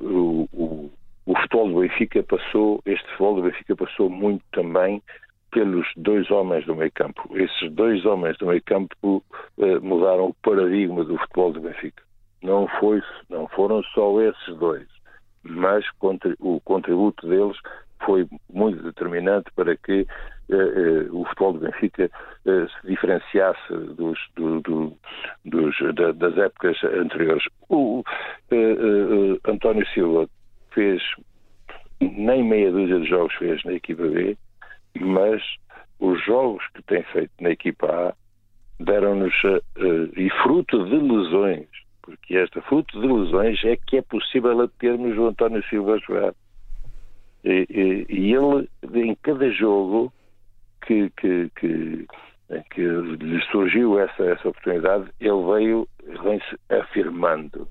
o, 0.00 0.48
o, 0.52 0.90
o 1.26 1.36
futebol 1.36 1.68
do 1.68 1.80
Benfica 1.80 2.22
passou, 2.22 2.80
este 2.86 3.04
futebol 3.10 3.36
do 3.36 3.42
Benfica 3.42 3.76
passou 3.76 4.10
muito 4.10 4.44
também 4.52 5.02
pelos 5.50 5.86
dois 5.96 6.30
homens 6.30 6.66
do 6.66 6.74
meio 6.74 6.92
campo. 6.92 7.28
Esses 7.34 7.72
dois 7.72 8.04
homens 8.04 8.36
do 8.38 8.46
meio 8.46 8.62
campo 8.62 9.24
eh, 9.58 9.78
mudaram 9.80 10.26
o 10.26 10.34
paradigma 10.34 11.04
do 11.04 11.16
futebol 11.18 11.52
do 11.52 11.60
Benfica. 11.60 12.02
Não, 12.42 12.68
foi, 12.78 13.02
não 13.30 13.48
foram 13.48 13.82
só 13.94 14.20
esses 14.20 14.56
dois, 14.56 14.86
mas 15.42 15.84
o 16.38 16.60
contributo 16.60 17.26
deles 17.26 17.56
foi 18.04 18.26
muito 18.52 18.82
determinante 18.82 19.50
para 19.54 19.76
que 19.76 20.06
eh, 20.48 20.54
eh, 20.54 21.08
o 21.10 21.24
futebol 21.24 21.54
do 21.54 21.60
Benfica 21.60 22.04
eh, 22.04 22.66
se 22.68 22.86
diferenciasse 22.86 23.72
dos, 23.96 24.18
do, 24.36 24.60
do, 24.60 24.96
dos, 25.44 25.76
da, 25.94 26.12
das 26.12 26.38
épocas 26.38 26.76
anteriores. 26.84 27.44
O 27.68 28.04
António 29.48 29.86
Silva 29.88 30.28
fez 30.70 31.02
nem 32.00 32.44
meia 32.44 32.70
dúzia 32.70 33.00
de 33.00 33.08
jogos 33.08 33.34
fez 33.34 33.64
na 33.64 33.72
equipa 33.72 34.04
B, 34.04 34.36
mas 35.00 35.42
os 35.98 36.24
jogos 36.24 36.62
que 36.74 36.82
tem 36.82 37.02
feito 37.04 37.32
na 37.40 37.50
equipa 37.50 37.86
A 37.86 38.14
deram-nos, 38.78 39.34
e 40.16 40.30
fruto 40.42 40.84
de 40.84 40.96
lesões, 40.96 41.66
porque 42.02 42.36
esta 42.36 42.60
fruto 42.62 43.00
de 43.00 43.06
lesões 43.06 43.64
é 43.64 43.76
que 43.76 43.96
é 43.96 44.02
possível 44.02 44.68
termos 44.78 45.16
o 45.18 45.26
António 45.26 45.64
Silva 45.68 45.94
a 45.94 45.98
jogar. 45.98 46.34
E, 47.46 48.34
ele, 48.34 48.68
em 48.94 49.14
cada 49.22 49.48
jogo 49.50 50.12
que, 50.84 51.10
que, 51.10 51.48
que, 51.56 52.06
que 52.70 52.82
lhe 52.82 53.40
surgiu 53.52 54.00
essa, 54.00 54.24
essa 54.24 54.48
oportunidade, 54.48 55.08
ele 55.20 55.44
veio, 55.54 55.88
vem-se 56.24 56.58
afirmando. 56.68 57.68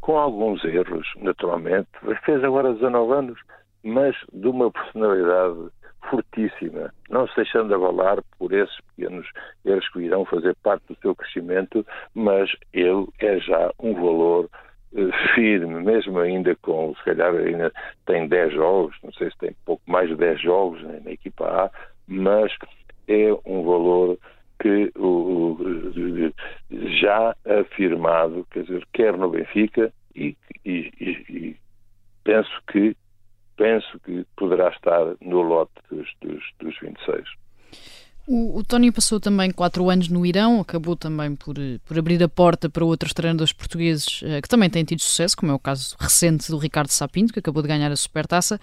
Com 0.00 0.18
alguns 0.18 0.64
erros, 0.64 1.06
naturalmente. 1.18 1.88
Fez 2.24 2.42
agora 2.42 2.74
19 2.74 3.12
anos, 3.12 3.40
mas 3.84 4.16
de 4.32 4.48
uma 4.48 4.70
personalidade 4.72 5.70
fortíssima, 6.10 6.92
não 7.08 7.28
se 7.28 7.36
deixando 7.36 7.72
abalar 7.72 8.18
por 8.36 8.52
esses 8.52 8.76
pequenos 8.80 9.24
erros 9.64 9.88
que 9.90 10.00
irão 10.00 10.24
fazer 10.24 10.56
parte 10.64 10.84
do 10.88 10.98
seu 11.00 11.14
crescimento, 11.14 11.86
mas 12.12 12.50
ele 12.72 13.06
é 13.20 13.38
já 13.38 13.70
um 13.78 13.94
valor 13.94 14.50
firme, 15.34 15.82
mesmo 15.82 16.18
ainda 16.18 16.54
com, 16.56 16.94
se 16.96 17.04
calhar 17.04 17.34
ainda 17.34 17.72
tem 18.06 18.28
10 18.28 18.54
jogos, 18.54 18.96
não 19.02 19.12
sei 19.12 19.30
se 19.30 19.38
tem 19.38 19.56
pouco 19.64 19.82
mais 19.86 20.08
de 20.08 20.16
10 20.16 20.40
jogos 20.40 20.82
né, 20.82 21.00
na 21.04 21.12
equipa 21.12 21.46
A, 21.46 21.70
mas 22.06 22.52
é 23.08 23.32
um 23.46 23.64
valor 23.64 24.18
que 24.60 24.92
o, 24.96 25.56
já 27.00 27.34
afirmado, 27.44 28.46
quer 28.50 28.62
dizer, 28.64 28.86
quer 28.92 29.16
no 29.16 29.30
Benfica 29.30 29.92
e, 30.14 30.36
e, 30.64 30.92
e 31.00 31.56
penso 32.22 32.50
que 32.70 32.96
penso 33.56 33.98
que 34.00 34.24
poderá 34.36 34.68
estar 34.70 35.14
no 35.20 35.42
lote 35.42 35.72
dos, 35.90 36.08
dos, 36.20 36.42
dos 36.58 36.78
26. 36.80 37.24
O, 38.26 38.58
o 38.58 38.64
Tony 38.64 38.92
passou 38.92 39.18
também 39.18 39.50
quatro 39.50 39.90
anos 39.90 40.08
no 40.08 40.24
Irão, 40.24 40.60
acabou 40.60 40.94
também 40.94 41.34
por, 41.34 41.56
por 41.84 41.98
abrir 41.98 42.22
a 42.22 42.28
porta 42.28 42.70
para 42.70 42.84
outros 42.84 43.12
treinadores 43.12 43.52
portugueses 43.52 44.20
eh, 44.22 44.40
que 44.40 44.48
também 44.48 44.70
têm 44.70 44.84
tido 44.84 45.00
sucesso, 45.00 45.36
como 45.36 45.50
é 45.50 45.54
o 45.54 45.58
caso 45.58 45.96
recente 45.98 46.48
do 46.48 46.56
Ricardo 46.56 46.90
Sapinto, 46.90 47.32
que 47.32 47.40
acabou 47.40 47.62
de 47.62 47.68
ganhar 47.68 47.90
a 47.90 47.96
Supertaça. 47.96 48.60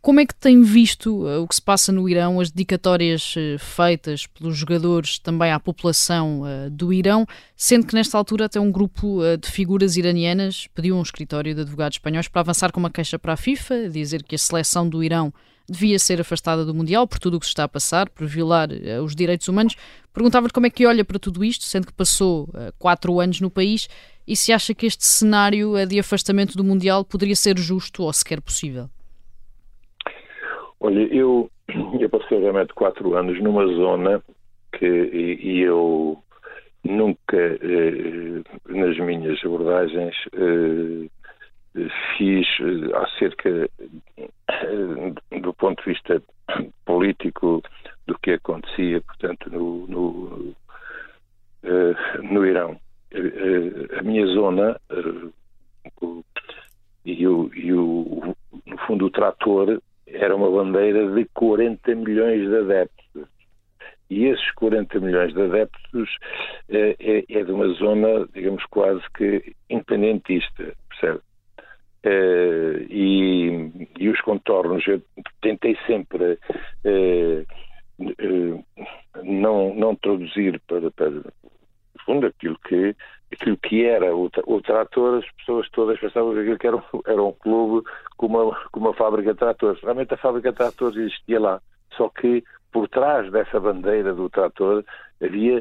Como 0.00 0.20
é 0.20 0.26
que 0.26 0.34
tem 0.34 0.62
visto 0.62 1.24
uh, 1.24 1.42
o 1.42 1.48
que 1.48 1.54
se 1.54 1.62
passa 1.62 1.90
no 1.90 2.08
Irão, 2.08 2.40
as 2.40 2.50
dedicatórias 2.50 3.34
feitas 3.58 4.26
pelos 4.26 4.56
jogadores 4.56 5.18
também 5.18 5.50
à 5.50 5.58
população 5.58 6.42
do 6.70 6.92
Irão, 6.92 7.26
sendo 7.56 7.86
que 7.86 7.94
nesta 7.94 8.18
altura 8.18 8.44
até 8.44 8.60
um 8.60 8.70
grupo 8.70 9.20
de 9.40 9.50
figuras 9.50 9.96
iranianas 9.96 10.66
pediu 10.74 10.94
um 10.96 11.02
escritório 11.02 11.54
de 11.54 11.62
advogados 11.62 11.96
espanhóis 11.96 12.28
para 12.28 12.40
avançar 12.40 12.70
com 12.70 12.80
uma 12.80 12.90
queixa 12.90 13.18
para 13.18 13.32
a 13.32 13.36
FIFA, 13.36 13.88
dizer 13.88 14.22
que 14.22 14.34
a 14.34 14.38
seleção 14.38 14.86
do 14.86 15.02
Irão 15.02 15.32
devia 15.68 15.98
ser 15.98 16.20
afastada 16.20 16.64
do 16.64 16.74
Mundial 16.74 17.06
por 17.06 17.18
tudo 17.18 17.36
o 17.36 17.40
que 17.40 17.46
se 17.46 17.50
está 17.50 17.64
a 17.64 17.68
passar, 17.68 18.08
por 18.10 18.26
violar 18.26 18.68
os 19.02 19.14
direitos 19.14 19.48
humanos. 19.48 19.76
Perguntava-lhe 20.12 20.52
como 20.52 20.66
é 20.66 20.70
que 20.70 20.86
olha 20.86 21.04
para 21.04 21.18
tudo 21.18 21.44
isto, 21.44 21.64
sendo 21.64 21.86
que 21.86 21.92
passou 21.92 22.48
quatro 22.78 23.18
anos 23.18 23.40
no 23.40 23.50
país, 23.50 23.88
e 24.26 24.36
se 24.36 24.52
acha 24.52 24.74
que 24.74 24.86
este 24.86 25.04
cenário 25.04 25.74
de 25.86 25.98
afastamento 25.98 26.56
do 26.56 26.64
Mundial 26.64 27.04
poderia 27.04 27.36
ser 27.36 27.58
justo 27.58 28.02
ou 28.02 28.12
sequer 28.12 28.40
possível. 28.40 28.88
Olha, 30.80 31.00
eu, 31.14 31.50
eu 31.98 32.10
passei 32.10 32.38
realmente 32.38 32.74
quatro 32.74 33.16
anos 33.16 33.42
numa 33.42 33.66
zona 33.66 34.22
que 34.78 34.86
e, 34.86 35.38
e 35.42 35.60
eu 35.60 36.22
nunca, 36.84 37.36
eh, 37.36 38.42
nas 38.68 38.98
minhas 38.98 39.42
abordagens, 39.44 40.14
eh, 40.34 41.08
fiz 42.16 42.46
acerca 42.94 43.68
ponto 45.64 45.82
de 45.82 45.92
vista 45.92 46.22
político 46.84 47.62
do 48.06 48.18
que 48.18 48.32
acontecia, 48.32 49.00
portanto, 49.00 49.48
no, 49.50 49.86
no, 49.86 50.54
eh, 51.62 51.94
no 52.22 52.44
Irão. 52.44 52.78
A 53.98 54.02
minha 54.02 54.26
zona 54.26 54.78
e, 57.04 57.26
o, 57.26 57.50
e 57.54 57.72
o, 57.72 58.34
no 58.66 58.78
fundo, 58.86 59.06
o 59.06 59.10
trator 59.10 59.80
era 60.06 60.36
uma 60.36 60.50
bandeira 60.50 61.10
de 61.14 61.24
40 61.32 61.94
milhões 61.94 62.46
de 62.46 62.56
adeptos. 62.56 63.28
E 64.10 64.26
esses 64.26 64.50
40 64.52 65.00
milhões 65.00 65.32
de 65.32 65.40
adeptos 65.40 66.10
é, 66.68 66.96
é, 66.98 67.24
é 67.26 67.44
de 67.44 67.52
uma 67.52 67.68
zona, 67.68 68.26
digamos, 68.34 68.64
quase 68.66 69.02
que 69.16 69.54
independentista, 69.70 70.74
percebe? 70.90 71.20
É, 72.06 72.86
e, 72.90 73.88
e, 73.98 74.08
os 74.10 74.20
contornos, 74.20 74.86
eu 74.86 75.00
tentei 75.40 75.74
sempre 75.86 76.38
é, 76.84 77.44
não, 79.22 79.74
não 79.74 79.96
traduzir 79.96 80.60
para, 80.66 80.90
para 80.90 81.10
fundo 82.04 82.26
aquilo 82.26 82.58
que 82.58 82.94
aquilo 83.32 83.56
que 83.56 83.84
era 83.86 84.14
o, 84.14 84.30
o 84.46 84.60
trator, 84.60 85.18
as 85.18 85.30
pessoas 85.38 85.68
todas 85.70 85.98
pensavam 85.98 86.34
que 86.34 86.40
aquilo 86.40 86.58
que 86.58 86.66
era, 86.66 86.84
era 87.06 87.22
um 87.22 87.32
clube 87.32 87.88
com 88.18 88.26
uma, 88.26 88.54
com 88.70 88.80
uma 88.80 88.94
fábrica 88.94 89.32
de 89.32 89.38
tratores. 89.38 89.82
Realmente 89.94 90.14
a 90.14 90.16
fábrica 90.16 90.50
de 90.50 90.56
tratores 90.56 90.96
existia 90.98 91.38
lá, 91.38 91.60
só 91.96 92.08
que 92.08 92.42
por 92.72 92.88
trás 92.88 93.30
dessa 93.30 93.60
bandeira 93.60 94.12
do 94.12 94.28
trator 94.28 94.84
havia 95.22 95.60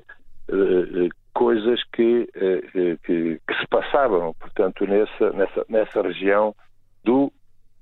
uh, 0.50 1.10
coisas 1.36 1.80
que, 1.94 2.28
uh, 2.36 2.98
que, 3.04 3.40
que, 3.48 3.54
se 3.62 3.68
passavam, 3.70 4.34
portanto, 4.40 4.88
nessa, 4.88 5.30
nessa, 5.34 5.66
nessa 5.70 6.02
região 6.02 6.56
do, 7.04 7.32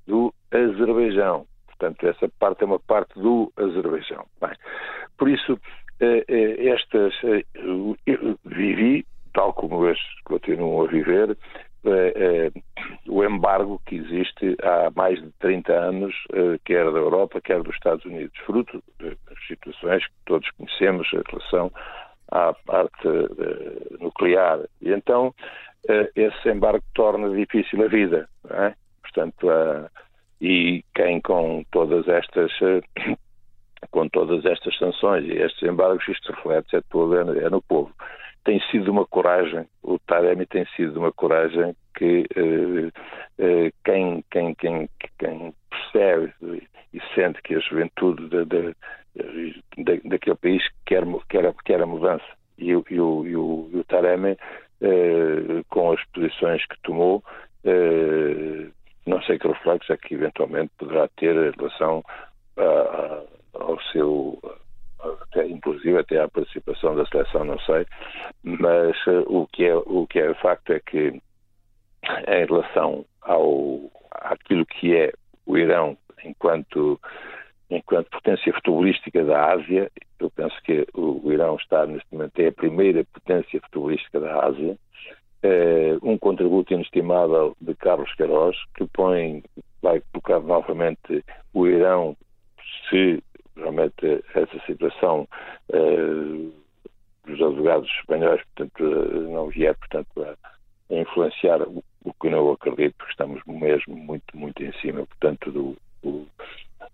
do 0.06 0.34
Azerbaijão. 0.52 1.46
Portanto, 1.68 2.06
essa 2.06 2.30
parte 2.38 2.64
é 2.64 2.66
uma 2.66 2.80
parte 2.80 3.18
do 3.18 3.50
Azerbaijão. 3.56 4.26
Bem, 4.42 4.52
por 5.18 5.30
isso, 5.30 5.58
estas 6.02 7.14
vivi 8.44 9.06
tal 9.34 9.54
como 9.54 9.88
estes 9.88 10.22
continuam 10.26 10.84
a 10.84 10.88
viver, 10.88 11.38
o 13.12 13.26
embargo 13.26 13.82
que 13.86 13.96
existe 13.96 14.56
há 14.64 14.90
mais 14.96 15.22
de 15.22 15.30
30 15.40 15.74
anos, 15.74 16.16
eh, 16.32 16.58
quer 16.64 16.86
da 16.86 16.98
Europa, 16.98 17.42
quer 17.42 17.62
dos 17.62 17.76
Estados 17.76 18.06
Unidos, 18.06 18.38
fruto 18.46 18.82
das 19.00 19.48
situações 19.48 20.08
que 20.08 20.14
todos 20.26 20.50
conhecemos 20.52 21.06
em 21.12 21.22
relação 21.30 21.70
à 22.32 22.54
parte 22.66 23.08
nuclear. 24.00 24.60
E 24.82 24.92
então 24.94 25.36
esse 26.16 26.50
embargo 26.50 26.84
torna 26.94 27.30
difícil 27.36 27.84
a 27.84 27.88
vida. 27.90 28.30
É? 28.50 28.74
Portanto, 29.02 29.48
e 30.40 30.82
quem 30.96 31.20
com 31.20 31.66
todas 31.70 32.08
estas 32.08 32.50
com 33.92 34.08
todas 34.08 34.46
estas 34.46 34.78
sanções 34.78 35.26
e 35.26 35.34
estes 35.34 35.64
embargos, 35.64 36.08
isto 36.08 36.32
reflete 36.32 36.78
é, 36.78 37.46
é 37.46 37.50
no 37.50 37.62
povo 37.62 37.92
tem 38.44 38.60
sido 38.72 38.92
uma 38.92 39.06
coragem, 39.06 39.66
o 39.84 40.00
Taremi 40.00 40.46
tem 40.46 40.66
sido 40.76 41.00
uma 41.00 41.12
coragem 41.12 41.76
que 41.96 42.26
uh, 42.36 42.88
uh, 42.88 43.72
quem, 43.84 44.24
quem, 44.32 44.56
quem, 44.56 44.90
quem, 45.20 45.54
percebe 45.70 46.34
e 46.94 47.02
sente 47.14 47.42
que 47.44 47.56
a 47.56 47.60
juventude 47.60 48.28
de, 48.30 48.46
de, 48.46 48.76
de, 49.78 50.10
daquele 50.10 50.36
país 50.38 50.64
quer, 50.86 51.04
quer, 51.30 51.54
quer 51.66 51.82
a 51.82 51.86
mudança. 51.86 52.26
E, 52.58 52.76
o, 52.76 52.84
e, 52.90 53.00
o, 53.00 53.26
e 53.26 53.36
o 53.78 53.84
Taremi, 53.84 54.32
uh, 54.32 55.64
com 55.70 55.92
as 55.92 56.04
posições 56.14 56.66
que 56.66 56.82
tomou, 56.82 57.24
não 59.06 59.22
sei 59.24 59.38
que 59.38 59.48
reflexo 59.48 59.94
é 59.94 59.98
que 59.98 60.16
eventualmente 60.16 60.72
poderá 60.80 61.08
ter 61.10 61.36
em 61.36 61.52
relação 61.52 62.04
a, 62.58 62.64
a, 62.64 63.24
ao 63.54 63.80
seu 63.92 64.40
até, 65.22 65.48
inclusive 65.48 65.98
até 65.98 66.20
à 66.20 66.28
participação 66.28 66.96
da 66.96 67.06
seleção, 67.06 67.44
não 67.44 67.60
sei, 67.60 67.86
mas 68.44 68.96
uh, 69.08 69.24
o, 69.28 69.48
que 69.48 69.66
é, 69.66 69.76
o 69.76 70.06
que 70.08 70.20
é 70.20 70.34
facto 70.36 70.72
é 70.72 70.80
que 70.80 71.08
em 71.08 72.46
relação 72.46 73.06
ao, 73.22 73.92
àquilo 74.12 74.66
que 74.66 74.96
é 74.96 75.12
o 75.46 75.58
Irão 75.58 75.98
enquanto, 76.24 77.00
enquanto 77.70 78.10
potência 78.10 78.54
futebolística 78.54 79.24
da 79.24 79.54
Ásia, 79.54 79.92
eu 80.20 80.30
penso 80.32 80.56
que 80.64 80.88
o, 80.94 81.32
Irão 81.32 81.56
está 81.56 81.86
neste 81.86 82.08
momento 82.12 82.40
é 82.40 82.48
a 82.48 82.52
primeira 82.52 83.04
potência 83.06 83.60
futebolística 83.62 84.20
da 84.20 84.46
Ásia, 84.46 84.78
uh, 85.44 86.10
um 86.10 86.18
contributo 86.18 86.74
inestimável 86.74 87.56
de 87.60 87.74
Carlos 87.76 88.14
Queiroz, 88.16 88.58
que 88.76 88.86
põe, 88.94 89.44
vai 89.82 90.02
colocar 90.12 90.40
novamente 90.40 91.24
o 91.54 91.68
Irão, 91.68 92.16
se 92.90 93.24
realmente 93.56 94.24
essa 94.34 94.60
situação 94.66 95.28
uh, 95.70 96.54
dos 97.26 97.42
advogados 97.42 97.90
espanhóis, 98.00 98.42
portanto, 98.56 98.84
não 99.30 99.48
vier, 99.48 99.76
portanto, 99.76 100.24
a, 100.24 100.36
influenciar 100.94 101.62
o, 101.62 101.84
que 102.20 102.30
não 102.30 102.52
acredito, 102.52 102.96
porque 102.98 103.12
estamos 103.12 103.42
mesmo 103.46 103.96
muito, 103.96 104.36
muito 104.36 104.64
em 104.64 104.74
cima, 104.74 105.06
portanto, 105.06 105.52
do, 105.52 105.78
do, 106.04 106.28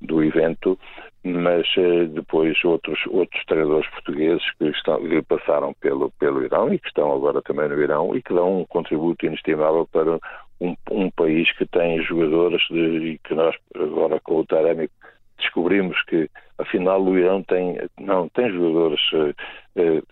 do 0.01 0.24
evento, 0.24 0.78
mas 1.24 1.66
uh, 1.78 2.08
depois 2.08 2.64
outros, 2.64 2.99
outros 3.08 3.43
treinadores 3.45 3.89
portugueses 3.89 4.43
que, 4.58 4.66
estão, 4.66 5.01
que 5.01 5.22
passaram 5.24 5.74
pelo, 5.82 6.12
pelo 6.20 6.43
Irão 6.43 6.74
e 6.74 6.80
que 6.80 6.88
estão 6.88 7.12
agora 7.14 7.41
também 7.41 7.68
no 7.68 7.82
Irão 7.82 8.16
e 8.16 8.22
que 8.22 8.34
dão 8.34 8.62
um 8.62 8.66
contributo 8.66 9.26
inestimável 9.26 9.88
para 9.91 10.20
um, 10.62 10.76
um 10.91 11.10
país 11.12 11.51
que 11.53 11.66
tem 11.66 12.01
jogadores 12.03 12.62
de, 12.70 12.80
e 12.80 13.20
que 13.20 13.34
nós 13.34 13.55
agora 13.76 14.20
com 14.20 14.39
o 14.39 14.45
Taremi 14.45 14.89
descobrimos 15.38 16.01
que 16.03 16.29
afinal 16.57 17.01
o 17.01 17.17
Irão 17.17 17.43
tem, 17.43 17.77
não, 17.99 18.27
tem 18.29 18.51
jogadores 18.51 18.99
uh, 19.13 19.35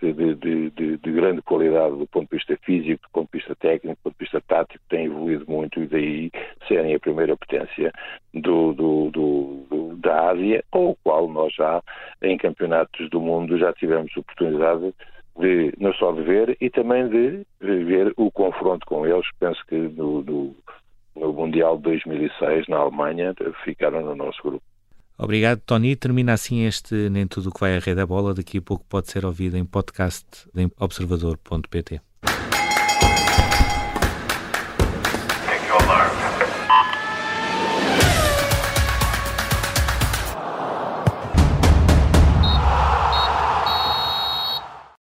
de, 0.01 0.35
de, 0.35 0.69
de, 0.69 0.97
de, 0.97 1.11
grande 1.11 1.41
qualidade 1.41 1.97
do 1.97 2.05
ponto 2.07 2.29
de 2.29 2.37
vista 2.37 2.57
físico, 2.63 3.01
do 3.07 3.11
ponto 3.11 3.31
de 3.31 3.39
vista 3.39 3.55
técnico, 3.55 3.95
do 3.95 4.03
ponto 4.03 4.13
de 4.13 4.23
vista 4.23 4.41
tático, 4.41 4.83
tem 4.89 5.05
evoluído 5.05 5.45
muito 5.47 5.81
e 5.81 5.87
daí 5.87 6.31
serem 6.67 6.93
a 6.93 6.99
primeira 6.99 7.35
potência 7.35 7.91
do, 8.33 8.73
do, 8.73 9.09
do, 9.09 9.95
da 9.97 10.29
Ásia, 10.29 10.63
com 10.69 10.91
o 10.91 10.97
qual 11.03 11.27
nós 11.27 11.53
já 11.53 11.81
em 12.21 12.37
campeonatos 12.37 13.09
do 13.09 13.19
mundo 13.19 13.57
já 13.57 13.73
tivemos 13.73 14.15
oportunidade 14.15 14.93
de 15.37 15.73
não 15.79 15.93
só 15.93 16.11
de 16.11 16.21
ver 16.21 16.55
e 16.61 16.69
também 16.69 17.09
de 17.09 17.45
ver 17.59 18.13
o 18.15 18.31
confronto 18.31 18.85
com 18.85 19.05
eles. 19.05 19.25
Penso 19.39 19.65
que 19.67 19.75
no, 19.75 20.21
no, 20.21 20.55
no 21.15 21.33
Mundial 21.33 21.77
de 21.77 21.83
2006 21.83 22.67
na 22.67 22.77
Alemanha 22.77 23.33
ficaram 23.63 24.01
no 24.01 24.15
nosso 24.15 24.41
grupo. 24.43 24.63
Obrigado, 25.17 25.61
Tony. 25.65 25.95
Termina 25.95 26.33
assim 26.33 26.65
este 26.65 27.09
Nem 27.09 27.27
Tudo 27.27 27.51
que 27.51 27.59
vai 27.59 27.77
à 27.77 27.79
rede 27.79 27.95
da 27.95 28.05
bola. 28.05 28.33
Daqui 28.33 28.57
a 28.57 28.61
pouco 28.61 28.85
pode 28.87 29.09
ser 29.09 29.25
ouvido 29.25 29.57
em 29.57 29.65
podcast 29.65 30.25
em 30.55 30.69
observador.pt. 30.77 32.01